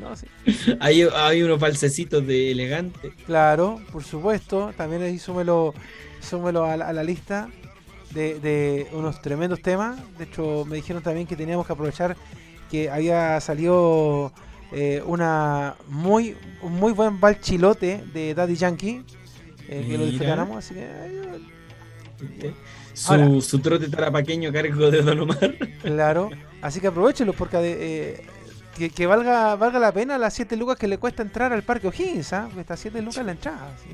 no, 0.00 0.16
sí. 0.16 0.26
Hay, 0.80 1.02
hay 1.14 1.42
unos 1.42 1.60
falsecitos 1.60 2.26
de 2.26 2.52
elegante. 2.52 3.12
Claro, 3.26 3.82
por 3.92 4.02
supuesto. 4.02 4.72
También 4.78 5.02
ahí 5.02 5.18
súmelo, 5.18 5.74
súmelo 6.20 6.64
a, 6.64 6.78
la, 6.78 6.88
a 6.88 6.92
la 6.94 7.04
lista. 7.04 7.50
De, 8.14 8.38
de 8.40 8.86
unos 8.92 9.20
tremendos 9.20 9.60
temas. 9.60 9.98
De 10.18 10.24
hecho, 10.24 10.64
me 10.64 10.76
dijeron 10.76 11.02
también 11.02 11.26
que 11.26 11.36
teníamos 11.36 11.66
que 11.66 11.72
aprovechar 11.72 12.16
que 12.70 12.88
había 12.90 13.40
salido 13.40 14.32
eh, 14.72 15.02
una 15.06 15.74
muy 15.88 16.36
un 16.62 16.72
muy 16.74 16.92
buen 16.92 17.20
balchilote 17.20 18.02
de 18.12 18.34
Daddy 18.34 18.56
Yankee. 18.56 19.02
eh, 19.68 19.84
que 19.88 19.98
lo 19.98 20.06
disfrutáramos, 20.06 20.56
así 20.58 20.74
que 20.74 20.82
eh, 20.84 22.54
Su, 22.92 23.12
Ahora. 23.12 23.28
su 23.40 23.58
trote 23.60 23.88
tarapaqueño 23.88 24.52
cargo 24.52 24.90
de 24.90 25.02
Don 25.02 25.20
Omar. 25.20 25.54
claro. 25.82 26.30
Así 26.62 26.80
que 26.80 26.86
aprovechenlo 26.86 27.32
porque 27.34 28.24
que, 28.76 28.90
que 28.90 29.06
valga 29.06 29.54
valga 29.56 29.78
la 29.78 29.92
pena 29.92 30.16
las 30.18 30.34
7 30.34 30.56
lucas 30.56 30.76
que 30.78 30.88
le 30.88 30.98
cuesta 30.98 31.22
entrar 31.22 31.52
al 31.52 31.62
Parque 31.62 31.88
O'Higgins, 31.88 32.32
¿ah? 32.32 32.48
Está 32.58 32.76
7 32.76 33.02
lucas 33.02 33.24
la 33.24 33.32
entrada. 33.32 33.74
así. 33.74 33.88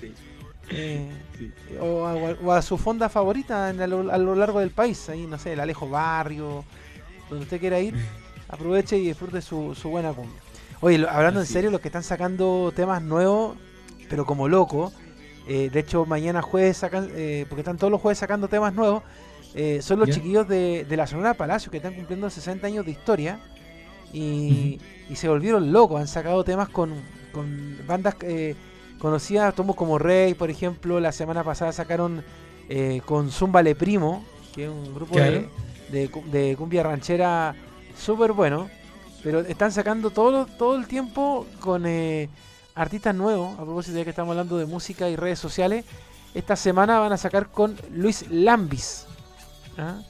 Sí. 0.00 0.14
Eh, 0.72 1.10
Sí. 1.38 1.50
o, 1.80 2.06
a, 2.06 2.14
o 2.14 2.52
a 2.52 2.62
su 2.62 2.76
fonda 2.78 3.08
favorita 3.08 3.70
en- 3.70 3.80
a, 3.80 3.86
lo, 3.86 4.12
a 4.12 4.18
lo 4.18 4.34
largo 4.34 4.60
del 4.60 4.70
país, 4.70 5.08
ahí 5.08 5.26
no 5.26 5.38
sé, 5.38 5.54
el 5.54 5.60
Alejo 5.60 5.88
Barrio, 5.88 6.64
donde 7.28 7.44
usted 7.44 7.58
quiera 7.60 7.80
ir, 7.80 7.94
aproveche 8.48 8.96
y 8.98 9.06
disfrute 9.08 9.40
su, 9.42 9.74
su 9.74 9.88
buena 9.88 10.12
cumbia. 10.12 10.38
Oye, 10.80 10.98
lo- 10.98 11.10
hablando 11.10 11.40
Así 11.40 11.50
en 11.50 11.52
serio, 11.54 11.70
los 11.70 11.80
que 11.80 11.88
están 11.88 12.02
sacando 12.02 12.72
temas 12.76 13.02
nuevos, 13.02 13.56
pero 14.08 14.24
como 14.26 14.48
loco, 14.48 14.92
eh, 15.48 15.70
de 15.72 15.80
hecho 15.80 16.04
mañana 16.06 16.42
jueves 16.42 16.76
sacan, 16.76 17.08
eh, 17.14 17.46
porque 17.48 17.60
están 17.62 17.76
todos 17.78 17.90
los 17.90 18.00
jueves 18.00 18.18
sacando 18.18 18.48
temas 18.48 18.72
nuevos, 18.74 19.02
eh, 19.54 19.80
son 19.82 19.98
los 19.98 20.08
¿Ya? 20.08 20.14
chiquillos 20.14 20.46
de, 20.46 20.84
de 20.88 20.96
la 20.96 21.06
Sonora 21.06 21.34
Palacio 21.34 21.70
que 21.70 21.78
están 21.78 21.94
cumpliendo 21.94 22.30
60 22.30 22.66
años 22.68 22.84
de 22.84 22.92
historia 22.92 23.40
y, 24.12 24.78
y 25.08 25.16
se 25.16 25.28
volvieron 25.28 25.72
locos, 25.72 26.00
han 26.00 26.08
sacado 26.08 26.44
temas 26.44 26.68
con, 26.68 26.92
con 27.32 27.78
bandas 27.86 28.14
conocidas, 29.00 29.54
tomos 29.54 29.74
como 29.74 29.98
Rey, 29.98 30.34
por 30.34 30.50
ejemplo, 30.50 31.00
la 31.00 31.10
semana 31.10 31.42
pasada 31.42 31.72
sacaron 31.72 32.22
eh, 32.68 33.00
con 33.04 33.30
Zumba 33.32 33.62
Le 33.62 33.74
Primo, 33.74 34.24
que 34.54 34.64
es 34.64 34.70
un 34.70 34.94
grupo 34.94 35.18
de 35.18 36.54
cumbia 36.56 36.84
ranchera 36.84 37.56
súper 37.96 38.32
bueno, 38.32 38.68
pero 39.22 39.40
están 39.40 39.72
sacando 39.72 40.10
todo, 40.10 40.46
todo 40.46 40.76
el 40.76 40.86
tiempo 40.86 41.46
con 41.60 41.84
eh, 41.86 42.28
artistas 42.74 43.14
nuevos, 43.14 43.58
a 43.58 43.62
propósito 43.62 43.98
de 43.98 44.04
que 44.04 44.10
estamos 44.10 44.32
hablando 44.32 44.56
de 44.58 44.66
música 44.66 45.08
y 45.08 45.16
redes 45.16 45.38
sociales, 45.38 45.84
esta 46.34 46.56
semana 46.56 46.98
van 46.98 47.12
a 47.12 47.16
sacar 47.16 47.48
con 47.48 47.76
Luis 47.90 48.30
Lambis, 48.30 49.06
¿ah? 49.76 50.00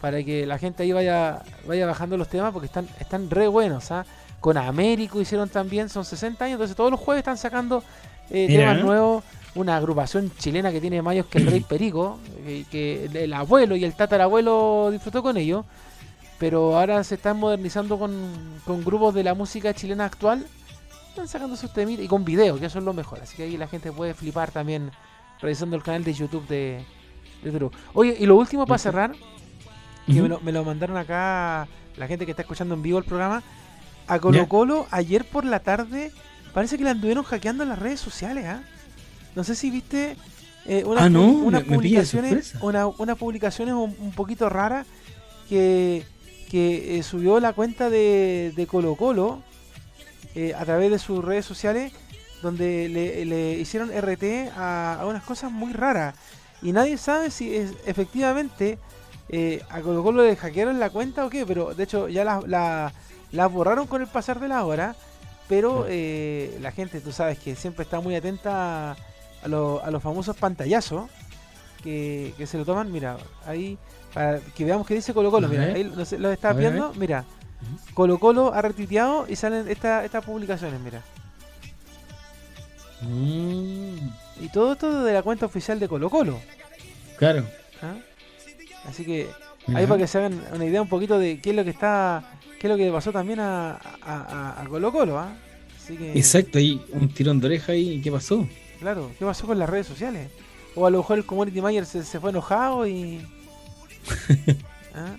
para 0.00 0.22
que 0.22 0.46
la 0.46 0.58
gente 0.58 0.82
ahí 0.82 0.92
vaya, 0.92 1.42
vaya 1.66 1.86
bajando 1.86 2.16
los 2.16 2.28
temas 2.28 2.52
porque 2.52 2.66
están, 2.66 2.88
están 3.00 3.30
re 3.30 3.48
buenos, 3.48 3.90
¿ah? 3.90 4.04
Con 4.40 4.56
Américo 4.56 5.20
hicieron 5.20 5.48
también, 5.48 5.88
son 5.88 6.04
60 6.04 6.44
años, 6.44 6.54
entonces 6.54 6.76
todos 6.76 6.90
los 6.90 7.00
jueves 7.00 7.20
están 7.20 7.36
sacando 7.38 7.82
eh, 8.30 8.46
temas 8.58 8.76
nuevos, 8.84 9.24
una 9.54 9.76
agrupación 9.76 10.30
chilena 10.38 10.70
que 10.70 10.80
tiene 10.80 11.02
mayos 11.02 11.26
que 11.26 11.38
el 11.38 11.46
Rey 11.46 11.60
Perico, 11.68 12.18
que, 12.44 12.64
que 12.70 13.04
el- 13.06 13.16
el 13.16 13.32
abuelo 13.34 13.74
y 13.76 13.84
el 13.84 13.94
tatarabuelo 13.94 14.90
disfrutó 14.92 15.22
con 15.22 15.36
ellos, 15.36 15.64
pero 16.38 16.78
ahora 16.78 17.02
se 17.02 17.16
están 17.16 17.38
modernizando 17.38 17.98
con, 17.98 18.12
con 18.64 18.84
grupos 18.84 19.14
de 19.14 19.24
la 19.24 19.34
música 19.34 19.74
chilena 19.74 20.04
actual, 20.04 20.46
están 21.08 21.26
sacando 21.26 21.56
sus 21.56 21.72
temitas 21.72 22.04
y 22.04 22.08
con 22.08 22.24
video, 22.24 22.60
que 22.60 22.66
eso 22.66 22.78
es 22.78 22.84
lo 22.84 22.92
mejor, 22.92 23.18
así 23.22 23.36
que 23.36 23.42
ahí 23.44 23.56
la 23.56 23.66
gente 23.66 23.90
puede 23.90 24.14
flipar 24.14 24.52
también 24.52 24.92
revisando 25.40 25.74
el 25.74 25.82
canal 25.82 26.04
de 26.04 26.12
YouTube 26.14 26.46
de, 26.46 26.84
de 27.42 27.50
True. 27.50 27.70
Oye, 27.94 28.16
y 28.20 28.26
lo 28.26 28.36
último 28.36 28.66
para 28.66 28.78
cerrar, 28.78 29.12
que 30.06 30.22
me, 30.22 30.28
lo, 30.28 30.40
me 30.40 30.52
lo 30.52 30.64
mandaron 30.64 30.96
acá 30.96 31.66
la 31.96 32.06
gente 32.06 32.24
que 32.24 32.30
está 32.30 32.42
escuchando 32.42 32.74
en 32.74 32.82
vivo 32.82 32.98
el 32.98 33.04
programa. 33.04 33.42
A 34.08 34.18
Colo 34.20 34.48
Colo 34.48 34.86
ayer 34.90 35.24
por 35.24 35.44
la 35.44 35.60
tarde 35.60 36.12
parece 36.54 36.78
que 36.78 36.84
le 36.84 36.90
anduvieron 36.90 37.24
hackeando 37.24 37.62
en 37.62 37.68
las 37.68 37.78
redes 37.78 38.00
sociales, 38.00 38.46
¿ah? 38.46 38.62
No 39.36 39.44
sé 39.44 39.54
si 39.54 39.70
viste 39.70 40.16
eh, 40.66 40.82
unas, 40.84 41.04
Ah, 41.04 41.08
no, 41.10 41.24
unas 41.26 41.66
me- 41.66 41.76
publicaciones, 41.76 42.54
una, 42.60 42.86
unas 42.86 43.16
publicaciones 43.16 43.74
un, 43.74 43.94
un 44.00 44.12
poquito 44.12 44.48
raras 44.48 44.86
que, 45.48 46.04
que 46.50 46.98
eh, 46.98 47.02
subió 47.02 47.38
la 47.40 47.52
cuenta 47.52 47.90
de, 47.90 48.52
de 48.56 48.66
Colo 48.66 48.94
Colo 48.96 49.42
eh, 50.34 50.54
a 50.54 50.64
través 50.64 50.90
de 50.90 50.98
sus 50.98 51.24
redes 51.24 51.44
sociales 51.46 51.92
donde 52.42 52.88
le, 52.88 53.24
le 53.24 53.52
hicieron 53.58 53.90
RT 53.90 54.50
a, 54.56 54.98
a 55.00 55.06
unas 55.06 55.22
cosas 55.24 55.50
muy 55.50 55.72
raras. 55.72 56.14
Y 56.62 56.72
nadie 56.72 56.96
sabe 56.98 57.30
si 57.30 57.54
es, 57.54 57.72
efectivamente 57.86 58.78
eh, 59.28 59.62
a 59.70 59.80
Colo 59.80 60.02
Colo 60.02 60.24
le 60.24 60.36
hackearon 60.36 60.78
la 60.80 60.90
cuenta 60.90 61.24
o 61.26 61.30
qué, 61.30 61.44
pero 61.46 61.74
de 61.74 61.84
hecho 61.84 62.08
ya 62.08 62.24
las 62.24 62.46
la, 62.48 62.92
las 63.32 63.50
borraron 63.52 63.86
con 63.86 64.00
el 64.02 64.08
pasar 64.08 64.40
de 64.40 64.48
la 64.48 64.64
hora, 64.64 64.94
pero 65.48 65.86
eh, 65.88 66.58
la 66.60 66.72
gente, 66.72 67.00
tú 67.00 67.12
sabes 67.12 67.38
que 67.38 67.54
siempre 67.56 67.82
está 67.84 68.00
muy 68.00 68.14
atenta 68.14 68.92
a, 68.92 69.48
lo- 69.48 69.82
a 69.84 69.90
los 69.90 70.02
famosos 70.02 70.36
pantallazos 70.36 71.10
que, 71.82 72.34
que 72.36 72.46
se 72.46 72.58
lo 72.58 72.64
toman, 72.64 72.90
mira, 72.92 73.16
ahí, 73.46 73.78
para 74.12 74.40
que 74.40 74.64
veamos 74.64 74.86
qué 74.86 74.94
dice 74.94 75.14
Colo 75.14 75.30
Colo, 75.30 75.46
A 75.46 75.50
mira, 75.50 75.66
ver. 75.66 75.76
ahí 75.76 75.84
lo, 75.84 75.94
lo 76.18 76.32
estás 76.32 76.50
A 76.50 76.54
ver, 76.54 76.66
a 76.66 76.70
viendo, 76.70 76.92
mira, 76.94 77.24
Colo 77.94 78.18
Colo 78.18 78.52
ha 78.54 78.62
retuiteado 78.62 79.26
y 79.28 79.36
salen 79.36 79.68
esta- 79.68 80.04
estas 80.04 80.24
publicaciones, 80.24 80.80
mira. 80.80 81.02
Mm, 83.02 83.96
Y 84.40 84.48
todo 84.52 84.72
esto 84.72 85.04
de 85.04 85.12
la 85.12 85.22
cuenta 85.22 85.46
oficial 85.46 85.78
de 85.78 85.88
Colo 85.88 86.10
Colo. 86.10 86.40
claro. 87.16 87.44
¿ah? 87.82 87.94
Así 88.88 89.04
que. 89.04 89.28
Ahí 89.74 89.86
para 89.86 89.98
que 89.98 90.06
se 90.06 90.18
hagan 90.18 90.40
una 90.54 90.64
idea 90.64 90.80
un 90.82 90.88
poquito 90.88 91.18
de 91.18 91.40
qué 91.40 91.50
es 91.50 91.56
lo 91.56 91.64
que 91.64 91.70
está, 91.70 92.24
qué 92.58 92.66
es 92.66 92.70
lo 92.70 92.76
que 92.76 92.84
le 92.84 92.92
pasó 92.92 93.12
también 93.12 93.40
a, 93.40 93.72
a, 93.72 93.78
a- 94.02 94.62
a 94.62 94.64
Colo 94.66 94.90
Colo, 94.92 95.18
¿ah? 95.18 95.32
Así 95.76 95.96
que, 95.96 96.12
Exacto, 96.12 96.58
ahí 96.58 96.82
un 96.92 97.08
tirón 97.08 97.40
de 97.40 97.46
oreja 97.46 97.72
ahí. 97.72 98.00
¿Qué 98.02 98.10
pasó? 98.12 98.46
claro, 98.80 99.10
¿qué 99.18 99.24
pasó 99.24 99.46
con 99.46 99.58
las 99.58 99.68
redes 99.68 99.86
sociales? 99.86 100.30
O 100.74 100.86
a 100.86 100.90
lo 100.90 100.98
mejor 100.98 101.18
el 101.18 101.24
community 101.26 101.60
manager 101.60 101.86
se, 101.86 102.04
se 102.04 102.20
fue 102.20 102.30
enojado 102.30 102.86
y... 102.86 103.20
¿Ah? 104.94 105.16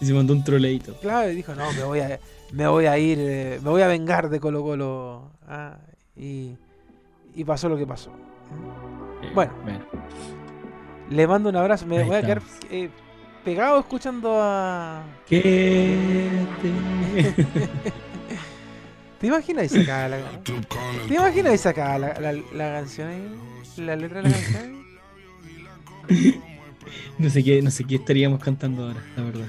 Y 0.00 0.06
se 0.06 0.12
mandó 0.12 0.32
un 0.32 0.42
troleito. 0.44 0.94
Claro, 1.00 1.30
y 1.30 1.36
dijo, 1.36 1.54
no, 1.54 1.72
me 1.72 1.84
voy 1.84 2.00
a, 2.00 2.18
me 2.52 2.66
voy 2.66 2.86
a 2.86 2.98
ir, 2.98 3.18
eh, 3.20 3.60
me 3.62 3.70
voy 3.70 3.82
a 3.82 3.86
vengar 3.86 4.28
de 4.28 4.40
Colo 4.40 4.62
Colo. 4.62 5.30
¿ah? 5.48 5.76
Y, 6.16 6.52
y 7.34 7.44
pasó 7.44 7.68
lo 7.68 7.76
que 7.76 7.86
pasó. 7.86 8.10
Eh, 9.22 9.30
Bueno. 9.34 9.52
Le 11.10 11.26
mando 11.26 11.48
un 11.50 11.56
abrazo, 11.56 11.86
me 11.86 11.98
Ahí 11.98 12.06
voy 12.06 12.16
a 12.16 12.22
quedar 12.22 12.42
eh, 12.70 12.88
pegado 13.44 13.80
escuchando 13.80 14.38
a... 14.40 15.02
¿Qué 15.26 15.96
¿Te 19.20 19.26
imaginas 19.28 19.66
y 19.66 19.68
sacaba 19.68 20.08
la, 20.08 20.18
¿Te 21.06 21.14
imaginas 21.14 21.54
y 21.54 21.58
sacaba 21.58 21.98
la, 21.98 22.14
la, 22.20 22.32
la 22.32 22.72
canción 22.72 23.08
ahí? 23.08 23.28
La 23.76 23.94
letra 23.94 24.22
de 24.22 24.28
la 24.28 24.34
canción 24.34 24.84
ahí? 26.08 26.42
no 27.18 27.30
sé 27.30 27.44
qué, 27.44 27.62
no 27.62 27.70
sé 27.70 27.84
qué 27.84 27.96
estaríamos 27.96 28.40
cantando 28.42 28.88
ahora, 28.88 29.02
la 29.16 29.22
verdad. 29.22 29.46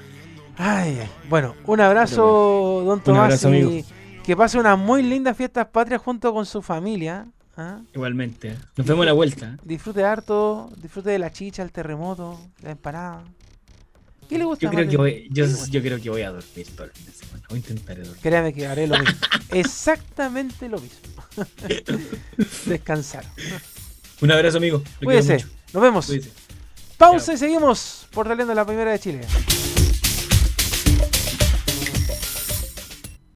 Ay, 0.57 0.99
ay. 1.01 1.09
Bueno, 1.29 1.55
un 1.65 1.81
abrazo, 1.81 2.83
don 2.85 3.01
Tomás. 3.01 3.23
abrazo, 3.23 3.53
y 3.53 3.61
amigo. 3.63 3.87
que 4.23 4.35
pase 4.35 4.59
unas 4.59 4.77
muy 4.77 5.01
lindas 5.01 5.35
fiestas 5.35 5.65
patrias 5.67 6.01
junto 6.01 6.31
con 6.33 6.45
su 6.45 6.61
familia. 6.61 7.25
¿ah? 7.57 7.79
Igualmente. 7.93 8.49
¿eh? 8.49 8.57
Nos 8.77 8.85
vemos 8.85 9.03
a 9.03 9.05
la 9.07 9.13
vuelta. 9.13 9.53
¿eh? 9.55 9.57
Disfrute 9.63 10.03
harto, 10.03 10.69
disfrute 10.77 11.09
de 11.09 11.19
la 11.19 11.31
chicha, 11.31 11.63
el 11.63 11.71
terremoto, 11.71 12.39
la 12.61 12.71
empanada. 12.71 13.23
¿Qué 14.33 14.39
le 14.39 14.45
gusta 14.45 14.65
Yo 14.65 14.71
creo 14.71 14.89
que 14.89 14.97
voy, 14.97 15.27
yo, 15.29 15.45
creo 15.83 16.01
que 16.01 16.09
voy 16.09 16.23
a 16.23 16.31
dormir 16.31 16.67
todo 16.75 16.85
el 16.85 16.91
fin 16.91 17.05
de 17.05 17.11
semana. 17.11 17.43
Voy 17.49 17.57
a 17.57 17.59
intentar 17.59 17.97
dormir. 17.97 18.17
Créame 18.19 18.51
que 18.51 18.65
haré 18.65 18.87
lo 18.87 18.97
mismo. 18.97 19.15
Exactamente 19.51 20.67
lo 20.69 20.79
mismo. 20.79 20.99
Descansar. 22.65 23.25
Un 24.21 24.31
abrazo, 24.31 24.57
amigo. 24.57 24.81
Cuídese. 25.03 25.45
Nos 25.71 25.83
vemos. 25.83 26.07
Cuídese. 26.07 26.31
Pausa 26.97 27.33
y 27.33 27.37
seguimos 27.37 28.07
por 28.11 28.27
saliendo 28.27 28.55
la 28.55 28.65
primera 28.65 28.91
de 28.91 28.99
Chile. 28.99 29.21